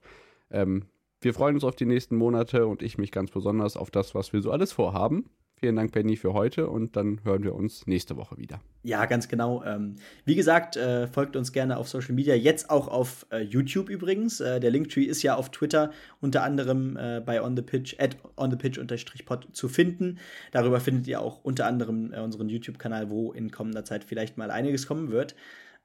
Ähm, 0.50 0.84
wir 1.20 1.34
freuen 1.34 1.56
uns 1.56 1.64
auf 1.64 1.74
die 1.74 1.86
nächsten 1.86 2.16
Monate 2.16 2.66
und 2.66 2.82
ich 2.82 2.98
mich 2.98 3.10
ganz 3.10 3.30
besonders 3.30 3.76
auf 3.76 3.90
das, 3.90 4.14
was 4.14 4.32
wir 4.32 4.40
so 4.40 4.52
alles 4.52 4.72
vorhaben. 4.72 5.28
Vielen 5.58 5.74
Dank, 5.74 5.90
Benny, 5.90 6.14
für 6.16 6.34
heute 6.34 6.68
und 6.68 6.94
dann 6.94 7.18
hören 7.24 7.42
wir 7.42 7.52
uns 7.52 7.84
nächste 7.88 8.16
Woche 8.16 8.38
wieder. 8.38 8.60
Ja, 8.84 9.06
ganz 9.06 9.26
genau. 9.26 9.64
Ähm, 9.64 9.96
wie 10.24 10.36
gesagt, 10.36 10.76
äh, 10.76 11.08
folgt 11.08 11.34
uns 11.34 11.50
gerne 11.50 11.78
auf 11.78 11.88
Social 11.88 12.14
Media, 12.14 12.36
jetzt 12.36 12.70
auch 12.70 12.86
auf 12.86 13.26
äh, 13.32 13.40
YouTube 13.40 13.90
übrigens. 13.90 14.38
Äh, 14.38 14.60
der 14.60 14.70
Linktree 14.70 15.02
ist 15.02 15.24
ja 15.24 15.34
auf 15.34 15.50
Twitter 15.50 15.90
unter 16.20 16.44
anderem 16.44 16.96
äh, 16.96 17.20
bei 17.20 17.42
On 17.42 17.58
at 17.98 18.16
on 18.36 18.50
the 18.52 18.56
pitch 18.56 18.78
pod 19.26 19.48
zu 19.50 19.68
finden. 19.68 20.20
Darüber 20.52 20.78
findet 20.78 21.08
ihr 21.08 21.20
auch 21.20 21.42
unter 21.42 21.66
anderem 21.66 22.12
äh, 22.12 22.20
unseren 22.20 22.48
YouTube-Kanal, 22.48 23.10
wo 23.10 23.32
in 23.32 23.50
kommender 23.50 23.84
Zeit 23.84 24.04
vielleicht 24.04 24.38
mal 24.38 24.52
einiges 24.52 24.86
kommen 24.86 25.10
wird. 25.10 25.34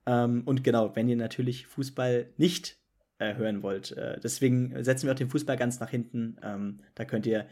Ähm, 0.05 0.43
und 0.45 0.63
genau, 0.63 0.95
wenn 0.95 1.09
ihr 1.09 1.17
natürlich 1.17 1.65
Fußball 1.65 2.27
nicht 2.37 2.77
äh, 3.17 3.33
hören 3.33 3.63
wollt, 3.63 3.95
deswegen 4.23 4.83
setzen 4.83 5.07
wir 5.07 5.13
auch 5.13 5.17
den 5.17 5.29
Fußball 5.29 5.57
ganz 5.57 5.79
nach 5.79 5.89
hinten. 5.89 6.37
Ähm, 6.43 6.81
da 6.93 7.05
könnt 7.05 7.25
ihr 7.25 7.47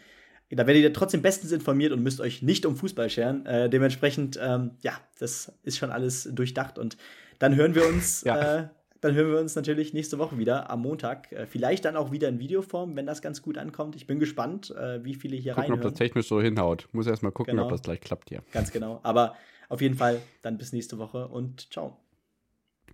da 0.57 0.67
werdet 0.67 0.83
ihr 0.83 0.93
trotzdem 0.93 1.21
bestens 1.21 1.51
informiert 1.51 1.91
und 1.91 2.03
müsst 2.03 2.19
euch 2.19 2.41
nicht 2.41 2.65
um 2.65 2.75
Fußball 2.75 3.09
scheren. 3.09 3.45
Äh, 3.45 3.69
dementsprechend, 3.69 4.39
ähm, 4.41 4.71
ja, 4.81 4.93
das 5.19 5.53
ist 5.63 5.77
schon 5.77 5.91
alles 5.91 6.29
durchdacht 6.31 6.77
und 6.77 6.97
dann 7.39 7.55
hören 7.55 7.75
wir 7.75 7.87
uns. 7.87 8.23
ja. 8.23 8.59
äh, 8.59 8.67
dann 9.01 9.15
hören 9.15 9.31
wir 9.31 9.39
uns 9.39 9.55
natürlich 9.55 9.93
nächste 9.93 10.19
Woche 10.19 10.37
wieder 10.37 10.69
am 10.69 10.83
Montag. 10.83 11.31
Äh, 11.31 11.47
vielleicht 11.47 11.85
dann 11.85 11.95
auch 11.95 12.11
wieder 12.11 12.29
in 12.29 12.39
Videoform, 12.39 12.95
wenn 12.95 13.07
das 13.07 13.23
ganz 13.23 13.41
gut 13.41 13.57
ankommt. 13.57 13.95
Ich 13.95 14.05
bin 14.05 14.19
gespannt, 14.19 14.69
äh, 14.77 15.03
wie 15.03 15.15
viele 15.15 15.35
hier 15.35 15.57
rein. 15.57 15.65
Gucken, 15.65 15.79
ob 15.79 15.89
das 15.89 15.93
technisch 15.95 16.27
so 16.27 16.39
hinhaut. 16.39 16.87
Muss 16.91 17.07
erst 17.07 17.23
mal 17.23 17.31
gucken, 17.31 17.55
genau. 17.55 17.63
ob 17.63 17.71
das 17.71 17.81
gleich 17.81 17.99
klappt 17.99 18.29
hier. 18.29 18.43
Ganz 18.51 18.71
genau. 18.71 18.99
Aber 19.01 19.35
auf 19.69 19.81
jeden 19.81 19.95
Fall 19.95 20.21
dann 20.43 20.57
bis 20.57 20.71
nächste 20.71 20.99
Woche 20.99 21.27
und 21.27 21.73
ciao. 21.73 21.97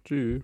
Tschüss. 0.05 0.43